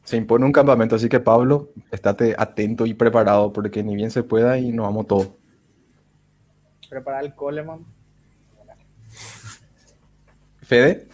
[0.03, 4.21] se impone un campamento, así que Pablo, estate atento y preparado porque ni bien se
[4.21, 5.29] pueda y nos vamos todos.
[6.89, 7.83] Preparar el Coleman.
[10.61, 11.07] Fede,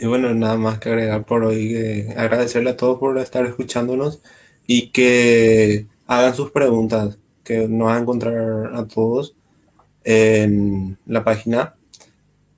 [0.00, 4.20] Y bueno, nada más que agregar por hoy, que agradecerle a todos por estar escuchándonos
[4.66, 9.34] y que hagan sus preguntas, que nos van a encontrar a todos
[10.04, 11.74] en la página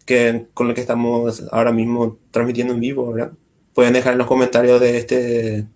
[0.05, 3.17] que, con la que estamos ahora mismo transmitiendo en vivo.
[3.73, 5.67] Pueden dejar en los comentarios de este, de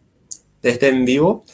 [0.70, 1.44] este en vivo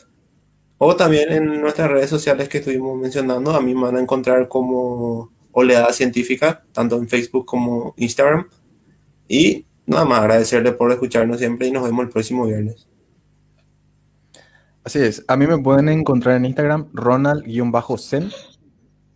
[0.79, 3.53] o también en nuestras redes sociales que estuvimos mencionando.
[3.53, 8.49] A mí me van a encontrar como Oleada Científica, tanto en Facebook como Instagram.
[9.29, 12.89] Y nada más agradecerle por escucharnos siempre y nos vemos el próximo viernes.
[14.85, 15.25] así es.
[15.29, 18.31] A mí me pueden encontrar en Instagram, Ronald-Zen.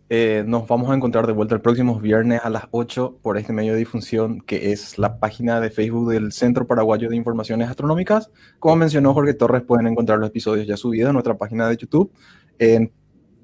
[0.09, 3.53] Eh, nos vamos a encontrar de vuelta el próximo viernes a las 8 por este
[3.53, 8.29] medio de difusión que es la página de Facebook del Centro Paraguayo de Informaciones Astronómicas.
[8.59, 12.11] Como mencionó Jorge Torres, pueden encontrar los episodios ya subidos en nuestra página de YouTube
[12.59, 12.91] en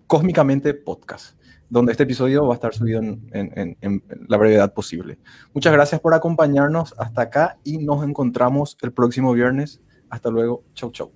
[0.06, 1.36] Cósmicamente Podcast,
[1.72, 5.18] donde este episodio va a estar subido en, en- en- en la brevedad posible.
[5.54, 9.82] Muchas gracias por acompañarnos hasta acá y nos encontramos el próximo viernes.
[10.10, 10.64] Hasta luego.
[10.74, 11.12] Chau, chau.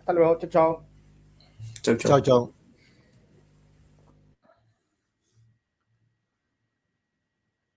[0.00, 0.84] Hasta luego, chao, chao.
[1.82, 2.10] Chau, chau.
[2.10, 2.63] Chao, chao.